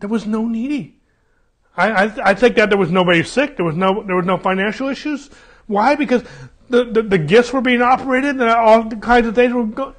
There 0.00 0.08
was 0.08 0.26
no 0.26 0.46
needy. 0.46 0.96
I, 1.76 1.90
I, 1.90 2.30
I 2.30 2.34
think 2.34 2.56
that 2.56 2.70
there 2.70 2.78
was 2.78 2.90
nobody 2.90 3.22
sick. 3.22 3.56
There 3.56 3.64
was 3.64 3.76
no, 3.76 4.02
there 4.02 4.16
was 4.16 4.26
no 4.26 4.36
financial 4.36 4.88
issues. 4.88 5.30
Why? 5.66 5.94
Because 5.94 6.22
the, 6.68 6.84
the, 6.84 7.02
the 7.02 7.18
gifts 7.18 7.52
were 7.52 7.60
being 7.60 7.82
operated 7.82 8.30
and 8.30 8.42
all 8.42 8.90
kinds 8.90 9.26
of 9.26 9.34
things 9.34 9.52
were 9.52 9.64
going. 9.64 9.94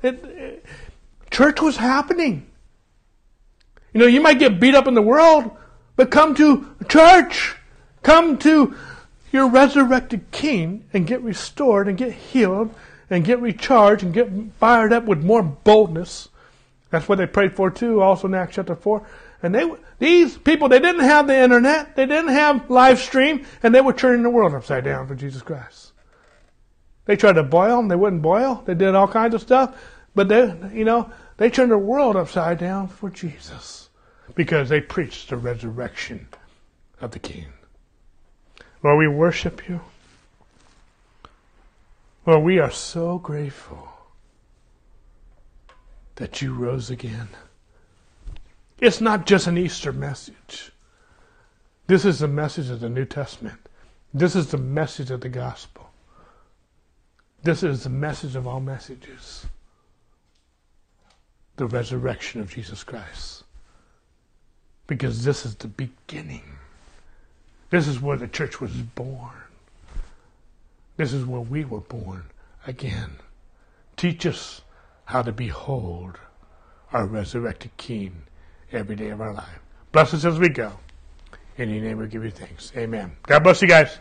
church 1.32 1.62
was 1.62 1.78
happening. 1.78 2.46
You 3.94 4.02
know, 4.02 4.08
you 4.08 4.22
might 4.22 4.40
get 4.40 4.60
beat 4.60 4.76
up 4.76 4.88
in 4.88 4.94
the 4.94 5.02
world, 5.02 5.52
but 5.96 6.12
come 6.12 6.36
to 6.36 6.76
church. 6.88 7.56
Come 8.04 8.38
to 8.40 8.76
your 9.32 9.50
resurrected 9.50 10.32
King 10.32 10.86
and 10.94 11.08
get 11.08 11.22
restored 11.22 11.88
and 11.88 11.98
get 11.98 12.14
healed 12.14 12.74
and 13.10 13.26
get 13.26 13.42
recharged 13.42 14.04
and 14.04 14.14
get 14.14 14.30
fired 14.60 14.94
up 14.94 15.06
with 15.06 15.24
more 15.24 15.44
boldness. 15.44 16.30
That's 16.90 17.08
what 17.08 17.18
they 17.18 17.28
prayed 17.28 17.56
for 17.56 17.70
too, 17.70 18.02
also 18.02 18.28
in 18.28 18.34
Acts 18.34 18.56
chapter 18.56 18.76
4. 18.76 19.06
And 19.44 19.56
they, 19.56 19.72
these 20.00 20.38
people, 20.38 20.70
they 20.70 20.80
didn't 20.80 21.02
have 21.02 21.28
the 21.28 21.38
internet, 21.38 21.96
they 21.96 22.06
didn't 22.06 22.32
have 22.32 22.70
live 22.70 23.00
stream, 23.00 23.46
and 23.64 23.74
they 23.74 23.82
were 23.82 23.94
turning 23.94 24.24
the 24.24 24.30
world 24.30 24.54
upside 24.54 24.84
down 24.84 25.08
for 25.08 25.16
Jesus 25.16 25.42
Christ. 25.42 25.94
They 27.06 27.16
tried 27.16 27.34
to 27.34 27.44
boil 27.44 27.78
them, 27.78 27.88
they 27.88 27.96
wouldn't 27.96 28.22
boil. 28.22 28.64
They 28.66 28.74
did 28.74 28.96
all 28.96 29.08
kinds 29.08 29.34
of 29.34 29.42
stuff, 29.42 29.80
but 30.14 30.28
they, 30.28 30.54
you 30.74 30.86
know, 30.86 31.10
they 31.38 31.50
turned 31.50 31.72
the 31.72 31.78
world 31.78 32.16
upside 32.16 32.58
down 32.58 32.88
for 32.88 33.10
Jesus 33.10 33.90
because 34.36 34.70
they 34.70 34.82
preached 34.82 35.30
the 35.30 35.38
resurrection 35.38 36.28
of 37.02 37.12
the 37.12 37.20
King. 37.20 37.46
Lord, 38.84 39.00
we 39.00 39.08
worship 39.08 39.68
you. 39.68 39.82
Lord, 42.26 42.44
we 42.44 42.60
are 42.60 42.72
so 42.72 43.18
grateful 43.18 43.89
that 46.20 46.42
you 46.42 46.54
rose 46.54 46.90
again. 46.90 47.30
It's 48.80 49.02
not 49.02 49.26
just 49.26 49.48
an 49.48 49.58
Easter 49.58 49.92
message. 49.92 50.72
This 51.88 52.06
is 52.06 52.20
the 52.20 52.28
message 52.28 52.70
of 52.70 52.80
the 52.80 52.90
New 52.90 53.06
Testament. 53.06 53.58
This 54.14 54.36
is 54.36 54.52
the 54.52 54.58
message 54.58 55.12
of 55.12 55.22
the 55.22 55.30
gospel. 55.30 55.90
This 57.42 57.64
is 57.64 57.84
the 57.84 57.90
message 57.90 58.36
of 58.36 58.48
all 58.48 58.60
messages 58.60 59.46
the 61.60 61.68
resurrection 61.68 62.40
of 62.40 62.50
Jesus 62.50 62.86
Christ. 62.86 63.44
Because 64.88 65.26
this 65.26 65.46
is 65.46 65.56
the 65.56 65.68
beginning. 65.68 66.56
This 67.70 67.86
is 67.86 68.00
where 68.02 68.16
the 68.16 68.30
church 68.30 68.62
was 68.62 68.72
born. 68.72 69.36
This 70.96 71.12
is 71.12 71.26
where 71.26 71.42
we 71.42 71.66
were 71.66 71.82
born 71.82 72.24
again. 72.66 73.12
Teach 73.98 74.26
us 74.26 74.62
how 75.10 75.24
to 75.24 75.32
behold 75.32 76.20
our 76.94 77.08
resurrected 77.08 77.76
King 77.78 78.22
every 78.72 78.96
day 78.96 79.10
of 79.10 79.20
our 79.20 79.34
life. 79.34 79.60
Bless 79.92 80.14
us 80.14 80.24
as 80.24 80.38
we 80.38 80.50
go. 80.50 80.72
In 81.58 81.72
your 81.72 81.82
name 81.84 81.98
we 81.98 82.06
give 82.06 82.24
you 82.24 82.30
thanks. 82.30 82.72
Amen. 82.78 83.18
God 83.24 83.40
bless 83.40 83.60
you 83.60 83.68
guys. 83.68 83.98